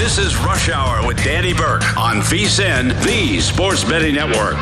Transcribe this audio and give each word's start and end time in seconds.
This 0.00 0.16
is 0.16 0.34
Rush 0.38 0.70
Hour 0.70 1.06
with 1.06 1.22
Danny 1.22 1.52
Burke 1.52 1.94
on 1.94 2.22
VSIN, 2.22 2.98
the 3.04 3.38
Sports 3.38 3.84
Betting 3.84 4.14
Network. 4.14 4.56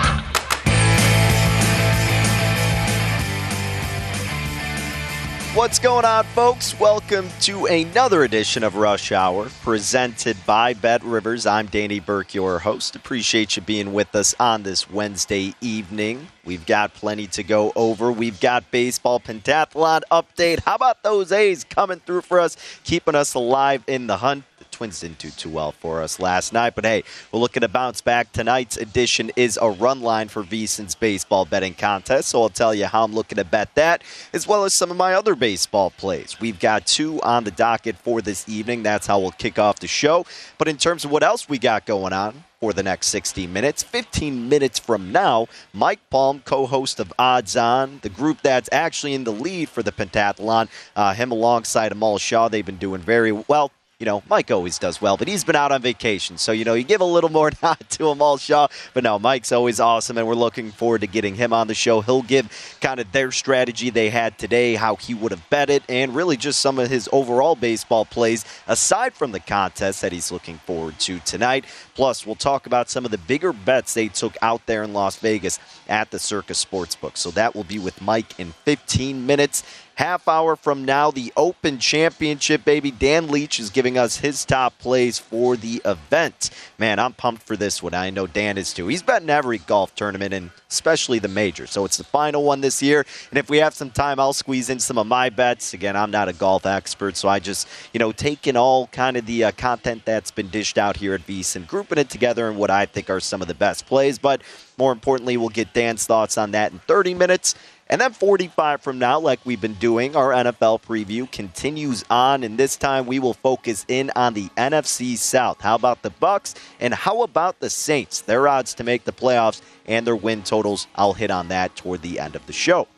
What's 5.55 5.79
going 5.79 6.05
on, 6.05 6.25
folks? 6.25 6.79
Welcome 6.81 7.29
to 7.43 7.67
another 7.67 8.25
edition 8.25 8.65
of 8.65 8.75
Rush 8.75 9.13
Hour 9.13 9.49
presented 9.63 10.37
by 10.45 10.75
Bet 10.75 11.05
Rivers. 11.05 11.47
I'm 11.47 11.67
Danny 11.67 12.01
Burke, 12.01 12.35
your 12.35 12.59
host. 12.59 12.97
Appreciate 12.97 13.55
you 13.55 13.63
being 13.63 13.93
with 13.93 14.17
us 14.17 14.35
on 14.41 14.65
this 14.65 14.91
Wednesday 14.91 15.55
evening. 15.61 16.27
We've 16.45 16.67
got 16.67 16.95
plenty 16.95 17.29
to 17.29 17.45
go 17.45 17.73
over. 17.77 18.11
We've 18.11 18.41
got 18.41 18.69
baseball 18.73 19.21
pentathlon 19.21 20.03
update. 20.11 20.65
How 20.65 20.75
about 20.75 21.05
those 21.05 21.31
A's 21.31 21.63
coming 21.63 22.01
through 22.01 22.23
for 22.23 22.41
us, 22.41 22.57
keeping 22.83 23.15
us 23.15 23.35
alive 23.35 23.85
in 23.87 24.09
the 24.09 24.17
hunt? 24.17 24.43
Twins 24.79 25.01
didn't 25.01 25.19
do 25.19 25.31
too 25.31 25.49
well 25.49 25.73
for 25.73 26.01
us 26.05 26.21
last 26.21 26.53
night, 26.53 26.77
but 26.77 26.85
hey, 26.85 27.03
we're 27.33 27.41
looking 27.41 27.63
to 27.63 27.69
bounce 27.69 28.01
back. 28.01 28.31
Tonight's 28.31 28.77
edition 28.77 29.33
is 29.35 29.59
a 29.61 29.69
run 29.69 30.01
line 30.03 30.29
for 30.29 30.45
VSIN's 30.45 30.95
baseball 30.95 31.45
betting 31.45 31.75
contest, 31.75 32.29
so 32.29 32.43
I'll 32.43 32.49
tell 32.49 32.73
you 32.73 32.87
how 32.87 33.03
I'm 33.03 33.13
looking 33.13 33.39
to 33.39 33.45
bet 33.45 33.75
that, 33.75 34.05
as 34.33 34.47
well 34.47 34.63
as 34.63 34.77
some 34.77 34.93
of 34.93 34.97
my 34.97 35.15
other 35.15 35.35
baseball 35.35 35.91
plays. 35.91 36.39
We've 36.41 36.61
got 36.61 36.87
two 36.87 37.21
on 37.23 37.43
the 37.43 37.51
docket 37.51 37.97
for 37.97 38.23
this 38.23 38.49
evening. 38.49 38.85
That's 38.85 39.09
how 39.09 39.19
we'll 39.19 39.33
kick 39.33 39.59
off 39.59 39.81
the 39.81 39.89
show. 39.89 40.25
But 40.59 40.69
in 40.69 40.77
terms 40.77 41.05
of 41.05 41.11
what 41.11 41.25
else 41.25 41.49
we 41.49 41.59
got 41.59 41.85
going 41.85 42.13
on, 42.13 42.45
for 42.61 42.73
the 42.73 42.83
next 42.83 43.07
60 43.09 43.47
minutes. 43.47 43.85
15 43.85 44.49
minutes 44.49 44.81
from 44.81 45.13
now, 45.13 45.47
Mike 45.73 46.01
Palm, 46.11 46.43
co 46.45 46.67
host 46.67 46.99
of 46.99 47.13
Odds 47.17 47.57
On, 47.57 48.01
the 48.03 48.09
group 48.09 48.43
that's 48.43 48.69
actually 48.73 49.15
in 49.15 49.23
the 49.23 49.33
lead 49.33 49.69
for 49.69 49.83
the 49.83 49.93
pentathlon, 49.93 50.69
uh, 50.97 51.15
him 51.15 51.31
alongside 51.31 51.93
Amal 51.93 52.19
Shaw. 52.19 52.49
They've 52.49 52.67
been 52.67 52.77
doing 52.77 53.01
very 53.01 53.31
well 53.31 53.71
you 53.99 54.07
know, 54.07 54.23
Mike 54.31 54.53
always 54.53 54.79
does 54.79 55.03
well, 55.03 55.17
but 55.17 55.27
he's 55.27 55.43
been 55.43 55.57
out 55.57 55.73
on 55.73 55.83
vacation. 55.83 56.39
So, 56.39 56.53
you 56.53 56.65
know, 56.65 56.75
you 56.75 56.85
give 56.85 57.01
a 57.01 57.05
little 57.05 57.31
more 57.31 57.51
nod 57.63 57.79
to 57.91 58.09
him, 58.09 58.23
all 58.23 58.37
Shaw. 58.37 58.69
But 58.95 59.03
no, 59.03 59.19
Mike's 59.19 59.51
always 59.51 59.81
awesome, 59.81 60.17
and 60.19 60.27
we're 60.27 60.35
looking 60.35 60.71
forward 60.71 61.01
to 61.01 61.09
getting 61.09 61.35
him 61.35 61.53
on 61.53 61.67
the 61.67 61.75
show. 61.75 62.01
He'll 62.01 62.23
give 62.23 62.77
kind 62.81 63.01
of 63.01 63.11
their 63.11 63.33
strategy 63.33 63.91
they 63.91 64.09
had 64.09 64.39
today, 64.39 64.77
how 64.77 64.95
he 64.95 65.15
would 65.15 65.33
have 65.33 65.51
bet 65.51 65.69
it, 65.69 65.83
and 65.89 66.15
really 66.15 66.37
just 66.37 66.61
some 66.61 66.79
of 66.79 66.89
his 66.89 67.09
overall 67.13 67.57
baseball 67.57 68.05
plays 68.05 68.45
aside 68.69 69.15
from 69.15 69.33
the 69.33 69.41
contest 69.41 70.01
that 70.03 70.13
he's 70.13 70.31
looking 70.31 70.59
forward 70.59 71.01
to 71.01 71.19
tonight. 71.21 71.65
Plus, 71.99 72.25
we'll 72.25 72.37
talk 72.37 72.67
about 72.67 72.89
some 72.89 73.05
of 73.05 73.11
the 73.11 73.19
bigger 73.19 73.53
bets 73.53 73.93
they 73.93 74.07
took 74.07 74.37
out 74.41 74.65
there 74.67 74.85
in 74.85 74.93
Las 74.93 75.17
Vegas 75.17 75.59
at 75.89 76.13
the 76.13 76.19
Circa 76.21 76.53
Sportsbook. 76.53 77.17
So 77.17 77.33
that 77.33 77.57
will 77.57 77.65
be 77.65 77.81
with 77.81 78.01
Mike 78.01 78.39
in 78.39 78.53
15 78.53 79.27
minutes. 79.27 79.65
Half 79.97 80.29
hour 80.29 80.55
from 80.55 80.85
now, 80.85 81.11
the 81.11 81.33
Open 81.37 81.81
Championship, 81.81 82.65
baby. 82.65 82.93
Dan 82.93 83.27
Leach 83.27 83.59
is 83.59 83.71
giving 83.71 83.99
us 83.99 84.19
his 84.19 84.45
top 84.45 84.79
plays 84.79 85.19
for 85.19 85.57
the 85.57 85.83
event. 85.85 86.51
Man, 86.79 87.01
I'm 87.01 87.15
pumped 87.15 87.43
for 87.43 87.57
this 87.57 87.83
one. 87.83 87.95
I 87.95 88.11
know 88.11 88.29
Dan 88.29 88.59
is 88.59 88.73
too. 88.73 88.87
He's 88.87 89.03
betting 89.03 89.29
every 89.29 89.59
golf 89.59 89.93
tournament 89.97 90.33
and 90.33 90.51
especially 90.71 91.19
the 91.19 91.29
major. 91.29 91.67
So 91.67 91.85
it's 91.85 91.97
the 91.97 92.05
final 92.05 92.45
one 92.45 92.61
this 92.61 92.83
year. 92.83 93.07
And 93.31 93.39
if 93.39 93.49
we 93.49 93.59
have 93.59 93.75
some 93.75 93.91
time, 93.91 94.21
I'll 94.21 94.33
squeeze 94.35 94.69
in 94.69 94.79
some 94.79 94.99
of 94.99 95.07
my 95.07 95.31
bets. 95.31 95.73
Again, 95.73 95.97
I'm 95.97 96.11
not 96.11 96.29
a 96.29 96.33
golf 96.33 96.67
expert, 96.67 97.17
so 97.17 97.29
I 97.29 97.39
just, 97.39 97.67
you 97.93 97.99
know, 97.99 98.13
taking 98.13 98.57
all 98.57 98.87
kind 98.89 99.17
of 99.17 99.25
the 99.25 99.45
uh, 99.45 99.53
content 99.53 100.03
that's 100.05 100.31
been 100.31 100.49
dished 100.49 100.77
out 100.77 100.97
here 100.97 101.15
at 101.15 101.29
and 101.29 101.67
grouping 101.67 101.99
it 101.99 102.09
together 102.09 102.51
in 102.51 102.57
what 102.57 102.71
I 102.71 102.87
think 102.87 103.11
are 103.11 103.21
some 103.21 103.43
of 103.43 103.49
the 103.49 103.55
best 103.55 103.87
plays. 103.87 104.19
But 104.19 104.43
more 104.79 104.93
importantly, 104.93 105.37
we'll 105.37 105.49
get 105.51 105.73
Dan's 105.75 106.07
thoughts 106.07 106.39
on 106.39 106.53
that 106.53 106.73
in 106.73 106.79
30 106.81 107.15
minutes. 107.15 107.55
And 107.91 108.01
then 108.01 108.13
45 108.13 108.83
from 108.83 108.99
now, 108.99 109.19
like 109.19 109.41
we've 109.45 109.61
been 109.61 109.75
doing, 109.75 110.15
our 110.15 110.33
NFL 110.33 110.83
preview 110.83 111.31
continues 111.31 112.05
on, 112.11 112.45
and 112.45 112.59
this 112.59 112.77
time 112.77 113.07
we 113.07 113.19
will 113.19 113.33
focus 113.33 113.87
in 113.89 114.11
on 114.15 114.35
the 114.35 114.49
NFC 114.59 115.17
South. 115.17 115.63
How 115.63 115.75
about 115.75 116.03
the 116.03 116.11
Bucs 116.11 116.55
and 116.81 116.93
how 116.93 117.23
about 117.23 117.61
the 117.61 117.71
Saints? 117.71 118.21
Their 118.21 118.47
odds 118.47 118.75
to 118.75 118.85
make 118.85 119.05
the 119.05 119.13
playoffs 119.13 119.63
and 119.87 120.07
their 120.07 120.17
win 120.17 120.43
totals. 120.43 120.87
I'll 120.97 121.15
hit 121.15 121.31
on 121.31 121.49
that 121.49 121.77
toward 121.77 122.03
the 122.03 122.21
end 122.21 122.37
of 122.37 122.47
the 122.47 122.53
show. 122.53 122.89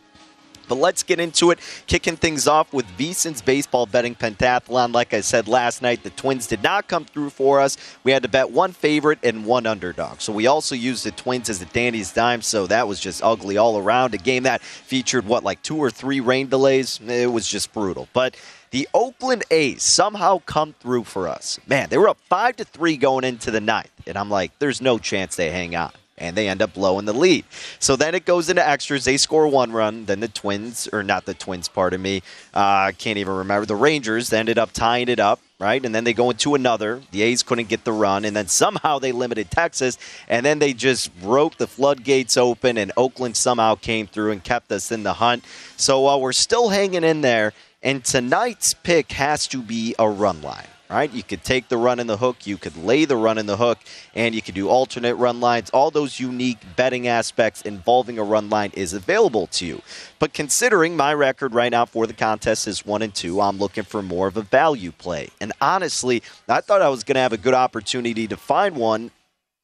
But 0.71 0.79
let's 0.79 1.03
get 1.03 1.19
into 1.19 1.51
it. 1.51 1.59
Kicking 1.89 2.17
things 2.17 2.47
off 2.47 2.73
with 2.73 2.87
VSIN's 2.97 3.43
baseball 3.43 3.87
betting 3.87 4.15
pentathlon. 4.15 4.95
Like 4.95 5.13
I 5.13 5.21
said 5.21 5.49
last 5.49 5.83
night, 5.83 6.05
the 6.05 6.11
Twins 6.11 6.47
did 6.47 6.63
not 6.63 6.87
come 6.87 7.05
through 7.05 7.31
for 7.31 7.61
us. 7.61 7.77
We 8.05 8.13
had 8.13 8.23
to 8.23 8.29
bet 8.29 8.53
one 8.53 8.71
favorite 8.71 9.19
and 9.25 9.45
one 9.45 9.67
underdog. 9.67 10.21
So 10.21 10.33
we 10.33 10.47
also 10.47 10.77
used 10.77 11.05
the 11.05 11.11
Twins 11.11 11.51
as 11.51 11.61
a 11.61 11.67
Danny's 11.67 12.13
dime. 12.13 12.41
So 12.41 12.69
that 12.69 12.87
was 12.87 13.01
just 13.01 13.21
ugly 13.23 13.57
all 13.57 13.77
around. 13.79 14.15
A 14.15 14.19
game 14.19 14.45
that 14.45 14.63
featured 14.63 15.27
what, 15.27 15.43
like 15.43 15.61
two 15.63 15.77
or 15.77 15.91
three 15.91 16.21
rain 16.21 16.49
delays? 16.49 17.01
It 17.05 17.33
was 17.33 17.49
just 17.49 17.73
brutal. 17.73 18.09
But 18.13 18.37
the 18.71 18.89
Oakland 18.95 19.43
A's 19.51 19.83
somehow 19.83 20.41
come 20.47 20.77
through 20.79 21.03
for 21.03 21.27
us. 21.27 21.59
Man, 21.67 21.89
they 21.89 21.99
were 21.99 22.09
up 22.09 22.21
five 22.29 22.55
to 22.57 22.65
three 22.65 22.97
going 22.97 23.25
into 23.25 23.51
the 23.51 23.61
ninth, 23.61 23.91
and 24.07 24.17
I'm 24.17 24.31
like, 24.31 24.57
there's 24.61 24.81
no 24.81 24.99
chance 24.99 25.35
they 25.35 25.51
hang 25.51 25.75
on 25.75 25.91
and 26.21 26.37
they 26.37 26.49
end 26.49 26.63
up 26.63 26.75
blowing 26.75 27.07
the 27.07 27.13
lead. 27.13 27.45
So 27.79 27.97
then 27.97 28.15
it 28.15 28.25
goes 28.25 28.49
into 28.49 28.67
extras. 28.67 29.05
They 29.05 29.17
score 29.17 29.49
one 29.49 29.73
run. 29.73 30.05
Then 30.05 30.21
the 30.21 30.29
Twins, 30.29 30.89
or 30.93 31.03
not 31.03 31.25
the 31.25 31.35
Twins, 31.35 31.69
pardon 31.69 32.01
me, 32.03 32.23
uh, 32.55 32.93
can't 32.97 33.19
even 33.19 33.35
remember. 33.35 33.67
The 33.67 33.75
Rangers 33.77 34.33
ended 34.33 34.59
up 34.59 34.73
tying 34.73 35.09
it 35.09 35.19
up. 35.19 35.41
Right, 35.59 35.85
and 35.85 35.95
then 35.95 36.05
they 36.05 36.15
go 36.15 36.31
into 36.31 36.55
another. 36.55 37.03
The 37.11 37.21
A's 37.21 37.43
couldn't 37.43 37.69
get 37.69 37.85
the 37.85 37.93
run, 37.93 38.25
and 38.25 38.35
then 38.35 38.49
somehow 38.49 38.99
they 38.99 39.13
limited 39.13 39.51
Texas, 39.51 39.99
and 40.27 40.47
then 40.47 40.59
they 40.59 40.73
just 40.73 41.15
broke 41.21 41.59
the 41.59 41.67
floodgates 41.67 42.39
open, 42.39 42.79
and 42.79 42.91
Oakland 42.97 43.37
somehow 43.37 43.75
came 43.75 44.07
through 44.07 44.31
and 44.31 44.43
kept 44.43 44.73
us 44.73 44.91
in 44.91 45.03
the 45.03 45.13
hunt. 45.13 45.45
So 45.77 46.09
uh, 46.09 46.17
we're 46.17 46.33
still 46.33 46.71
hanging 46.71 47.05
in 47.05 47.21
there, 47.21 47.53
and 47.83 48.03
tonight's 48.03 48.73
pick 48.73 49.13
has 49.13 49.47
to 49.49 49.61
be 49.61 49.95
a 49.99 50.09
run 50.09 50.41
line. 50.41 50.65
Right? 50.91 51.13
You 51.13 51.23
could 51.23 51.45
take 51.45 51.69
the 51.69 51.77
run 51.77 52.01
in 52.01 52.07
the 52.07 52.17
hook, 52.17 52.47
you 52.47 52.57
could 52.57 52.77
lay 52.77 53.05
the 53.05 53.17
run 53.17 53.39
in 53.39 53.47
the 53.47 53.57
hook, 53.57 53.79
and 54.15 54.35
you 54.35 54.43
could 54.43 54.55
do 54.55 54.69
alternate 54.69 55.15
run 55.15 55.41
lines. 55.41 55.71
All 55.71 55.91
those 55.91 56.19
unique 56.19 56.59
betting 56.77 57.07
aspects 57.07 57.63
involving 57.63 58.19
a 58.19 58.25
run 58.25 58.51
line 58.51 58.73
is 58.75 58.93
available 58.93 59.47
to 59.49 59.67
you. 59.67 59.83
But 60.19 60.33
considering 60.33 60.97
my 60.97 61.15
record 61.15 61.55
right 61.55 61.71
now 61.71 61.87
for 61.87 62.07
the 62.07 62.13
contest 62.13 62.67
is 62.67 62.85
one 62.85 63.03
and 63.03 63.15
two, 63.15 63.41
I'm 63.41 63.59
looking 63.59 63.85
for 63.85 64.03
more 64.03 64.27
of 64.27 64.37
a 64.37 64.43
value 64.43 64.93
play. 64.93 65.31
And 65.41 65.53
honestly, 65.61 66.23
I 66.49 66.61
thought 66.61 66.83
I 66.83 66.89
was 66.89 67.05
going 67.05 67.15
to 67.15 67.21
have 67.21 67.33
a 67.33 67.39
good 67.39 67.55
opportunity 67.55 68.27
to 68.27 68.37
find 68.37 68.77
one, 68.77 69.13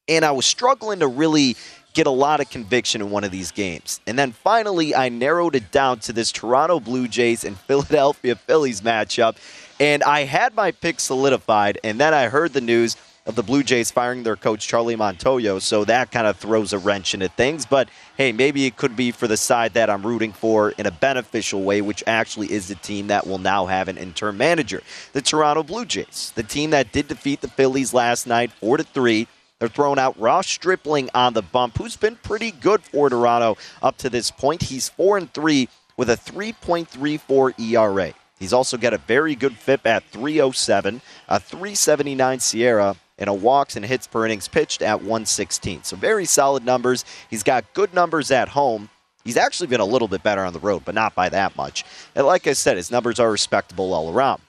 and 0.08 0.24
I 0.24 0.30
was 0.30 0.46
struggling 0.46 1.00
to 1.00 1.08
really 1.08 1.56
get 1.96 2.06
a 2.06 2.10
lot 2.10 2.40
of 2.40 2.50
conviction 2.50 3.00
in 3.00 3.10
one 3.10 3.24
of 3.24 3.30
these 3.30 3.50
games. 3.50 4.00
And 4.06 4.18
then 4.18 4.30
finally, 4.30 4.94
I 4.94 5.08
narrowed 5.08 5.56
it 5.56 5.72
down 5.72 5.98
to 6.00 6.12
this 6.12 6.30
Toronto 6.30 6.78
Blue 6.78 7.08
Jays 7.08 7.42
and 7.42 7.58
Philadelphia 7.66 8.36
Phillies 8.36 8.82
matchup. 8.82 9.36
And 9.78 10.02
I 10.02 10.24
had 10.24 10.54
my 10.54 10.70
pick 10.70 11.00
solidified, 11.00 11.78
and 11.84 12.00
then 12.00 12.14
I 12.14 12.28
heard 12.28 12.52
the 12.52 12.60
news 12.60 12.96
of 13.26 13.34
the 13.34 13.42
Blue 13.42 13.62
Jays 13.62 13.90
firing 13.90 14.22
their 14.22 14.36
coach 14.36 14.66
Charlie 14.66 14.96
Montoyo, 14.96 15.60
so 15.60 15.84
that 15.84 16.12
kind 16.12 16.26
of 16.26 16.36
throws 16.36 16.72
a 16.72 16.78
wrench 16.78 17.12
into 17.12 17.28
things. 17.28 17.66
But 17.66 17.88
hey, 18.16 18.32
maybe 18.32 18.66
it 18.66 18.76
could 18.76 18.96
be 18.96 19.10
for 19.10 19.26
the 19.26 19.36
side 19.36 19.74
that 19.74 19.90
I'm 19.90 20.06
rooting 20.06 20.32
for 20.32 20.70
in 20.70 20.86
a 20.86 20.90
beneficial 20.90 21.62
way, 21.62 21.82
which 21.82 22.04
actually 22.06 22.52
is 22.52 22.68
the 22.68 22.76
team 22.76 23.08
that 23.08 23.26
will 23.26 23.38
now 23.38 23.66
have 23.66 23.88
an 23.88 23.98
interim 23.98 24.38
manager, 24.38 24.80
the 25.12 25.20
Toronto 25.20 25.62
Blue 25.62 25.84
Jays, 25.84 26.32
the 26.36 26.42
team 26.42 26.70
that 26.70 26.92
did 26.92 27.08
defeat 27.08 27.40
the 27.40 27.48
Phillies 27.48 27.92
last 27.92 28.26
night, 28.26 28.52
four 28.52 28.76
to 28.76 28.84
three. 28.84 29.26
They're 29.58 29.68
throwing 29.68 29.98
out 29.98 30.18
Ross 30.20 30.46
Stripling 30.46 31.10
on 31.14 31.32
the 31.32 31.42
bump, 31.42 31.78
who's 31.78 31.96
been 31.96 32.16
pretty 32.16 32.50
good 32.50 32.82
for 32.82 33.10
Toronto 33.10 33.56
up 33.82 33.96
to 33.98 34.10
this 34.10 34.30
point. 34.30 34.62
He's 34.62 34.88
four 34.88 35.16
and 35.18 35.32
three 35.32 35.68
with 35.96 36.10
a 36.10 36.16
3.34 36.16 37.58
ERA. 37.58 38.14
He's 38.38 38.52
also 38.52 38.76
got 38.76 38.94
a 38.94 38.98
very 38.98 39.34
good 39.34 39.56
FIP 39.56 39.86
at 39.86 40.04
307, 40.04 41.00
a 41.28 41.40
379 41.40 42.38
SIERA, 42.38 42.96
and 43.18 43.30
a 43.30 43.34
walks 43.34 43.76
and 43.76 43.84
hits 43.84 44.06
per 44.06 44.26
innings 44.26 44.48
pitched 44.48 44.82
at 44.82 45.00
116. 45.00 45.84
So 45.84 45.96
very 45.96 46.26
solid 46.26 46.64
numbers. 46.64 47.04
He's 47.30 47.42
got 47.42 47.72
good 47.72 47.94
numbers 47.94 48.30
at 48.30 48.48
home. 48.48 48.90
He's 49.24 49.38
actually 49.38 49.66
been 49.68 49.80
a 49.80 49.86
little 49.86 50.06
bit 50.06 50.22
better 50.22 50.44
on 50.44 50.52
the 50.52 50.60
road, 50.60 50.84
but 50.84 50.94
not 50.94 51.14
by 51.14 51.28
that 51.30 51.56
much. 51.56 51.84
And 52.14 52.26
like 52.26 52.46
I 52.46 52.52
said, 52.52 52.76
his 52.76 52.90
numbers 52.90 53.18
are 53.18 53.30
respectable 53.30 53.92
all 53.92 54.12
around 54.12 54.40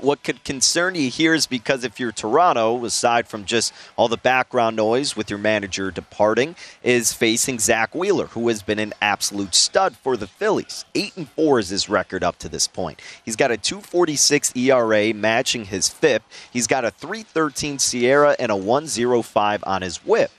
what 0.00 0.22
could 0.22 0.44
concern 0.44 0.94
you 0.94 1.10
here 1.10 1.34
is 1.34 1.46
because 1.46 1.84
if 1.84 1.98
you're 1.98 2.12
Toronto, 2.12 2.84
aside 2.84 3.28
from 3.28 3.44
just 3.44 3.72
all 3.96 4.08
the 4.08 4.16
background 4.16 4.76
noise 4.76 5.16
with 5.16 5.30
your 5.30 5.38
manager 5.38 5.90
departing, 5.90 6.56
is 6.82 7.12
facing 7.12 7.58
Zack 7.58 7.94
Wheeler, 7.94 8.26
who 8.26 8.48
has 8.48 8.62
been 8.62 8.78
an 8.78 8.92
absolute 9.00 9.54
stud 9.54 9.96
for 9.96 10.16
the 10.16 10.26
Phillies. 10.26 10.84
Eight 10.94 11.16
and 11.16 11.28
four 11.28 11.58
is 11.58 11.70
his 11.70 11.88
record 11.88 12.22
up 12.22 12.38
to 12.38 12.48
this 12.48 12.66
point. 12.66 13.00
He's 13.24 13.36
got 13.36 13.50
a 13.50 13.56
2.46 13.56 14.56
ERA, 14.56 15.14
matching 15.14 15.66
his 15.66 15.88
FIP. 15.88 16.22
He's 16.52 16.66
got 16.66 16.84
a 16.84 16.90
3.13 16.90 17.76
SIERA 17.80 18.36
and 18.38 18.52
a 18.52 18.56
1.05 18.56 19.60
on 19.66 19.82
his 19.82 19.98
WHIP. 19.98 20.30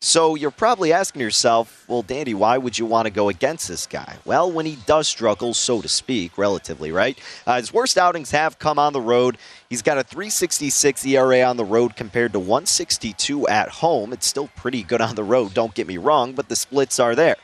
So 0.00 0.36
you're 0.36 0.52
probably 0.52 0.92
asking 0.92 1.22
yourself, 1.22 1.84
well, 1.88 2.02
Danny, 2.02 2.32
why 2.32 2.56
would 2.56 2.78
you 2.78 2.86
want 2.86 3.06
to 3.06 3.10
go 3.10 3.28
against 3.28 3.66
this 3.66 3.84
guy? 3.88 4.14
Well, 4.24 4.48
when 4.48 4.64
he 4.64 4.78
does 4.86 5.08
struggle, 5.08 5.54
so 5.54 5.82
to 5.82 5.88
speak, 5.88 6.38
relatively, 6.38 6.92
right? 6.92 7.18
Uh, 7.44 7.56
his 7.56 7.72
worst 7.72 7.98
outings 7.98 8.30
have 8.30 8.60
come 8.60 8.78
on 8.78 8.92
the 8.92 9.00
road. 9.00 9.38
He's 9.68 9.82
got 9.82 9.98
a 9.98 10.04
366 10.04 11.04
ERA 11.04 11.42
on 11.42 11.56
the 11.56 11.64
road 11.64 11.96
compared 11.96 12.32
to 12.34 12.38
162 12.38 13.48
at 13.48 13.70
home. 13.70 14.12
It's 14.12 14.26
still 14.26 14.48
pretty 14.54 14.84
good 14.84 15.00
on 15.00 15.16
the 15.16 15.24
road, 15.24 15.52
don't 15.52 15.74
get 15.74 15.88
me 15.88 15.98
wrong, 15.98 16.32
but 16.32 16.48
the 16.48 16.54
splits 16.54 17.00
are 17.00 17.16
there. 17.16 17.36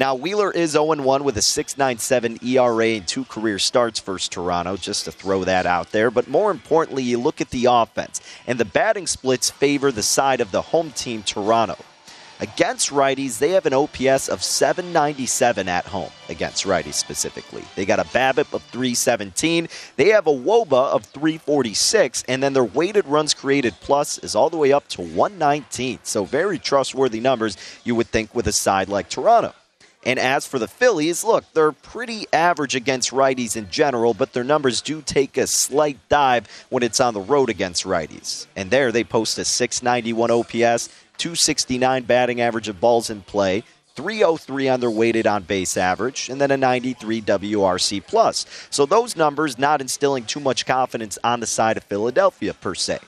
Now, 0.00 0.14
Wheeler 0.14 0.50
is 0.50 0.70
0 0.70 0.94
1 1.02 1.24
with 1.24 1.36
a 1.36 1.42
6.97 1.42 2.42
ERA 2.42 2.86
and 2.96 3.06
two 3.06 3.26
career 3.26 3.58
starts 3.58 4.00
versus 4.00 4.30
Toronto, 4.30 4.78
just 4.78 5.04
to 5.04 5.12
throw 5.12 5.44
that 5.44 5.66
out 5.66 5.92
there. 5.92 6.10
But 6.10 6.26
more 6.26 6.50
importantly, 6.50 7.02
you 7.02 7.18
look 7.18 7.42
at 7.42 7.50
the 7.50 7.66
offense, 7.66 8.22
and 8.46 8.58
the 8.58 8.64
batting 8.64 9.06
splits 9.06 9.50
favor 9.50 9.92
the 9.92 10.02
side 10.02 10.40
of 10.40 10.52
the 10.52 10.62
home 10.62 10.92
team, 10.92 11.22
Toronto. 11.22 11.76
Against 12.40 12.88
righties, 12.88 13.38
they 13.38 13.50
have 13.50 13.66
an 13.66 13.74
OPS 13.74 14.30
of 14.30 14.42
797 14.42 15.68
at 15.68 15.84
home, 15.84 16.08
against 16.30 16.64
righties 16.64 16.94
specifically. 16.94 17.64
They 17.76 17.84
got 17.84 17.98
a 17.98 18.04
BABIP 18.04 18.54
of 18.54 18.62
317. 18.62 19.68
They 19.96 20.08
have 20.08 20.26
a 20.26 20.30
WOBA 20.30 20.94
of 20.94 21.04
346, 21.04 22.24
and 22.26 22.42
then 22.42 22.54
their 22.54 22.64
weighted 22.64 23.06
runs 23.06 23.34
created 23.34 23.74
plus 23.82 24.16
is 24.16 24.34
all 24.34 24.48
the 24.48 24.56
way 24.56 24.72
up 24.72 24.88
to 24.88 25.02
119. 25.02 25.98
So 26.04 26.24
very 26.24 26.58
trustworthy 26.58 27.20
numbers, 27.20 27.58
you 27.84 27.94
would 27.96 28.06
think, 28.06 28.34
with 28.34 28.46
a 28.46 28.52
side 28.52 28.88
like 28.88 29.10
Toronto. 29.10 29.52
And 30.04 30.18
as 30.18 30.46
for 30.46 30.58
the 30.58 30.68
Phillies, 30.68 31.24
look, 31.24 31.44
they're 31.52 31.72
pretty 31.72 32.26
average 32.32 32.74
against 32.74 33.10
righties 33.10 33.56
in 33.56 33.68
general, 33.70 34.14
but 34.14 34.32
their 34.32 34.44
numbers 34.44 34.80
do 34.80 35.02
take 35.02 35.36
a 35.36 35.46
slight 35.46 35.98
dive 36.08 36.48
when 36.70 36.82
it's 36.82 37.00
on 37.00 37.12
the 37.12 37.20
road 37.20 37.50
against 37.50 37.84
righties. 37.84 38.46
And 38.56 38.70
there 38.70 38.92
they 38.92 39.04
post 39.04 39.36
a 39.38 39.44
691 39.44 40.30
OPS, 40.30 40.88
269 41.18 42.04
batting 42.04 42.40
average 42.40 42.68
of 42.68 42.80
balls 42.80 43.10
in 43.10 43.20
play, 43.20 43.62
303 43.94 44.68
on 44.70 44.80
their 44.80 44.90
weighted 44.90 45.26
on 45.26 45.42
base 45.42 45.76
average, 45.76 46.30
and 46.30 46.40
then 46.40 46.50
a 46.50 46.56
93 46.56 47.20
WRC 47.20 48.06
plus. 48.06 48.46
So 48.70 48.86
those 48.86 49.16
numbers 49.16 49.58
not 49.58 49.82
instilling 49.82 50.24
too 50.24 50.40
much 50.40 50.64
confidence 50.64 51.18
on 51.22 51.40
the 51.40 51.46
side 51.46 51.76
of 51.76 51.84
Philadelphia 51.84 52.54
per 52.54 52.74
se. 52.74 53.00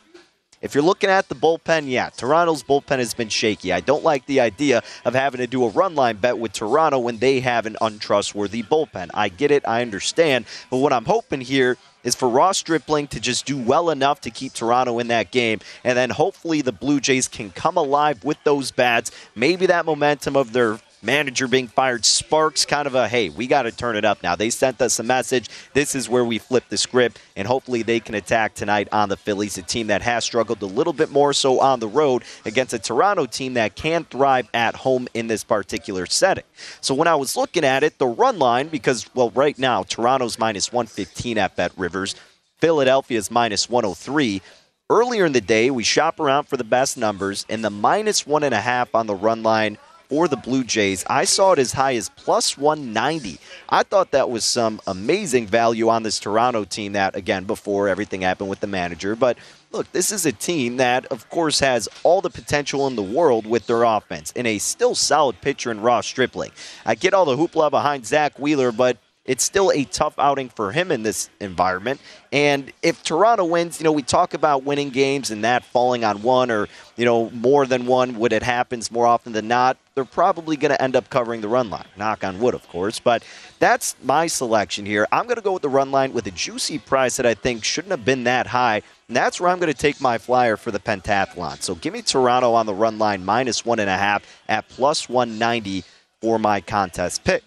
If 0.62 0.76
you're 0.76 0.84
looking 0.84 1.10
at 1.10 1.28
the 1.28 1.34
bullpen, 1.34 1.90
yeah, 1.90 2.10
Toronto's 2.10 2.62
bullpen 2.62 2.98
has 2.98 3.14
been 3.14 3.28
shaky. 3.28 3.72
I 3.72 3.80
don't 3.80 4.04
like 4.04 4.26
the 4.26 4.38
idea 4.38 4.84
of 5.04 5.12
having 5.12 5.38
to 5.38 5.48
do 5.48 5.64
a 5.64 5.68
run 5.68 5.96
line 5.96 6.18
bet 6.18 6.38
with 6.38 6.52
Toronto 6.52 7.00
when 7.00 7.18
they 7.18 7.40
have 7.40 7.66
an 7.66 7.76
untrustworthy 7.80 8.62
bullpen. 8.62 9.10
I 9.12 9.28
get 9.28 9.50
it, 9.50 9.66
I 9.66 9.82
understand, 9.82 10.44
but 10.70 10.76
what 10.76 10.92
I'm 10.92 11.04
hoping 11.04 11.40
here 11.40 11.78
is 12.04 12.14
for 12.14 12.28
Ross 12.28 12.58
Stripling 12.58 13.08
to 13.08 13.18
just 13.18 13.44
do 13.44 13.58
well 13.58 13.90
enough 13.90 14.20
to 14.20 14.30
keep 14.30 14.52
Toronto 14.52 15.00
in 15.00 15.08
that 15.08 15.32
game. 15.32 15.58
And 15.82 15.98
then 15.98 16.10
hopefully 16.10 16.62
the 16.62 16.72
Blue 16.72 17.00
Jays 17.00 17.26
can 17.26 17.50
come 17.50 17.76
alive 17.76 18.22
with 18.24 18.38
those 18.44 18.70
bats. 18.70 19.10
Maybe 19.34 19.66
that 19.66 19.84
momentum 19.84 20.36
of 20.36 20.52
their 20.52 20.78
manager 21.02 21.48
being 21.48 21.66
fired 21.66 22.04
sparks 22.04 22.64
kind 22.64 22.86
of 22.86 22.94
a 22.94 23.08
hey, 23.08 23.28
we 23.28 23.46
got 23.46 23.62
to 23.62 23.72
turn 23.72 23.96
it 23.96 24.04
up 24.04 24.22
now. 24.22 24.36
They 24.36 24.50
sent 24.50 24.80
us 24.80 24.98
a 24.98 25.02
message. 25.02 25.48
This 25.74 25.94
is 25.94 26.08
where 26.08 26.24
we 26.24 26.38
flip 26.38 26.64
the 26.68 26.78
script, 26.78 27.20
and 27.36 27.46
hopefully 27.46 27.82
they 27.82 28.00
can 28.00 28.14
attack 28.14 28.54
tonight 28.54 28.88
on 28.92 29.08
the 29.08 29.16
Phillies, 29.16 29.58
a 29.58 29.62
team 29.62 29.88
that 29.88 30.02
has 30.02 30.24
struggled 30.24 30.62
a 30.62 30.66
little 30.66 30.92
bit 30.92 31.10
more 31.10 31.32
so 31.32 31.60
on 31.60 31.80
the 31.80 31.88
road 31.88 32.22
against 32.44 32.72
a 32.72 32.78
Toronto 32.78 33.26
team 33.26 33.54
that 33.54 33.74
can 33.74 34.04
thrive 34.04 34.48
at 34.54 34.76
home 34.76 35.08
in 35.14 35.26
this 35.26 35.44
particular 35.44 36.06
setting. 36.06 36.44
So 36.80 36.94
when 36.94 37.08
I 37.08 37.16
was 37.16 37.36
looking 37.36 37.64
at 37.64 37.82
it, 37.82 37.98
the 37.98 38.06
run 38.06 38.38
line, 38.38 38.68
because, 38.68 39.12
well, 39.14 39.30
right 39.30 39.58
now, 39.58 39.82
Toronto's 39.82 40.38
minus 40.38 40.72
115 40.72 41.38
at 41.38 41.56
Bet 41.56 41.72
Rivers, 41.76 42.14
Philadelphia's 42.58 43.30
minus 43.30 43.68
103. 43.68 44.40
Earlier 44.88 45.24
in 45.24 45.32
the 45.32 45.40
day, 45.40 45.70
we 45.70 45.84
shop 45.84 46.20
around 46.20 46.44
for 46.44 46.56
the 46.56 46.64
best 46.64 46.96
numbers, 46.96 47.46
and 47.48 47.64
the 47.64 47.70
minus 47.70 48.26
one 48.26 48.44
and 48.44 48.54
a 48.54 48.60
half 48.60 48.94
on 48.94 49.06
the 49.06 49.14
run 49.14 49.42
line 49.42 49.78
for 50.12 50.28
the 50.28 50.36
Blue 50.36 50.62
Jays. 50.62 51.06
I 51.08 51.24
saw 51.24 51.52
it 51.52 51.58
as 51.58 51.72
high 51.72 51.94
as 51.94 52.10
plus 52.10 52.58
190. 52.58 53.38
I 53.70 53.82
thought 53.82 54.10
that 54.10 54.28
was 54.28 54.44
some 54.44 54.78
amazing 54.86 55.46
value 55.46 55.88
on 55.88 56.02
this 56.02 56.20
Toronto 56.20 56.64
team 56.64 56.92
that, 56.92 57.16
again, 57.16 57.44
before 57.44 57.88
everything 57.88 58.20
happened 58.20 58.50
with 58.50 58.60
the 58.60 58.66
manager. 58.66 59.16
But 59.16 59.38
look, 59.70 59.90
this 59.92 60.12
is 60.12 60.26
a 60.26 60.32
team 60.32 60.76
that, 60.76 61.06
of 61.06 61.30
course, 61.30 61.60
has 61.60 61.88
all 62.02 62.20
the 62.20 62.28
potential 62.28 62.86
in 62.88 62.94
the 62.94 63.02
world 63.02 63.46
with 63.46 63.66
their 63.66 63.84
offense 63.84 64.34
and 64.36 64.46
a 64.46 64.58
still 64.58 64.94
solid 64.94 65.40
pitcher 65.40 65.70
in 65.70 65.80
Ross 65.80 66.06
Stripling. 66.06 66.50
I 66.84 66.94
get 66.94 67.14
all 67.14 67.24
the 67.24 67.38
hoopla 67.38 67.70
behind 67.70 68.04
Zack 68.04 68.38
Wheeler, 68.38 68.70
but 68.70 68.98
it's 69.24 69.44
still 69.44 69.70
a 69.70 69.84
tough 69.84 70.18
outing 70.18 70.48
for 70.48 70.72
him 70.72 70.90
in 70.90 71.04
this 71.04 71.30
environment. 71.40 72.00
And 72.32 72.72
if 72.82 73.04
Toronto 73.04 73.44
wins, 73.44 73.78
you 73.78 73.84
know, 73.84 73.92
we 73.92 74.02
talk 74.02 74.34
about 74.34 74.64
winning 74.64 74.90
games 74.90 75.30
and 75.30 75.44
that 75.44 75.64
falling 75.64 76.02
on 76.02 76.22
one 76.22 76.50
or, 76.50 76.66
you 76.96 77.04
know, 77.04 77.30
more 77.30 77.64
than 77.64 77.86
one 77.86 78.18
when 78.18 78.32
it 78.32 78.42
happens 78.42 78.90
more 78.90 79.06
often 79.06 79.32
than 79.32 79.46
not, 79.46 79.76
they're 79.94 80.04
probably 80.04 80.56
going 80.56 80.72
to 80.72 80.82
end 80.82 80.96
up 80.96 81.08
covering 81.08 81.40
the 81.40 81.48
run 81.48 81.70
line. 81.70 81.84
Knock 81.96 82.24
on 82.24 82.40
wood, 82.40 82.54
of 82.54 82.66
course. 82.68 82.98
But 82.98 83.22
that's 83.60 83.94
my 84.02 84.26
selection 84.26 84.86
here. 84.86 85.06
I'm 85.12 85.24
going 85.24 85.36
to 85.36 85.42
go 85.42 85.52
with 85.52 85.62
the 85.62 85.68
run 85.68 85.92
line 85.92 86.12
with 86.12 86.26
a 86.26 86.32
juicy 86.32 86.78
price 86.78 87.16
that 87.16 87.26
I 87.26 87.34
think 87.34 87.62
shouldn't 87.62 87.92
have 87.92 88.04
been 88.04 88.24
that 88.24 88.48
high. 88.48 88.82
And 89.06 89.16
that's 89.16 89.40
where 89.40 89.50
I'm 89.50 89.60
going 89.60 89.72
to 89.72 89.78
take 89.78 90.00
my 90.00 90.18
flyer 90.18 90.56
for 90.56 90.72
the 90.72 90.80
pentathlon. 90.80 91.62
So 91.62 91.76
give 91.76 91.92
me 91.92 92.02
Toronto 92.02 92.54
on 92.54 92.66
the 92.66 92.74
run 92.74 92.98
line 92.98 93.24
minus 93.24 93.64
one 93.64 93.78
and 93.78 93.90
a 93.90 93.96
half 93.96 94.24
at 94.48 94.68
plus 94.68 95.08
190 95.08 95.84
for 96.20 96.40
my 96.40 96.60
contest 96.60 97.22
pick. 97.22 97.44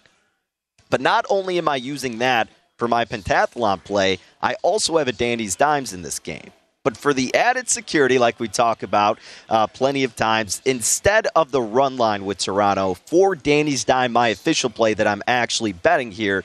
But 0.96 1.02
not 1.02 1.26
only 1.28 1.58
am 1.58 1.68
I 1.68 1.76
using 1.76 2.20
that 2.20 2.48
for 2.78 2.88
my 2.88 3.04
pentathlon 3.04 3.84
play, 3.84 4.18
I 4.40 4.54
also 4.62 4.96
have 4.96 5.08
a 5.08 5.12
Danny's 5.12 5.54
Dimes 5.54 5.92
in 5.92 6.00
this 6.00 6.18
game. 6.18 6.52
But 6.84 6.96
for 6.96 7.12
the 7.12 7.34
added 7.34 7.68
security, 7.68 8.18
like 8.18 8.40
we 8.40 8.48
talk 8.48 8.82
about 8.82 9.18
uh, 9.50 9.66
plenty 9.66 10.04
of 10.04 10.16
times, 10.16 10.62
instead 10.64 11.26
of 11.36 11.52
the 11.52 11.60
run 11.60 11.98
line 11.98 12.24
with 12.24 12.38
Toronto, 12.38 12.94
for 12.94 13.34
Danny's 13.34 13.84
Dime, 13.84 14.10
my 14.10 14.28
official 14.28 14.70
play 14.70 14.94
that 14.94 15.06
I'm 15.06 15.22
actually 15.26 15.74
betting 15.74 16.12
here 16.12 16.44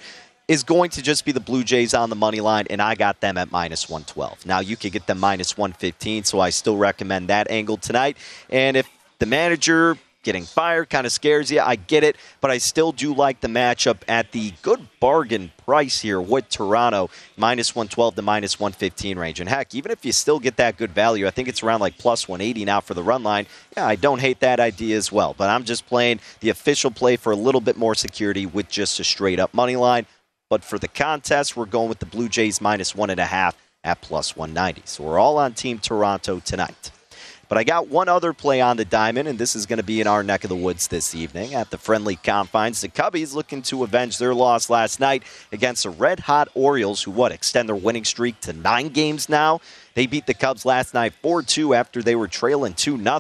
is 0.50 0.66
going 0.66 0.90
to 0.90 1.02
just 1.02 1.24
be 1.24 1.32
the 1.32 1.40
Blue 1.40 1.64
Jays 1.64 1.94
on 1.94 2.10
the 2.10 2.18
money 2.18 2.42
line, 2.42 2.66
and 2.70 2.82
I 2.82 2.96
got 2.96 3.22
them 3.22 3.38
at 3.38 3.54
minus 3.54 3.88
112. 3.88 4.46
Now, 4.46 4.60
you 4.60 4.76
could 4.76 4.92
get 4.92 5.08
them 5.08 5.22
minus 5.22 5.58
115, 5.58 6.26
so 6.26 6.42
I 6.42 6.50
still 6.50 6.76
recommend 6.76 7.30
that 7.30 7.50
angle 7.50 7.78
tonight. 7.78 8.18
And 8.50 8.76
if 8.76 8.90
the 9.20 9.28
manager 9.28 9.98
getting 10.24 10.44
fired 10.44 10.90
kind 10.90 11.06
of 11.06 11.12
scares 11.12 11.52
you. 11.52 11.60
I 11.60 11.76
get 11.76 12.04
it, 12.04 12.16
but 12.40 12.52
I 12.52 12.58
still 12.58 12.92
do 12.92 13.14
like 13.14 13.42
the 13.42 13.48
matchup 13.48 13.98
at 14.08 14.32
the 14.32 14.54
good 14.62 14.88
bargain 15.00 15.52
price 15.66 16.02
here 16.02 16.22
with 16.22 16.50
Toronto, 16.50 17.10
minus 17.38 17.76
112 17.76 18.16
to 18.16 18.22
minus 18.22 18.60
115 18.60 19.18
range. 19.18 19.40
And 19.40 19.50
heck, 19.50 19.74
even 19.74 19.92
if 19.92 20.06
you 20.06 20.12
still 20.12 20.40
get 20.40 20.58
that 20.58 20.78
good 20.78 20.92
value, 20.92 21.28
I 21.28 21.32
think 21.32 21.48
it's 21.48 21.64
around 21.64 21.80
like 21.80 21.98
plus 21.98 22.28
180 22.28 22.66
now 22.66 22.82
for 22.82 22.94
the 22.94 23.04
run 23.04 23.24
line. 23.24 23.48
Yeah, 23.76 23.88
I 23.88 23.96
don't 23.96 24.20
hate 24.20 24.40
that 24.42 24.60
idea 24.60 24.98
as 24.98 25.12
well, 25.12 25.34
but 25.38 25.50
I'm 25.50 25.64
just 25.64 25.88
playing 25.88 26.20
the 26.40 26.50
official 26.50 26.92
play 26.92 27.16
for 27.16 27.32
a 27.32 27.36
little 27.36 27.62
bit 27.62 27.78
more 27.78 27.96
security 27.96 28.46
with 28.46 28.70
just 28.70 29.00
a 29.00 29.04
straight 29.04 29.40
up 29.40 29.54
money 29.54 29.76
line. 29.76 30.06
But 30.50 30.64
for 30.64 30.78
the 30.78 30.88
contest, 30.88 31.56
we're 31.56 31.66
going 31.66 31.88
with 31.90 32.00
the 32.00 32.06
Blue 32.06 32.28
Jays 32.28 32.60
minus 32.60 32.94
one 32.94 33.10
and 33.10 33.20
a 33.20 33.26
half 33.26 33.56
at 33.84 34.02
plus 34.02 34.36
190. 34.36 34.84
So 34.86 35.04
we're 35.04 35.18
all 35.18 35.38
on 35.38 35.54
Team 35.54 35.80
Toronto 35.80 36.40
tonight. 36.40 36.92
But 37.52 37.58
I 37.58 37.66
got 37.66 37.90
one 37.90 38.08
other 38.08 38.32
play 38.32 38.62
on 38.62 38.78
the 38.78 38.86
diamond, 38.86 39.28
and 39.28 39.38
this 39.38 39.58
is 39.58 39.66
going 39.66 39.76
to 39.76 39.84
be 39.84 40.00
in 40.00 40.08
our 40.08 40.24
neck 40.24 40.46
of 40.46 40.50
the 40.50 40.56
woods 40.56 40.88
this 40.88 41.14
evening 41.14 41.54
at 41.54 41.70
the 41.70 41.78
friendly 41.78 42.16
confines. 42.16 42.80
The 42.80 42.88
Cubbies 42.88 43.34
looking 43.34 43.62
to 43.64 43.84
avenge 43.84 44.20
their 44.20 44.34
loss 44.34 44.70
last 44.70 45.02
night 45.02 45.24
against 45.52 45.84
the 45.84 45.90
red 45.90 46.22
hot 46.22 46.48
Orioles, 46.54 47.04
who 47.04 47.12
what 47.12 47.34
extend 47.34 47.68
their 47.68 47.76
winning 47.76 48.06
streak 48.06 48.40
to 48.40 48.54
nine 48.54 48.88
games 48.88 49.28
now. 49.28 49.60
They 49.96 50.06
beat 50.06 50.28
the 50.28 50.34
Cubs 50.34 50.64
last 50.64 50.94
night 50.94 51.12
4-2 51.22 51.76
after 51.76 52.02
they 52.02 52.16
were 52.16 52.30
trailing 52.30 52.74
2 52.74 52.98
0 52.98 53.20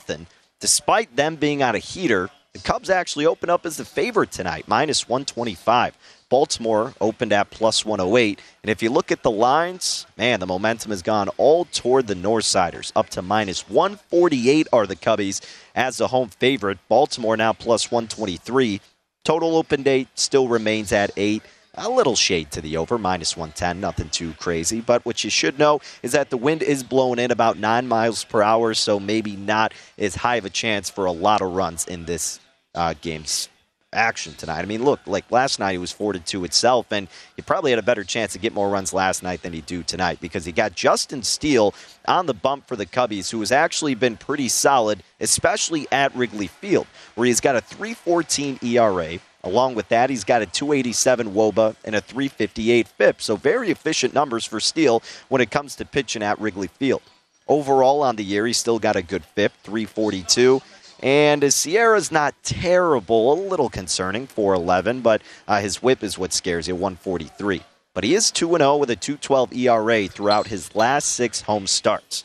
Despite 0.61 1.13
them 1.17 1.35
being 1.35 1.61
on 1.61 1.75
a 1.75 1.79
heater, 1.79 2.29
the 2.53 2.59
Cubs 2.59 2.89
actually 2.89 3.25
open 3.25 3.50
up 3.50 3.65
as 3.65 3.75
the 3.75 3.83
favorite 3.83 4.31
tonight, 4.31 4.63
minus 4.65 5.09
125. 5.09 5.97
Baltimore 6.31 6.93
opened 7.01 7.33
at 7.33 7.51
plus 7.51 7.85
108. 7.85 8.39
And 8.63 8.69
if 8.69 8.81
you 8.81 8.89
look 8.89 9.11
at 9.11 9.21
the 9.21 9.29
lines, 9.29 10.07
man, 10.17 10.39
the 10.39 10.47
momentum 10.47 10.91
has 10.91 11.01
gone 11.01 11.27
all 11.38 11.65
toward 11.65 12.07
the 12.07 12.15
Northsiders. 12.15 12.93
Up 12.95 13.09
to 13.09 13.21
minus 13.21 13.69
148 13.69 14.69
are 14.71 14.88
the 14.88 14.95
Cubbies 14.95 15.41
as 15.75 15.97
the 15.97 16.07
home 16.07 16.29
favorite. 16.29 16.79
Baltimore 16.88 17.35
now 17.35 17.51
plus 17.51 17.91
123. 17.91 18.79
Total 19.25 19.57
open 19.57 19.83
date 19.83 20.07
still 20.15 20.47
remains 20.47 20.93
at 20.93 21.11
8. 21.17 21.43
A 21.75 21.89
little 21.89 22.15
shade 22.15 22.50
to 22.51 22.61
the 22.61 22.77
over, 22.77 22.97
minus 22.97 23.35
110, 23.35 23.81
nothing 23.81 24.09
too 24.09 24.33
crazy. 24.33 24.79
But 24.79 25.05
what 25.05 25.25
you 25.25 25.29
should 25.29 25.59
know 25.59 25.81
is 26.01 26.13
that 26.13 26.29
the 26.29 26.38
wind 26.38 26.63
is 26.63 26.81
blowing 26.81 27.19
in 27.19 27.31
about 27.31 27.57
9 27.57 27.88
miles 27.89 28.23
per 28.23 28.41
hour, 28.41 28.73
so 28.73 29.01
maybe 29.01 29.35
not 29.35 29.73
as 29.97 30.15
high 30.15 30.38
of 30.38 30.45
a 30.45 30.50
chance 30.50 30.89
for 30.89 31.05
a 31.05 31.11
lot 31.11 31.41
of 31.41 31.51
runs 31.51 31.85
in 31.85 32.05
this 32.05 32.39
uh, 32.73 32.93
game's 33.01 33.50
action 33.93 34.33
tonight. 34.33 34.62
I 34.62 34.65
mean, 34.65 34.83
look, 34.83 35.00
like 35.05 35.29
last 35.31 35.60
night 35.60 35.74
he 35.74 35.77
was 35.77 35.91
4 35.91 36.13
to 36.13 36.19
2 36.19 36.45
itself, 36.45 36.91
and 36.91 37.07
he 37.36 37.41
probably 37.41 37.71
had 37.71 37.79
a 37.79 37.83
better 37.83 38.03
chance 38.03 38.33
to 38.33 38.39
get 38.39 38.53
more 38.53 38.69
runs 38.69 38.93
last 38.93 39.21
night 39.21 39.41
than 39.41 39.53
he 39.53 39.62
do 39.62 39.83
tonight 39.83 40.19
because 40.21 40.45
he 40.45 40.51
got 40.51 40.75
Justin 40.75 41.24
Steele 41.24 41.74
on 42.07 42.25
the 42.25 42.33
bump 42.33 42.67
for 42.67 42.75
the 42.75 42.86
Cubbies, 42.86 43.31
who 43.31 43.39
has 43.39 43.51
actually 43.51 43.95
been 43.95 44.17
pretty 44.17 44.48
solid, 44.48 45.03
especially 45.19 45.88
at 45.91 46.15
Wrigley 46.15 46.48
Field, 46.48 46.88
where 47.15 47.27
he's 47.27 47.41
got 47.41 47.55
a 47.55 47.62
314 47.62 48.60
ERA. 48.63 49.19
Along 49.43 49.74
with 49.74 49.89
that, 49.89 50.10
he's 50.10 50.24
got 50.24 50.41
a 50.41 50.45
287 50.45 51.33
Woba 51.33 51.75
and 51.83 51.95
a 51.95 52.01
358 52.01 52.88
FIP. 52.88 53.21
So 53.21 53.36
very 53.36 53.71
efficient 53.71 54.13
numbers 54.13 54.45
for 54.45 54.60
Steele 54.60 55.01
when 55.29 55.41
it 55.41 55.50
comes 55.50 55.75
to 55.77 55.86
pitching 55.86 56.21
at 56.21 56.39
Wrigley 56.39 56.67
Field. 56.67 57.01
Overall 57.48 58.03
on 58.03 58.15
the 58.15 58.24
year, 58.24 58.45
he's 58.45 58.57
still 58.57 58.79
got 58.79 58.95
a 58.95 59.01
good 59.01 59.25
FIP, 59.25 59.51
342. 59.63 60.62
And 61.01 61.41
his 61.41 61.55
SIERA's 61.55 62.12
not 62.12 62.36
terrible, 62.43 63.34
a 63.34 63.36
little 63.36 63.70
concerning, 63.70 64.27
411, 64.27 65.01
but 65.01 65.22
uh, 65.48 65.60
his 65.60 65.81
whip 65.81 66.03
is 66.03 66.17
what 66.17 66.31
scares 66.31 66.67
you, 66.67 66.75
143. 66.75 67.63
But 67.93 68.03
he 68.03 68.13
is 68.13 68.31
2 68.31 68.58
0 68.58 68.77
with 68.77 68.89
a 68.89 68.96
212 68.96 69.53
ERA 69.53 70.08
throughout 70.08 70.48
his 70.48 70.74
last 70.75 71.08
six 71.08 71.41
home 71.41 71.67
starts. 71.67 72.24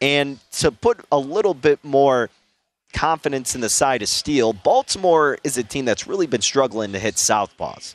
And 0.00 0.38
to 0.52 0.70
put 0.70 1.00
a 1.10 1.18
little 1.18 1.54
bit 1.54 1.82
more 1.82 2.30
confidence 2.92 3.54
in 3.54 3.60
the 3.60 3.68
side 3.68 4.02
of 4.02 4.08
Steele, 4.08 4.52
Baltimore 4.52 5.38
is 5.42 5.58
a 5.58 5.64
team 5.64 5.84
that's 5.84 6.06
really 6.06 6.26
been 6.26 6.40
struggling 6.40 6.92
to 6.92 6.98
hit 6.98 7.14
southpaws. 7.16 7.94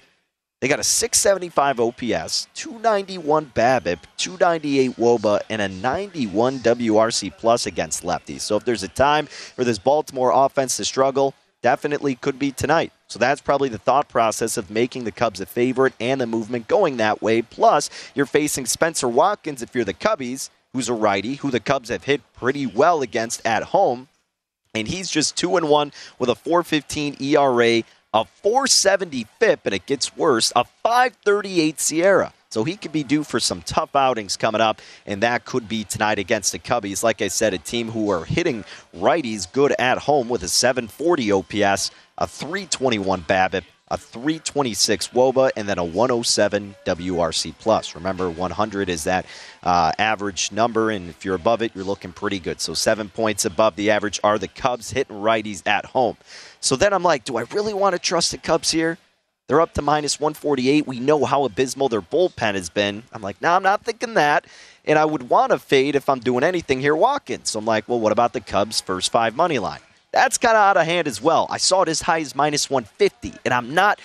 They 0.63 0.70
got 0.70 0.79
a 0.79 0.84
675 0.84 1.82
OPS, 1.82 2.48
291 2.53 3.51
BABIP, 3.53 4.00
298 4.15 4.96
WOBA, 4.96 5.41
and 5.50 5.62
a 5.62 5.67
91 5.67 6.60
WRC 6.60 7.38
plus 7.38 7.65
against 7.65 8.03
lefties. 8.03 8.39
So 8.39 8.55
if 8.55 8.63
there's 8.63 8.82
a 8.82 8.88
time 8.88 9.25
for 9.25 9.65
this 9.65 9.77
Baltimore 9.77 10.32
offense 10.34 10.77
to 10.77 10.86
struggle, 10.86 11.34
definitely 11.62 12.15
could 12.15 12.39
be 12.39 12.53
tonight. 12.53 12.93
So 13.08 13.20
that's 13.20 13.41
probably 13.41 13.67
the 13.67 13.77
thought 13.77 14.08
process 14.08 14.55
of 14.55 14.72
making 14.72 15.03
the 15.03 15.12
Cubs 15.12 15.41
a 15.41 15.46
favorite 15.46 15.96
and 16.00 16.22
the 16.22 16.27
movement 16.27 16.70
going 16.70 16.96
that 16.96 17.22
way. 17.22 17.41
Plus, 17.41 17.89
you're 18.15 18.25
facing 18.25 18.65
Spencer 18.65 19.10
Watkins 19.10 19.62
if 19.62 19.75
you're 19.75 19.84
the 19.84 19.93
Cubbies, 19.93 20.50
who's 20.72 20.88
a 20.88 20.93
righty, 20.93 21.34
who 21.34 21.51
the 21.51 21.60
Cubs 21.60 21.89
have 21.89 22.05
hit 22.05 22.22
pretty 22.36 22.67
well 22.67 23.01
against 23.01 23.46
at 23.46 23.63
home. 23.63 24.08
And 24.74 24.88
he's 24.88 25.12
just 25.12 25.36
2 25.36 25.58
and 25.58 25.67
1 25.67 25.91
with 26.20 26.29
a 26.29 26.36
415 26.36 27.17
ERA 27.20 27.84
a 28.13 28.25
470 28.25 29.25
FIP, 29.39 29.65
and 29.65 29.75
it 29.75 29.86
gets 29.86 30.15
worse, 30.15 30.51
a 30.55 30.63
538 30.84 31.77
SIERA. 31.77 32.34
So 32.50 32.63
he 32.63 32.77
could 32.77 32.91
be 32.91 33.03
due 33.03 33.24
for 33.24 33.39
some 33.39 33.63
tough 33.63 33.96
outings 33.96 34.38
coming 34.38 34.62
up, 34.62 34.79
and 35.08 35.24
that 35.24 35.43
could 35.43 35.67
be 35.67 35.84
tonight 35.84 36.20
against 36.20 36.51
the 36.51 36.60
Cubbies. 36.60 37.03
Like 37.03 37.24
I 37.24 37.27
said, 37.27 37.55
a 37.55 37.58
team 37.58 37.89
who 37.89 38.12
are 38.12 38.25
hitting 38.25 38.63
righties 38.96 39.51
good 39.51 39.74
at 39.79 39.98
home 39.98 40.29
with 40.29 40.43
a 40.43 40.48
740 40.48 41.32
OPS, 41.32 41.89
a 42.20 42.27
321 42.27 43.22
BABIP, 43.24 43.63
a 43.89 43.98
326 43.98 45.08
WOBA, 45.10 45.51
and 45.55 45.67
then 45.67 45.79
a 45.79 45.84
107 45.84 46.75
WRC 46.86 47.53
plus. 47.60 47.96
Remember, 47.96 48.29
100 48.29 48.89
is 48.89 49.03
that 49.05 49.25
uh, 49.63 49.91
average 49.98 50.51
number, 50.51 50.89
and 50.91 51.10
if 51.10 51.25
you're 51.25 51.36
above 51.36 51.62
it, 51.63 51.72
you're 51.74 51.84
looking 51.84 52.12
pretty 52.12 52.39
good. 52.39 52.62
So 52.62 52.74
seven 52.74 53.10
points 53.10 53.46
above 53.46 53.75
the 53.75 53.89
average 53.89 54.20
are 54.24 54.38
the 54.38 54.48
Cubs 54.48 54.91
hitting 54.91 55.17
righties 55.17 55.62
at 55.65 55.86
home. 55.86 56.17
So 56.63 56.77
then 56.77 56.93
I'm 56.93 57.03
like, 57.03 57.25
do 57.25 57.36
I 57.36 57.41
really 57.51 57.74
want 57.74 57.91
to 57.91 58.00
trust 58.00 58.32
the 58.32 58.38
Cubs 58.38 58.72
here? 58.72 58.98
They're 59.48 59.60
up 59.60 59.74
to 59.74 59.82
minus 59.82 60.17
148. 60.17 60.88
We 60.88 60.98
know 60.98 61.25
how 61.25 61.43
abysmal 61.43 61.89
their 61.89 62.01
bullpen 62.01 62.55
has 62.55 62.70
been. 62.70 63.03
I'm 63.12 63.22
like, 63.22 63.41
no, 63.41 63.50
nah, 63.50 63.55
I'm 63.58 63.63
not 63.63 63.84
thinking 63.84 64.13
that. 64.13 64.46
And 64.86 64.98
I 64.98 65.03
would 65.03 65.29
want 65.29 65.51
to 65.51 65.60
fade 65.60 65.98
if 65.98 66.08
I'm 66.08 66.22
doing 66.22 66.41
anything 66.41 66.79
here, 66.79 66.96
Watkins. 66.96 67.50
So 67.50 67.60
I'm 67.60 67.65
like, 67.65 67.89
well, 67.89 68.00
what 68.00 68.13
about 68.13 68.32
the 68.32 68.39
Cubs' 68.39 68.79
first 68.79 69.12
five 69.12 69.36
money 69.36 69.60
line? 69.60 69.82
That's 70.13 70.38
kind 70.38 70.55
of 70.55 70.62
out 70.62 70.77
of 70.77 70.86
hand 70.86 71.05
as 71.05 71.22
well. 71.22 71.48
I 71.50 71.58
saw 71.58 71.82
it 71.82 71.89
as 71.89 72.01
high 72.01 72.22
as 72.22 72.34
minus 72.34 72.70
150, 72.70 73.34
and 73.43 73.53
I'm 73.53 73.74
not 73.74 74.00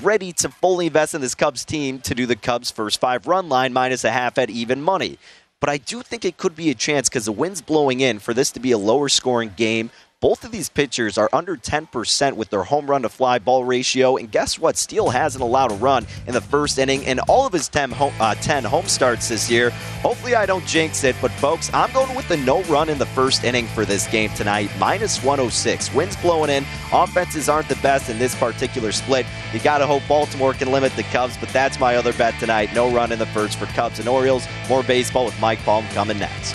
ready 0.00 0.32
to 0.32 0.48
fully 0.48 0.86
invest 0.86 1.14
in 1.14 1.20
this 1.20 1.36
Cubs 1.36 1.64
team 1.64 2.00
to 2.00 2.16
do 2.16 2.26
the 2.26 2.34
Cubs' 2.34 2.72
first 2.72 2.98
five 2.98 3.28
run 3.28 3.48
line 3.48 3.72
minus 3.72 4.02
a 4.02 4.10
half 4.10 4.38
at 4.38 4.50
even 4.50 4.82
money. 4.82 5.20
But 5.60 5.70
I 5.70 5.76
do 5.76 6.02
think 6.02 6.24
it 6.24 6.36
could 6.36 6.56
be 6.56 6.70
a 6.70 6.74
chance 6.74 7.08
because 7.08 7.26
the 7.26 7.32
wind's 7.32 7.62
blowing 7.62 8.00
in 8.00 8.18
for 8.18 8.34
this 8.34 8.50
to 8.52 8.60
be 8.60 8.72
a 8.72 8.78
lower 8.78 9.08
scoring 9.08 9.52
game. 9.56 9.92
Both 10.22 10.44
of 10.44 10.52
these 10.52 10.68
pitchers 10.68 11.18
are 11.18 11.28
under 11.32 11.56
10% 11.56 12.34
with 12.34 12.48
their 12.48 12.62
home 12.62 12.88
run 12.88 13.02
to 13.02 13.08
fly 13.08 13.40
ball 13.40 13.64
ratio. 13.64 14.16
And 14.16 14.30
guess 14.30 14.56
what? 14.56 14.76
Steele 14.76 15.10
hasn't 15.10 15.42
allowed 15.42 15.72
a 15.72 15.74
run 15.74 16.06
in 16.28 16.32
the 16.32 16.40
first 16.40 16.78
inning 16.78 17.02
in 17.02 17.18
all 17.18 17.44
of 17.44 17.52
his 17.52 17.68
10 17.68 17.90
home, 17.90 18.14
uh, 18.20 18.36
10 18.36 18.62
home 18.62 18.86
starts 18.86 19.28
this 19.28 19.50
year. 19.50 19.70
Hopefully, 20.00 20.36
I 20.36 20.46
don't 20.46 20.64
jinx 20.64 21.02
it. 21.02 21.16
But, 21.20 21.32
folks, 21.32 21.74
I'm 21.74 21.92
going 21.92 22.14
with 22.14 22.28
the 22.28 22.36
no 22.36 22.62
run 22.62 22.88
in 22.88 22.98
the 22.98 23.06
first 23.06 23.42
inning 23.42 23.66
for 23.66 23.84
this 23.84 24.06
game 24.06 24.30
tonight. 24.36 24.70
Minus 24.78 25.24
106. 25.24 25.92
Winds 25.92 26.14
blowing 26.18 26.50
in. 26.50 26.64
Offenses 26.92 27.48
aren't 27.48 27.68
the 27.68 27.74
best 27.82 28.08
in 28.08 28.20
this 28.20 28.36
particular 28.36 28.92
split. 28.92 29.26
You 29.52 29.58
got 29.58 29.78
to 29.78 29.88
hope 29.88 30.04
Baltimore 30.08 30.54
can 30.54 30.70
limit 30.70 30.94
the 30.94 31.02
Cubs. 31.02 31.36
But 31.36 31.48
that's 31.48 31.80
my 31.80 31.96
other 31.96 32.12
bet 32.12 32.38
tonight. 32.38 32.72
No 32.72 32.94
run 32.94 33.10
in 33.10 33.18
the 33.18 33.26
first 33.26 33.58
for 33.58 33.66
Cubs 33.66 33.98
and 33.98 34.08
Orioles. 34.08 34.46
More 34.68 34.84
baseball 34.84 35.24
with 35.24 35.40
Mike 35.40 35.58
Palm 35.64 35.84
coming 35.88 36.20
next. 36.20 36.54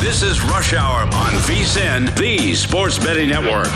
This 0.00 0.22
is 0.22 0.40
Rush 0.40 0.72
Hour 0.72 1.02
on 1.02 1.32
VSIN, 1.42 2.16
the 2.16 2.54
Sports 2.54 2.98
Betting 2.98 3.28
Network. 3.28 3.66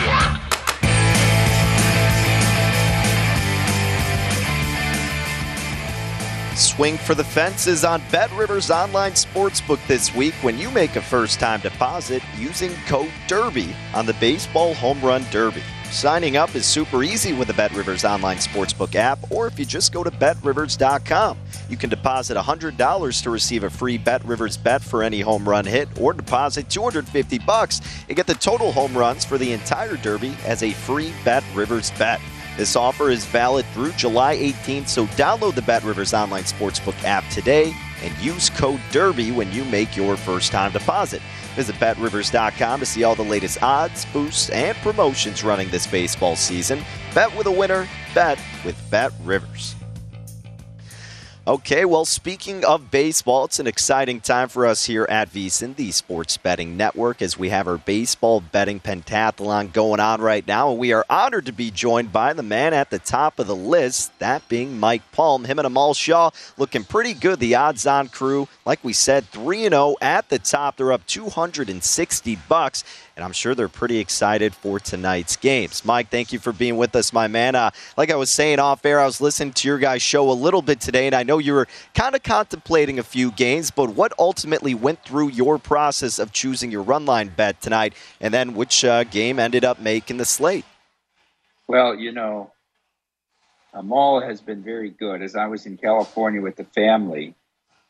Swing 6.57 6.97
for 6.97 7.15
the 7.15 7.23
fences 7.23 7.85
on 7.85 8.01
Bet 8.11 8.33
Rivers 8.33 8.71
Online 8.71 9.13
Sportsbook 9.13 9.87
this 9.87 10.15
week 10.15 10.33
when 10.41 10.57
you 10.57 10.71
make 10.71 10.97
a 10.97 11.03
first 11.03 11.41
time 11.41 11.61
deposit 11.61 12.23
using 12.39 12.73
code 12.87 13.13
DERBY 13.29 13.75
on 13.93 14.07
the 14.07 14.15
Baseball 14.15 14.73
Home 14.77 15.03
Run 15.03 15.27
Derby. 15.31 15.63
Signing 15.95 16.37
up 16.37 16.57
is 16.57 16.67
super 16.67 17.05
easy 17.05 17.33
with 17.33 17.47
the 17.47 17.55
Bet 17.55 17.73
Rivers 17.73 18.05
Online 18.05 18.39
Sportsbook 18.39 18.97
app, 18.97 19.31
or 19.31 19.47
if 19.47 19.61
you 19.61 19.65
just 19.65 19.93
go 19.93 20.03
to 20.03 20.11
betrivers.com. 20.11 21.39
You 21.69 21.77
can 21.77 21.89
deposit 21.89 22.37
$100 22.37 23.23
to 23.23 23.31
receive 23.31 23.63
a 23.63 23.71
free 23.71 23.97
Bet 23.97 24.25
Rivers 24.25 24.57
bet 24.57 24.83
for 24.83 25.05
any 25.05 25.21
home 25.21 25.49
run 25.49 25.65
hit, 25.65 25.89
or 26.01 26.13
deposit 26.13 26.69
250 26.69 27.39
bucks 27.39 27.81
and 28.09 28.17
get 28.17 28.27
the 28.27 28.35
total 28.35 28.73
home 28.73 28.99
runs 28.99 29.25
for 29.25 29.39
the 29.39 29.53
entire 29.53 29.97
Derby 29.97 30.37
as 30.45 30.65
a 30.65 30.73
free 30.73 31.13
Bet 31.25 31.45
Rivers 31.55 31.93
bet. 31.93 32.21
This 32.57 32.75
offer 32.75 33.11
is 33.11 33.25
valid 33.25 33.65
through 33.67 33.93
July 33.93 34.37
18th, 34.37 34.89
so 34.89 35.07
download 35.07 35.55
the 35.55 35.63
Bet 35.63 35.85
Rivers 35.85 36.13
Online 36.13 36.43
Sportsbook 36.43 37.01
app 37.05 37.27
today 37.31 37.73
and 38.03 38.19
use 38.19 38.51
code 38.51 38.81
DERBY 38.91 39.33
when 39.33 39.51
you 39.53 39.65
make 39.67 39.97
your 39.97 40.17
first 40.17 40.51
time 40.51 40.73
deposit. 40.73 41.23
Visit 41.55 41.79
betrivers.com 41.79 42.81
to 42.81 42.87
see 42.87 43.05
all 43.05 43.15
the 43.15 43.23
latest 43.23 43.63
odds, 43.63 44.05
boosts, 44.07 44.51
and 44.51 44.77
promotions 44.79 45.45
running 45.45 45.69
this 45.69 45.87
baseball 45.87 46.37
season. 46.37 46.83
Bet 47.15 47.35
with 47.37 47.47
a 47.47 47.53
winner, 47.53 47.89
bet 48.15 48.41
with 48.65 48.91
Bet 48.91 49.13
Rivers. 49.23 49.77
Okay, 51.47 51.85
well, 51.85 52.07
speaking 52.07 52.65
of 52.65 52.91
baseball, 52.91 53.45
it's 53.45 53.59
an 53.59 53.67
exciting 53.67 54.19
time 54.23 54.49
for 54.49 54.65
us 54.65 54.87
here 54.87 55.07
at 55.11 55.31
VSIN, 55.31 55.77
the 55.77 55.91
Sports 55.91 56.39
Betting 56.39 56.75
Network, 56.79 57.21
as 57.21 57.39
we 57.39 57.51
have 57.51 57.69
our 57.69 57.77
baseball 57.77 58.41
betting 58.41 58.81
pentathlon 58.81 59.71
going 59.71 60.01
on 60.01 60.23
right 60.23 60.47
now. 60.47 60.71
And 60.71 60.79
we 60.79 60.95
are 60.95 61.05
honored 61.11 61.45
to 61.45 61.53
be 61.53 61.71
joined 61.71 62.15
by 62.15 62.33
the 62.33 62.43
man 62.43 62.73
at 62.73 62.89
the 62.89 62.99
top 62.99 63.39
of 63.39 63.47
the 63.47 63.55
list, 63.55 64.19
that 64.21 64.49
being 64.49 64.81
Mike 64.81 65.03
Palm. 65.13 65.45
Him 65.45 65.59
and 65.59 65.67
Amal 65.67 65.93
Shaw 65.93 66.31
looking 66.57 66.83
pretty 66.83 67.13
good. 67.13 67.41
The 67.41 67.57
odds 67.57 67.87
on 67.87 68.09
crew, 68.09 68.49
like 68.65 68.83
we 68.83 68.95
said, 68.95 69.27
3 69.27 69.69
0 69.69 69.97
at 70.01 70.31
the 70.31 70.39
top. 70.39 70.79
They're 70.79 70.93
up 70.93 71.07
260 71.07 72.39
bucks 72.49 72.85
and 73.17 73.25
I'm 73.25 73.33
sure 73.33 73.55
they're 73.55 73.69
pretty 73.69 73.99
excited 73.99 74.55
for 74.55 74.81
tonight's 74.81 75.37
games. 75.37 75.85
Mike, 75.85 76.09
thank 76.09 76.33
you 76.33 76.39
for 76.39 76.53
being 76.53 76.77
with 76.77 76.97
us, 76.97 77.13
my 77.13 77.29
man. 77.29 77.55
Uh, 77.55 77.71
like 77.97 78.11
I 78.11 78.17
was 78.17 78.31
saying 78.31 78.59
off 78.59 78.85
air, 78.85 79.01
I 79.01 79.07
was 79.07 79.21
listening 79.21 79.53
to 79.55 79.69
your 79.69 79.79
guys' 79.79 80.03
show 80.03 80.31
a 80.31 80.33
little 80.33 80.63
bit 80.63 80.81
today, 80.81 81.07
and 81.07 81.15
I 81.15 81.23
know 81.23 81.39
you 81.39 81.55
were 81.55 81.69
kind 81.95 82.15
of 82.15 82.23
contemplating 82.23 82.99
a 82.99 83.05
few 83.05 83.31
games, 83.31 83.71
but 83.71 83.91
what 83.91 84.13
ultimately 84.19 84.75
went 84.75 85.05
through 85.05 85.31
your 85.31 85.59
process 85.59 86.19
of 86.19 86.33
choosing 86.33 86.71
your 86.71 86.83
run 86.83 87.07
line 87.07 87.29
bet 87.37 87.61
tonight, 87.61 87.95
and 88.21 88.35
then 88.35 88.55
which 88.55 88.85
uh, 88.85 89.05
game 89.05 89.39
ended 89.39 89.65
up 89.65 89.81
making 89.81 90.17
the 90.17 90.25
slate? 90.25 90.65
Well, 91.67 91.95
you 91.95 92.13
know, 92.13 92.53
Amal 93.73 94.21
has 94.21 94.41
been 94.41 94.63
very 94.63 94.91
good. 94.91 95.23
As 95.23 95.37
I 95.37 95.47
was 95.47 95.67
in 95.67 95.77
California 95.77 96.41
with 96.41 96.57
the 96.57 96.65
family, 96.65 97.35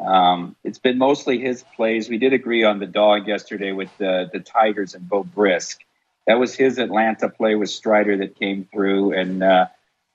um, 0.00 0.57
it's 0.64 0.78
been 0.78 0.98
mostly 0.98 1.38
his 1.38 1.64
plays. 1.76 2.09
We 2.09 2.18
did 2.18 2.33
agree 2.33 2.64
on 2.64 2.78
the 2.78 2.87
dog 2.87 3.28
yesterday 3.28 3.72
with 3.72 3.90
the, 3.98 4.28
the 4.33 4.40
Tigers 4.40 4.94
and 4.94 5.09
Beau 5.09 5.24
Brieske. 5.24 5.80
That 6.26 6.38
was 6.38 6.54
his 6.54 6.78
Atlanta 6.78 7.28
play 7.28 7.54
with 7.54 7.70
Strider 7.70 8.16
that 8.18 8.38
came 8.38 8.66
through. 8.72 9.12
And 9.12 9.42
uh, 9.42 9.66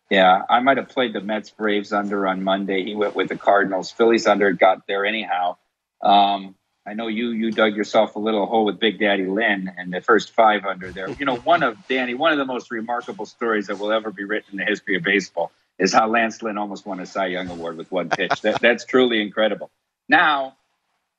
yeah, 0.09 0.43
I 0.49 0.59
might 0.59 0.77
have 0.77 0.89
played 0.89 1.13
the 1.13 1.21
Mets 1.21 1.51
Braves 1.51 1.93
under 1.93 2.27
on 2.27 2.43
Monday. 2.43 2.83
He 2.83 2.95
went 2.95 3.15
with 3.15 3.29
the 3.29 3.37
Cardinals. 3.37 3.91
Phillies 3.91 4.27
under 4.27 4.51
got 4.51 4.87
there 4.87 5.05
anyhow. 5.05 5.57
Um, 6.01 6.55
I 6.85 6.93
know 6.93 7.07
you 7.07 7.29
you 7.29 7.51
dug 7.51 7.75
yourself 7.75 8.15
a 8.15 8.19
little 8.19 8.47
hole 8.47 8.65
with 8.65 8.79
Big 8.79 8.99
Daddy 8.99 9.27
Lynn 9.27 9.71
and 9.77 9.93
the 9.93 10.01
first 10.01 10.31
five 10.31 10.65
under 10.65 10.91
there. 10.91 11.09
You 11.09 11.25
know, 11.25 11.35
one 11.35 11.61
of 11.61 11.77
Danny, 11.87 12.15
one 12.15 12.31
of 12.31 12.39
the 12.39 12.45
most 12.45 12.71
remarkable 12.71 13.27
stories 13.27 13.67
that 13.67 13.77
will 13.77 13.91
ever 13.91 14.11
be 14.11 14.23
written 14.23 14.53
in 14.53 14.57
the 14.57 14.65
history 14.65 14.95
of 14.95 15.03
baseball 15.03 15.51
is 15.79 15.93
how 15.93 16.09
Lance 16.09 16.41
Lynn 16.43 16.57
almost 16.57 16.85
won 16.85 16.99
a 16.99 17.05
Cy 17.05 17.27
Young 17.27 17.49
Award 17.49 17.77
with 17.77 17.91
one 17.91 18.09
pitch. 18.09 18.41
that, 18.41 18.61
that's 18.61 18.85
truly 18.85 19.21
incredible. 19.21 19.71
Now, 20.07 20.57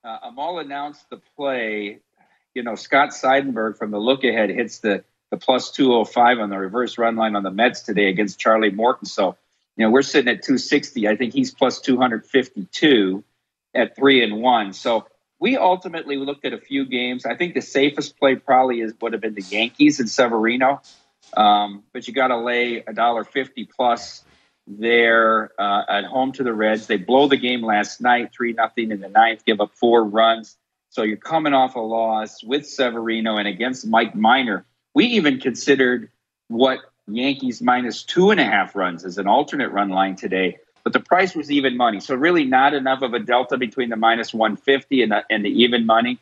uh, 0.04 0.18
Amal 0.24 0.58
announced 0.58 1.08
the 1.10 1.20
play. 1.36 2.00
You 2.54 2.62
know, 2.62 2.74
Scott 2.74 3.10
Seidenberg 3.10 3.78
from 3.78 3.90
the 3.90 3.98
look 3.98 4.22
ahead 4.22 4.50
hits 4.50 4.80
the, 4.80 5.02
the 5.30 5.38
plus 5.38 5.70
205 5.70 6.38
on 6.38 6.50
the 6.50 6.58
reverse 6.58 6.98
run 6.98 7.16
line 7.16 7.36
on 7.36 7.42
the 7.42 7.50
Mets 7.50 7.82
today 7.82 8.08
against 8.08 8.38
Charlie 8.38 8.70
Morton. 8.70 9.06
So, 9.06 9.36
you 9.76 9.86
know, 9.86 9.90
we're 9.90 10.02
sitting 10.02 10.28
at 10.28 10.42
260. 10.42 11.08
I 11.08 11.16
think 11.16 11.32
he's 11.32 11.54
plus 11.54 11.80
252 11.80 13.24
at 13.74 13.96
three 13.96 14.22
and 14.22 14.42
one. 14.42 14.72
So 14.72 15.06
we 15.38 15.56
ultimately 15.56 16.16
looked 16.16 16.44
at 16.44 16.52
a 16.52 16.58
few 16.58 16.84
games. 16.84 17.24
I 17.24 17.34
think 17.36 17.54
the 17.54 17.62
safest 17.62 18.18
play 18.18 18.34
probably 18.36 18.80
is 18.80 18.92
would 19.00 19.12
have 19.12 19.22
been 19.22 19.34
the 19.34 19.42
Yankees 19.42 20.00
and 20.00 20.10
Severino. 20.10 20.82
Um, 21.36 21.84
but 21.92 22.08
you 22.08 22.12
got 22.12 22.28
to 22.28 22.38
lay 22.38 22.82
a 22.86 22.92
dollar 22.92 23.24
fifty 23.24 23.64
plus 23.64 24.24
there 24.78 25.50
uh, 25.58 25.82
at 25.88 26.04
home 26.04 26.32
to 26.32 26.44
the 26.44 26.52
Reds. 26.52 26.86
They 26.86 26.96
blow 26.96 27.28
the 27.28 27.36
game 27.36 27.62
last 27.62 28.00
night, 28.00 28.32
three 28.32 28.52
nothing 28.52 28.90
in 28.90 29.00
the 29.00 29.08
ninth, 29.08 29.44
give 29.44 29.60
up 29.60 29.72
four 29.74 30.04
runs. 30.04 30.56
So 30.90 31.02
you're 31.02 31.16
coming 31.16 31.54
off 31.54 31.76
a 31.76 31.80
loss 31.80 32.42
with 32.42 32.66
Severino 32.66 33.36
and 33.36 33.48
against 33.48 33.86
Mike 33.86 34.14
Minor. 34.14 34.64
We 34.94 35.06
even 35.06 35.40
considered 35.40 36.10
what 36.48 36.80
Yankees 37.06 37.60
minus 37.60 38.02
two 38.02 38.30
and 38.30 38.40
a 38.40 38.44
half 38.44 38.74
runs 38.74 39.04
as 39.04 39.18
an 39.18 39.26
alternate 39.26 39.70
run 39.70 39.88
line 39.88 40.16
today, 40.16 40.58
but 40.84 40.92
the 40.92 41.00
price 41.00 41.34
was 41.34 41.50
even 41.50 41.76
money. 41.76 42.00
So 42.00 42.14
really 42.14 42.44
not 42.44 42.74
enough 42.74 43.02
of 43.02 43.14
a 43.14 43.20
delta 43.20 43.56
between 43.56 43.88
the 43.88 43.96
minus 43.96 44.32
150 44.32 45.02
and 45.02 45.12
the, 45.12 45.24
and 45.30 45.44
the 45.44 45.62
even 45.62 45.86
money. 45.86 46.18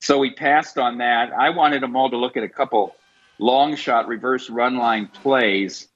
So 0.00 0.18
we 0.18 0.32
passed 0.32 0.78
on 0.78 0.98
that. 0.98 1.32
I 1.32 1.50
wanted 1.50 1.82
them 1.82 1.94
all 1.94 2.10
to 2.10 2.16
look 2.16 2.36
at 2.36 2.42
a 2.42 2.48
couple 2.48 2.96
long 3.38 3.74
shot 3.76 4.08
reverse 4.08 4.50
run 4.50 4.76
line 4.76 5.06
plays 5.08 5.88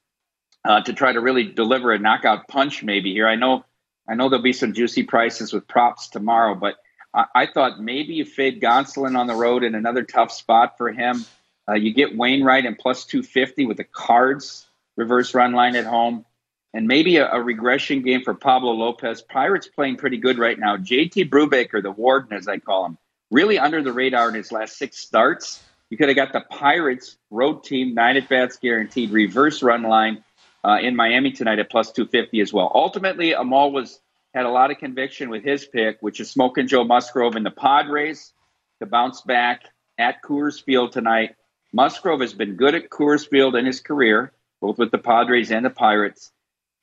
uh, 0.64 0.80
to 0.82 0.92
try 0.92 1.12
to 1.12 1.20
really 1.20 1.44
deliver 1.44 1.92
a 1.92 1.98
knockout 1.98 2.48
punch 2.48 2.82
maybe 2.82 3.12
here. 3.12 3.28
I 3.28 3.36
know 3.36 3.64
I 4.08 4.14
know 4.14 4.28
there'll 4.28 4.42
be 4.42 4.52
some 4.52 4.74
juicy 4.74 5.02
prices 5.02 5.52
with 5.52 5.66
props 5.66 6.08
tomorrow, 6.08 6.54
but 6.54 6.76
I, 7.14 7.24
I 7.34 7.46
thought 7.46 7.80
maybe 7.80 8.14
you 8.14 8.24
fade 8.24 8.60
Gonsolin 8.60 9.18
on 9.18 9.26
the 9.26 9.34
road 9.34 9.64
in 9.64 9.74
another 9.74 10.02
tough 10.02 10.32
spot 10.32 10.76
for 10.76 10.92
him. 10.92 11.24
Uh, 11.68 11.74
you 11.74 11.94
get 11.94 12.16
Wainwright 12.16 12.66
and 12.66 12.78
plus 12.78 13.06
250 13.06 13.66
with 13.66 13.78
the 13.78 13.84
cards 13.84 14.66
reverse 14.96 15.34
run 15.34 15.52
line 15.52 15.76
at 15.76 15.86
home. 15.86 16.24
And 16.74 16.88
maybe 16.88 17.18
a, 17.18 17.30
a 17.30 17.40
regression 17.40 18.02
game 18.02 18.22
for 18.22 18.34
Pablo 18.34 18.72
Lopez. 18.72 19.22
Pirates 19.22 19.68
playing 19.68 19.96
pretty 19.96 20.18
good 20.18 20.38
right 20.38 20.58
now. 20.58 20.76
JT 20.76 21.30
Brubaker, 21.30 21.80
the 21.80 21.92
warden, 21.92 22.36
as 22.36 22.48
I 22.48 22.58
call 22.58 22.86
him, 22.86 22.98
really 23.30 23.58
under 23.58 23.82
the 23.82 23.92
radar 23.92 24.28
in 24.28 24.34
his 24.34 24.50
last 24.50 24.76
six 24.76 24.98
starts. 24.98 25.62
You 25.88 25.96
could 25.96 26.08
have 26.08 26.16
got 26.16 26.32
the 26.32 26.40
Pirates 26.40 27.16
road 27.30 27.62
team, 27.62 27.94
nine 27.94 28.16
at 28.16 28.28
bats 28.28 28.56
guaranteed, 28.56 29.12
reverse 29.12 29.62
run 29.62 29.82
line 29.82 30.24
uh, 30.64 30.78
in 30.80 30.96
Miami 30.96 31.30
tonight 31.30 31.58
at 31.58 31.70
plus 31.70 31.92
250 31.92 32.40
as 32.40 32.52
well. 32.52 32.70
Ultimately, 32.74 33.32
Amal 33.32 33.72
was 33.72 34.00
had 34.34 34.46
a 34.46 34.50
lot 34.50 34.70
of 34.70 34.78
conviction 34.78 35.30
with 35.30 35.44
his 35.44 35.64
pick, 35.64 35.98
which 36.00 36.18
is 36.18 36.30
smoking 36.30 36.66
Joe 36.66 36.84
Musgrove 36.84 37.36
in 37.36 37.44
the 37.44 37.50
Padres. 37.50 38.32
to 38.80 38.86
bounce 38.86 39.20
back 39.20 39.62
at 39.98 40.22
Coors 40.22 40.62
Field 40.62 40.90
tonight. 40.90 41.36
Musgrove 41.72 42.20
has 42.20 42.34
been 42.34 42.56
good 42.56 42.74
at 42.74 42.90
Coors 42.90 43.28
Field 43.28 43.54
in 43.54 43.64
his 43.64 43.80
career, 43.80 44.32
both 44.60 44.78
with 44.78 44.90
the 44.90 44.98
Padres 44.98 45.52
and 45.52 45.64
the 45.64 45.70
Pirates, 45.70 46.32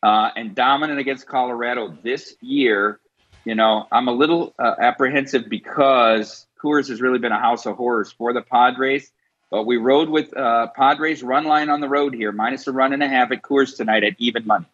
uh, 0.01 0.29
and 0.35 0.55
dominant 0.55 0.99
against 0.99 1.27
Colorado 1.27 1.97
this 2.03 2.35
year. 2.39 3.01
You 3.43 3.55
know, 3.55 3.87
I'm 3.91 4.07
a 4.07 4.13
little 4.13 4.53
uh, 4.57 4.75
apprehensive 4.79 5.49
because 5.49 6.47
Coors 6.63 6.87
has 6.87 7.01
really 7.01 7.19
been 7.19 7.31
a 7.33 7.39
house 7.39 7.65
of 7.65 7.75
horrors 7.75 8.11
for 8.11 8.31
the 8.33 8.41
Padres. 8.41 9.11
But 9.51 9.65
we 9.65 9.75
rode 9.77 10.09
with 10.09 10.35
uh, 10.35 10.67
Padres 10.67 11.21
run 11.21 11.43
line 11.43 11.69
on 11.69 11.81
the 11.81 11.89
road 11.89 12.15
here, 12.15 12.31
minus 12.31 12.65
a 12.67 12.71
run 12.71 12.93
and 12.93 13.03
a 13.03 13.07
half 13.07 13.31
at 13.31 13.41
Coors 13.41 13.75
tonight 13.75 14.03
at 14.03 14.15
even 14.17 14.47
money. 14.47 14.65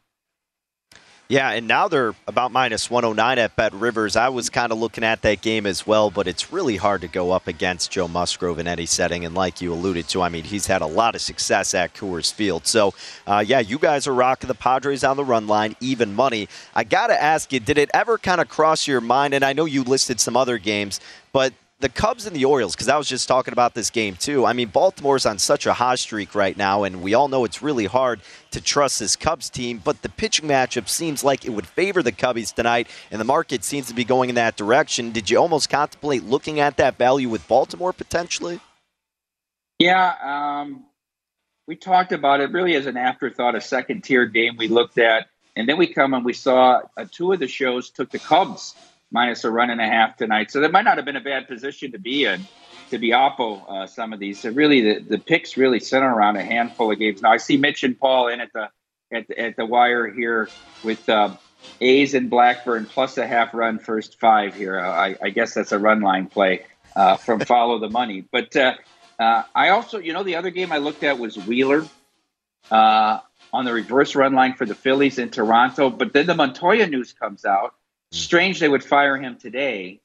Yeah, 1.29 1.49
and 1.49 1.67
now 1.67 1.89
they're 1.89 2.15
about 2.25 2.53
minus 2.53 2.89
109 2.89 3.37
at 3.37 3.55
Bet 3.57 3.73
Rivers. 3.73 4.15
I 4.15 4.29
was 4.29 4.49
kind 4.49 4.71
of 4.71 4.77
looking 4.77 5.03
at 5.03 5.23
that 5.23 5.41
game 5.41 5.65
as 5.65 5.85
well, 5.85 6.09
but 6.09 6.25
it's 6.25 6.53
really 6.53 6.77
hard 6.77 7.01
to 7.01 7.09
go 7.09 7.31
up 7.31 7.47
against 7.47 7.91
Joe 7.91 8.07
Musgrove 8.07 8.59
in 8.59 8.67
any 8.67 8.85
setting. 8.85 9.25
And 9.25 9.35
like 9.35 9.59
you 9.59 9.73
alluded 9.73 10.07
to, 10.09 10.21
I 10.21 10.29
mean, 10.29 10.45
he's 10.45 10.67
had 10.67 10.81
a 10.81 10.85
lot 10.85 11.15
of 11.15 11.21
success 11.21 11.73
at 11.73 11.93
Coors 11.93 12.33
Field. 12.33 12.65
So, 12.65 12.93
uh, 13.25 13.43
yeah, 13.45 13.59
you 13.59 13.77
guys 13.77 14.07
are 14.07 14.13
rocking 14.13 14.47
the 14.47 14.55
Padres 14.55 15.03
on 15.03 15.17
the 15.17 15.25
run 15.25 15.47
line, 15.47 15.75
even 15.81 16.13
money. 16.13 16.47
I 16.73 16.85
got 16.85 17.07
to 17.07 17.21
ask 17.21 17.51
you, 17.51 17.59
did 17.59 17.77
it 17.77 17.89
ever 17.93 18.17
kind 18.17 18.39
of 18.39 18.47
cross 18.47 18.87
your 18.87 19.01
mind? 19.01 19.33
And 19.33 19.43
I 19.43 19.51
know 19.51 19.65
you 19.65 19.83
listed 19.83 20.21
some 20.21 20.37
other 20.37 20.57
games, 20.57 21.01
but 21.33 21.51
the 21.79 21.89
Cubs 21.89 22.25
and 22.25 22.35
the 22.35 22.45
Orioles, 22.45 22.75
because 22.75 22.89
I 22.89 22.97
was 22.97 23.07
just 23.07 23.27
talking 23.27 23.51
about 23.51 23.75
this 23.75 23.91
game 23.91 24.15
too. 24.15 24.45
I 24.45 24.53
mean, 24.53 24.69
Baltimore's 24.69 25.27
on 25.27 25.37
such 25.37 25.67
a 25.67 25.73
hot 25.73 25.99
streak 25.99 26.33
right 26.33 26.57
now, 26.57 26.83
and 26.83 27.03
we 27.03 27.13
all 27.13 27.27
know 27.27 27.45
it's 27.45 27.61
really 27.61 27.85
hard 27.85 28.19
to 28.51 28.61
trust 28.61 28.99
this 28.99 29.15
Cubs 29.15 29.49
team. 29.49 29.79
But 29.83 30.01
the 30.01 30.09
pitching 30.09 30.49
matchup 30.49 30.89
seems 30.89 31.23
like 31.23 31.45
it 31.45 31.51
would 31.51 31.67
favor 31.67 32.01
the 32.01 32.11
Cubbies 32.11 32.53
tonight, 32.53 32.87
and 33.11 33.21
the 33.21 33.25
market 33.25 33.63
seems 33.63 33.87
to 33.87 33.93
be 33.93 34.03
going 34.03 34.29
in 34.29 34.35
that 34.35 34.57
direction. 34.57 35.11
Did 35.11 35.29
you 35.29 35.37
almost 35.37 35.69
contemplate 35.69 36.23
looking 36.23 36.59
at 36.59 36.77
that 36.77 36.97
value 36.97 37.29
with 37.29 37.47
Baltimore 37.47 37.93
potentially? 37.93 38.59
Yeah, 39.77 40.15
um, 40.23 40.85
we 41.67 41.75
talked 41.75 42.11
about 42.11 42.41
it 42.41 42.51
really 42.51 42.73
as 42.73 42.87
an 42.87 42.97
afterthought, 42.97 43.53
a 43.53 43.61
second 43.61 44.03
tier 44.03 44.25
game 44.25 44.57
we 44.57 44.67
looked 44.67 44.97
at, 44.97 45.27
and 45.55 45.69
then 45.69 45.77
we 45.77 45.85
come 45.85 46.15
and 46.15 46.25
we 46.25 46.33
saw 46.33 46.81
uh, 46.97 47.05
two 47.11 47.31
of 47.33 47.39
the 47.39 47.47
shows 47.47 47.91
took 47.91 48.09
the 48.09 48.17
Cubs 48.17 48.73
minus 49.11 49.43
a 49.43 49.51
run 49.51 49.69
and 49.69 49.81
a 49.81 49.87
half 49.87 50.17
tonight. 50.17 50.51
So 50.51 50.61
that 50.61 50.71
might 50.71 50.83
not 50.83 50.97
have 50.97 51.05
been 51.05 51.15
a 51.15 51.21
bad 51.21 51.47
position 51.47 51.91
to 51.93 51.99
be 51.99 52.25
in 52.25 52.45
to 52.89 52.97
be 52.97 53.09
oppo 53.09 53.63
uh, 53.69 53.87
some 53.87 54.13
of 54.13 54.19
these. 54.19 54.39
So 54.41 54.49
really, 54.51 54.81
the, 54.81 54.99
the 54.99 55.17
picks 55.17 55.57
really 55.57 55.79
center 55.79 56.13
around 56.13 56.37
a 56.37 56.43
handful 56.43 56.91
of 56.91 56.99
games. 56.99 57.21
Now 57.21 57.31
I 57.31 57.37
see 57.37 57.57
Mitch 57.57 57.83
and 57.83 57.97
Paul 57.97 58.29
in 58.29 58.39
at 58.41 58.51
the 58.53 58.69
at 59.11 59.27
the, 59.27 59.39
at 59.39 59.55
the 59.55 59.65
wire 59.65 60.07
here 60.07 60.49
with 60.83 61.07
uh, 61.07 61.35
A's 61.81 62.13
and 62.13 62.29
Blackburn 62.29 62.85
plus 62.85 63.17
a 63.17 63.25
half 63.25 63.53
run 63.53 63.79
first 63.79 64.19
five 64.19 64.55
here. 64.55 64.79
Uh, 64.79 64.89
I, 64.89 65.15
I 65.21 65.29
guess 65.29 65.53
that's 65.53 65.71
a 65.71 65.79
run 65.79 66.01
line 66.01 66.27
play 66.27 66.65
uh, 66.95 67.17
from 67.17 67.39
Follow 67.45 67.79
the 67.79 67.89
Money. 67.89 68.25
But 68.29 68.55
uh, 68.55 68.75
uh, 69.19 69.43
I 69.55 69.69
also, 69.69 69.99
you 69.99 70.13
know, 70.13 70.23
the 70.23 70.35
other 70.35 70.49
game 70.49 70.71
I 70.71 70.77
looked 70.77 71.03
at 71.03 71.19
was 71.19 71.37
Wheeler. 71.37 71.85
on 72.69 73.63
the 73.63 73.73
reverse 73.73 74.13
run 74.13 74.33
line 74.33 74.53
for 74.53 74.65
the 74.65 74.75
Phillies 74.75 75.17
in 75.17 75.29
Toronto, 75.29 75.89
but 75.89 76.11
then 76.11 76.27
the 76.27 76.33
Montoyo 76.33 76.89
news 76.89 77.13
comes 77.13 77.45
out, 77.45 77.75
Strange 78.11 78.59
they 78.59 78.69
would 78.69 78.83
fire 78.83 79.17
him 79.17 79.37
today. 79.37 80.01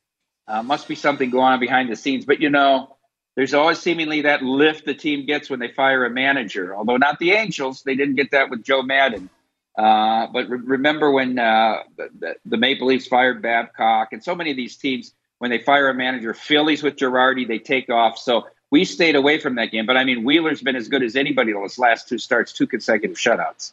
Uh, 0.49 0.62
must 0.62 0.88
be 0.88 0.95
something 0.95 1.31
going 1.31 1.53
on 1.53 1.61
behind 1.61 1.91
the 1.91 1.97
scenes. 1.97 2.25
But 2.25 2.41
you 2.41 2.51
know, 2.51 2.97
there's 3.37 3.55
always 3.55 3.79
seemingly 3.79 4.23
that 4.23 4.43
lift 4.43 4.85
the 4.85 4.95
team 4.95 5.25
gets 5.27 5.49
when 5.49 5.61
they 5.61 5.69
fire 5.69 6.05
a 6.05 6.11
manager. 6.11 6.75
Although 6.77 6.97
not 6.97 7.19
the 7.19 7.33
Angels, 7.33 7.83
they 7.83 7.95
didn't 7.95 8.17
get 8.17 8.33
that 8.33 8.51
with 8.51 8.62
Joe 8.62 8.83
Maddon. 8.83 9.31
Uh, 9.77 10.27
but 10.33 10.49
re- 10.51 10.59
remember 10.62 11.11
when 11.11 11.38
uh, 11.38 11.79
the, 11.97 12.37
the, 12.45 12.57
Maple 12.59 12.88
Leafs 12.88 13.07
fired 13.07 13.41
Babcock, 13.41 14.12
and 14.12 14.23
so 14.23 14.35
many 14.35 14.51
of 14.51 14.57
these 14.57 14.77
teams, 14.77 15.15
when 15.38 15.51
they 15.51 15.59
fire 15.59 15.88
a 15.88 15.95
manager, 15.95 16.35
Phillies 16.35 16.83
with 16.83 16.97
Girardi, 16.97 17.49
they 17.49 17.59
take 17.59 17.88
off. 17.88 18.19
So 18.19 18.47
we 18.71 18.85
stayed 18.85 19.17
away 19.17 19.38
from 19.38 19.55
that 19.55 19.71
game. 19.71 19.87
But 19.87 19.97
I 19.97 20.05
mean, 20.05 20.25
Wheeler's 20.25 20.61
been 20.61 20.77
as 20.77 20.88
good 20.88 21.03
as 21.03 21.17
anybody 21.17 21.53
in 21.53 21.61
those 21.61 21.79
last 21.79 22.09
two 22.09 22.19
starts, 22.19 22.53
two 22.53 22.67
consecutive 22.67 23.17
shutouts. 23.17 23.73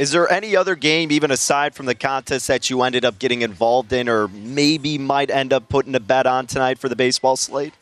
Is 0.00 0.12
there 0.12 0.32
any 0.32 0.56
other 0.56 0.76
game, 0.76 1.12
even 1.12 1.30
aside 1.30 1.74
from 1.74 1.84
the 1.84 1.94
contest, 1.94 2.48
that 2.48 2.70
you 2.70 2.80
ended 2.80 3.04
up 3.04 3.18
getting 3.18 3.42
involved 3.42 3.92
in, 3.92 4.08
or 4.08 4.28
maybe 4.28 4.96
might 4.96 5.30
end 5.30 5.52
up 5.52 5.68
putting 5.68 5.94
a 5.94 6.00
bet 6.00 6.26
on 6.26 6.46
tonight 6.46 6.78
for 6.78 6.88
the 6.88 6.96
baseball 6.96 7.36
slate? 7.36 7.74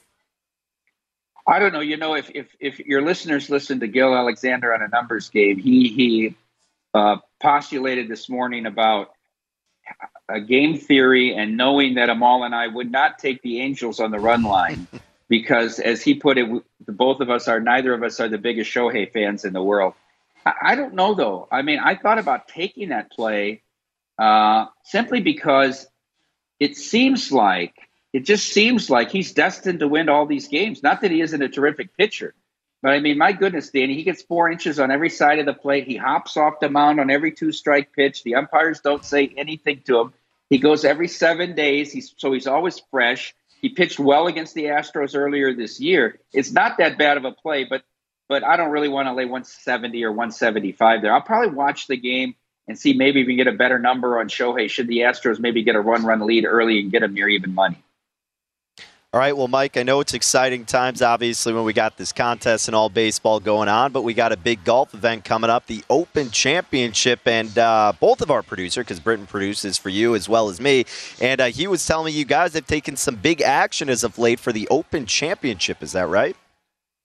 I 1.46 1.60
don't 1.60 1.72
know. 1.72 1.78
You 1.78 1.96
know, 1.96 2.16
if 2.16 2.28
if, 2.34 2.48
if 2.58 2.80
your 2.80 3.02
listeners 3.02 3.48
listen 3.48 3.78
to 3.78 3.86
Gill 3.86 4.16
Alexander 4.16 4.74
on 4.74 4.82
a 4.82 4.88
numbers 4.88 5.30
game, 5.30 5.58
he 5.60 5.90
he 5.90 6.34
uh, 6.92 7.18
postulated 7.40 8.08
this 8.08 8.28
morning 8.28 8.66
about 8.66 9.12
a 10.28 10.40
game 10.40 10.76
theory 10.76 11.36
and 11.36 11.56
knowing 11.56 11.94
that 11.94 12.10
Amal 12.10 12.42
and 12.42 12.52
I 12.52 12.66
would 12.66 12.90
not 12.90 13.20
take 13.20 13.42
the 13.42 13.60
Angels 13.60 14.00
on 14.00 14.10
the 14.10 14.18
run 14.18 14.42
line 14.42 14.88
because, 15.28 15.78
as 15.78 16.02
he 16.02 16.14
put 16.14 16.36
it, 16.36 16.64
both 16.84 17.20
of 17.20 17.30
us 17.30 17.46
are 17.46 17.60
neither 17.60 17.94
of 17.94 18.02
us 18.02 18.18
are 18.18 18.28
the 18.28 18.38
biggest 18.38 18.74
Shohei 18.74 19.08
fans 19.08 19.44
in 19.44 19.52
the 19.52 19.62
world. 19.62 19.94
I 20.44 20.74
don't 20.74 20.94
know 20.94 21.14
though. 21.14 21.48
I 21.50 21.62
mean, 21.62 21.78
I 21.78 21.94
thought 21.94 22.18
about 22.18 22.48
taking 22.48 22.90
that 22.90 23.10
play 23.10 23.62
uh, 24.18 24.66
simply 24.84 25.20
because 25.20 25.86
it 26.58 26.76
seems 26.76 27.30
like 27.30 27.74
it 28.12 28.20
just 28.24 28.48
seems 28.48 28.88
like 28.88 29.10
he's 29.10 29.32
destined 29.32 29.80
to 29.80 29.88
win 29.88 30.08
all 30.08 30.26
these 30.26 30.48
games. 30.48 30.82
Not 30.82 31.02
that 31.02 31.10
he 31.10 31.20
isn't 31.20 31.42
a 31.42 31.48
terrific 31.48 31.96
pitcher, 31.96 32.34
but 32.82 32.92
I 32.92 33.00
mean, 33.00 33.18
my 33.18 33.32
goodness, 33.32 33.70
Danny, 33.70 33.94
he 33.94 34.02
gets 34.02 34.22
four 34.22 34.50
inches 34.50 34.80
on 34.80 34.90
every 34.90 35.10
side 35.10 35.38
of 35.38 35.46
the 35.46 35.54
plate. 35.54 35.86
He 35.86 35.96
hops 35.96 36.36
off 36.36 36.60
the 36.60 36.70
mound 36.70 37.00
on 37.00 37.10
every 37.10 37.32
two 37.32 37.52
strike 37.52 37.92
pitch. 37.92 38.22
The 38.22 38.36
umpires 38.36 38.80
don't 38.80 39.04
say 39.04 39.32
anything 39.36 39.82
to 39.86 40.00
him. 40.00 40.14
He 40.48 40.58
goes 40.58 40.84
every 40.84 41.08
seven 41.08 41.54
days. 41.54 41.92
He's 41.92 42.14
so 42.16 42.32
he's 42.32 42.46
always 42.46 42.80
fresh. 42.90 43.34
He 43.60 43.68
pitched 43.70 43.98
well 43.98 44.28
against 44.28 44.54
the 44.54 44.64
Astros 44.64 45.16
earlier 45.16 45.52
this 45.52 45.80
year. 45.80 46.20
It's 46.32 46.52
not 46.52 46.78
that 46.78 46.96
bad 46.96 47.16
of 47.16 47.24
a 47.24 47.32
play, 47.32 47.64
but 47.64 47.82
but 48.28 48.44
I 48.44 48.56
don't 48.56 48.70
really 48.70 48.88
want 48.88 49.06
to 49.06 49.12
lay 49.12 49.24
170 49.24 50.04
or 50.04 50.10
175 50.10 51.02
there. 51.02 51.12
I'll 51.12 51.20
probably 51.20 51.54
watch 51.54 51.86
the 51.86 51.96
game 51.96 52.34
and 52.68 52.78
see 52.78 52.92
maybe 52.92 53.22
if 53.22 53.26
we 53.26 53.36
can 53.36 53.44
get 53.44 53.52
a 53.52 53.56
better 53.56 53.78
number 53.78 54.18
on 54.20 54.28
Shohei. 54.28 54.68
Should 54.68 54.88
the 54.88 54.98
Astros 54.98 55.40
maybe 55.40 55.62
get 55.62 55.74
a 55.74 55.80
run 55.80 56.04
run 56.04 56.26
lead 56.26 56.44
early 56.44 56.78
and 56.78 56.92
get 56.92 57.02
him 57.02 57.14
near 57.14 57.28
even 57.28 57.54
money? 57.54 57.82
All 59.10 59.18
right, 59.18 59.34
well, 59.34 59.48
Mike, 59.48 59.78
I 59.78 59.84
know 59.84 60.00
it's 60.00 60.12
exciting 60.12 60.66
times, 60.66 61.00
obviously, 61.00 61.54
when 61.54 61.64
we 61.64 61.72
got 61.72 61.96
this 61.96 62.12
contest 62.12 62.68
and 62.68 62.74
all 62.74 62.90
baseball 62.90 63.40
going 63.40 63.66
on, 63.66 63.90
but 63.90 64.02
we 64.02 64.12
got 64.12 64.32
a 64.32 64.36
big 64.36 64.62
golf 64.64 64.92
event 64.92 65.24
coming 65.24 65.48
up, 65.48 65.64
the 65.64 65.82
Open 65.88 66.30
Championship, 66.30 67.20
and 67.24 67.56
uh, 67.56 67.94
both 67.98 68.20
of 68.20 68.30
our 68.30 68.42
producer, 68.42 68.82
because 68.82 69.00
Britton 69.00 69.26
produces 69.26 69.78
for 69.78 69.88
you 69.88 70.14
as 70.14 70.28
well 70.28 70.50
as 70.50 70.60
me, 70.60 70.84
and 71.22 71.40
uh, 71.40 71.46
he 71.46 71.66
was 71.66 71.86
telling 71.86 72.04
me 72.04 72.12
you 72.12 72.26
guys 72.26 72.52
have 72.52 72.66
taken 72.66 72.96
some 72.96 73.14
big 73.14 73.40
action 73.40 73.88
as 73.88 74.04
of 74.04 74.18
late 74.18 74.38
for 74.38 74.52
the 74.52 74.68
Open 74.68 75.06
Championship. 75.06 75.82
Is 75.82 75.92
that 75.92 76.06
right? 76.06 76.36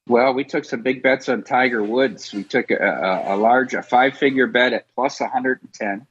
Well, 0.08 0.34
we 0.34 0.44
took 0.44 0.66
some 0.66 0.82
big 0.82 1.02
bets 1.02 1.30
on 1.30 1.44
Tiger 1.44 1.82
Woods. 1.82 2.34
We 2.34 2.44
took 2.44 2.72
a, 2.72 2.76
a, 2.76 3.36
a 3.36 3.38
large, 3.38 3.74
a 3.74 3.82
five-figure 3.82 4.48
bet 4.48 4.74
at 4.74 4.94
plus 4.96 5.20
110. 5.22 6.06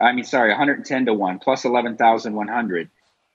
I 0.00 0.12
mean, 0.12 0.24
sorry, 0.24 0.50
110 0.50 1.06
to 1.06 1.14
one, 1.14 1.38
plus 1.38 1.64
11,100. 1.64 2.90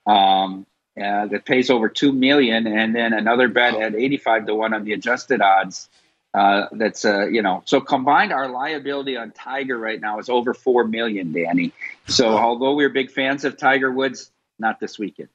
Um, 0.06 0.66
uh, 0.98 1.26
that 1.26 1.44
pays 1.44 1.70
over 1.70 1.88
two 1.88 2.12
million, 2.12 2.66
and 2.66 2.94
then 2.94 3.12
another 3.12 3.46
bet 3.46 3.74
at 3.74 3.94
85 3.94 4.46
to 4.46 4.54
one 4.54 4.74
on 4.74 4.84
the 4.84 4.94
adjusted 4.94 5.40
odds. 5.40 5.88
Uh, 6.34 6.66
that's 6.72 7.04
uh, 7.04 7.26
you 7.26 7.40
know, 7.40 7.62
so 7.66 7.80
combined, 7.80 8.32
our 8.32 8.48
liability 8.48 9.16
on 9.16 9.30
Tiger 9.30 9.78
right 9.78 10.00
now 10.00 10.18
is 10.18 10.28
over 10.28 10.54
four 10.54 10.84
million, 10.84 11.32
Danny. 11.32 11.72
So 12.08 12.36
although 12.36 12.74
we're 12.74 12.88
big 12.88 13.12
fans 13.12 13.44
of 13.44 13.56
Tiger 13.56 13.92
Woods, 13.92 14.30
not 14.58 14.80
this 14.80 14.98
weekend. 14.98 15.28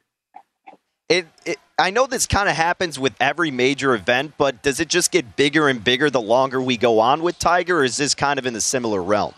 It, 1.14 1.28
it, 1.46 1.60
I 1.78 1.92
know 1.92 2.08
this 2.08 2.26
kind 2.26 2.50
of 2.50 2.56
happens 2.56 2.98
with 2.98 3.14
every 3.20 3.52
major 3.52 3.94
event, 3.94 4.34
but 4.36 4.64
does 4.64 4.80
it 4.80 4.88
just 4.88 5.12
get 5.12 5.36
bigger 5.36 5.68
and 5.68 5.84
bigger 5.84 6.10
the 6.10 6.20
longer 6.20 6.60
we 6.60 6.76
go 6.76 7.00
on 7.00 7.22
with 7.22 7.38
Tiger, 7.38 7.82
or 7.82 7.84
is 7.84 7.98
this 7.98 8.16
kind 8.16 8.40
of 8.40 8.48
in 8.48 8.54
the 8.54 8.62
similar 8.62 9.02
realm? 9.02 9.36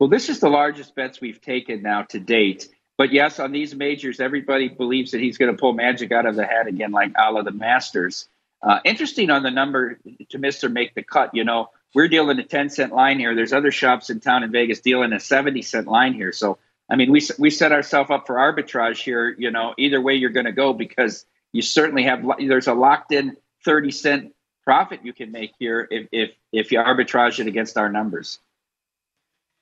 Well, 0.00 0.08
this 0.08 0.28
is 0.28 0.40
the 0.40 0.48
largest 0.48 0.96
bets 0.96 1.20
we've 1.20 1.40
taken 1.40 1.82
now 1.82 2.02
to 2.02 2.18
date. 2.18 2.68
But 2.98 3.12
yes, 3.12 3.38
on 3.38 3.52
these 3.52 3.76
majors, 3.76 4.18
everybody 4.18 4.66
believes 4.66 5.12
that 5.12 5.20
he's 5.20 5.38
going 5.38 5.52
to 5.52 5.56
pull 5.56 5.72
magic 5.72 6.10
out 6.10 6.26
of 6.26 6.34
the 6.34 6.44
hat 6.44 6.66
again, 6.66 6.90
like 6.90 7.12
a 7.16 7.30
la 7.30 7.42
the 7.42 7.52
Masters. 7.52 8.28
Uh, 8.60 8.80
interesting 8.84 9.30
on 9.30 9.44
the 9.44 9.52
number 9.52 10.00
to 10.30 10.38
miss 10.38 10.64
or 10.64 10.68
make 10.68 10.96
the 10.96 11.04
cut. 11.04 11.30
You 11.32 11.44
know, 11.44 11.70
we're 11.94 12.08
dealing 12.08 12.40
a 12.40 12.44
10 12.44 12.70
cent 12.70 12.92
line 12.92 13.20
here. 13.20 13.36
There's 13.36 13.52
other 13.52 13.70
shops 13.70 14.10
in 14.10 14.18
town 14.18 14.42
in 14.42 14.50
Vegas 14.50 14.80
dealing 14.80 15.12
a 15.12 15.20
70 15.20 15.62
cent 15.62 15.86
line 15.86 16.12
here. 16.12 16.32
So 16.32 16.58
I 16.90 16.96
mean, 16.96 17.12
we 17.12 17.26
we 17.38 17.50
set 17.50 17.72
ourselves 17.72 18.10
up 18.10 18.26
for 18.26 18.36
arbitrage 18.36 19.02
here. 19.02 19.34
You 19.38 19.50
know, 19.50 19.74
either 19.78 20.00
way 20.00 20.14
you're 20.14 20.30
going 20.30 20.46
to 20.46 20.52
go 20.52 20.72
because 20.72 21.24
you 21.52 21.62
certainly 21.62 22.02
have 22.04 22.24
there's 22.38 22.66
a 22.66 22.74
locked 22.74 23.12
in 23.12 23.36
thirty 23.64 23.90
cent 23.90 24.34
profit 24.64 25.00
you 25.04 25.12
can 25.12 25.30
make 25.30 25.52
here 25.58 25.86
if 25.90 26.08
if 26.12 26.30
if 26.52 26.72
you 26.72 26.78
arbitrage 26.78 27.38
it 27.38 27.46
against 27.46 27.76
our 27.78 27.88
numbers. 27.88 28.40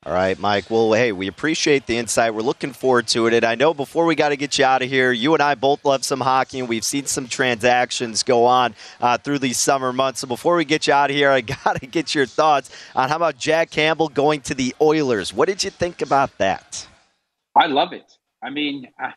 All 0.07 0.13
right, 0.13 0.39
Mike. 0.39 0.71
Well, 0.71 0.93
hey, 0.93 1.11
we 1.11 1.27
appreciate 1.27 1.87
the 1.87 1.99
insight. 1.99 2.33
We're 2.33 2.43
looking 2.43 2.73
forward 2.73 3.09
to 3.09 3.27
it. 3.27 3.35
And 3.35 3.45
I 3.45 3.57
know 3.57 3.75
before 3.75 4.07
we 4.07 4.15
got 4.15 4.29
to 4.29 4.37
get 4.37 4.57
you 4.57 4.65
out 4.65 4.81
of 4.81 4.89
here, 4.89 5.11
you 5.11 5.35
and 5.35 5.43
I 5.43 5.57
both 5.57 5.85
love 5.85 6.05
some 6.05 6.21
hockey, 6.21 6.61
and 6.61 6.69
we've 6.69 6.85
seen 6.85 7.07
some 7.07 7.27
transactions 7.27 8.23
go 8.23 8.47
on 8.47 8.77
uh, 9.01 9.19
through 9.19 9.41
these 9.41 9.59
summer 9.59 9.93
months. 9.93 10.21
So 10.21 10.29
before 10.29 10.55
we 10.55 10.65
get 10.65 10.87
you 10.87 10.93
out 10.93 11.11
of 11.11 11.17
here, 11.17 11.31
I 11.31 11.41
got 11.65 11.81
to 11.81 11.87
get 11.87 12.15
your 12.15 12.27
thoughts 12.27 12.71
on 12.95 13.09
how 13.09 13.17
about 13.17 13.39
Jack 13.39 13.71
Campbell 13.71 14.09
going 14.09 14.41
to 14.43 14.55
the 14.55 14.73
Oilers. 14.81 15.35
What 15.35 15.49
did 15.49 15.65
you 15.65 15.71
think 15.71 16.01
about 16.01 16.39
that? 16.39 16.87
I 17.59 17.67
love 17.67 17.93
it. 17.93 18.17
I 18.41 18.51
mean, 18.51 18.89
I, 18.99 19.15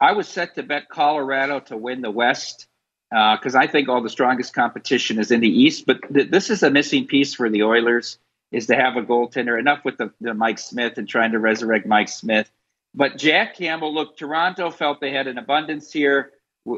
I 0.00 0.12
was 0.12 0.26
set 0.26 0.54
to 0.54 0.62
bet 0.62 0.88
Colorado 0.88 1.60
to 1.60 1.76
win 1.76 2.00
the 2.00 2.10
West 2.10 2.66
because 3.10 3.54
uh, 3.54 3.58
I 3.58 3.66
think 3.66 3.90
all 3.90 4.02
the 4.02 4.08
strongest 4.08 4.54
competition 4.54 5.18
is 5.18 5.30
in 5.30 5.40
the 5.40 5.48
East. 5.48 5.84
But 5.84 6.00
th- 6.12 6.30
this 6.30 6.48
is 6.48 6.62
a 6.62 6.70
missing 6.70 7.06
piece 7.06 7.34
for 7.34 7.50
the 7.50 7.64
Oilers 7.64 8.18
is 8.50 8.66
to 8.68 8.76
have 8.76 8.96
a 8.96 9.02
goaltender. 9.02 9.58
Enough 9.58 9.84
with 9.84 9.98
the, 9.98 10.10
the 10.22 10.32
Mike 10.32 10.58
Smith 10.58 10.96
and 10.96 11.06
trying 11.06 11.32
to 11.32 11.38
resurrect 11.38 11.86
Mike 11.86 12.08
Smith. 12.08 12.50
But 12.94 13.18
Jack 13.18 13.56
Campbell, 13.56 13.92
look, 13.92 14.16
Toronto 14.16 14.70
felt 14.70 15.00
they 15.00 15.12
had 15.12 15.26
an 15.26 15.36
abundance 15.36 15.92
here, 15.92 16.32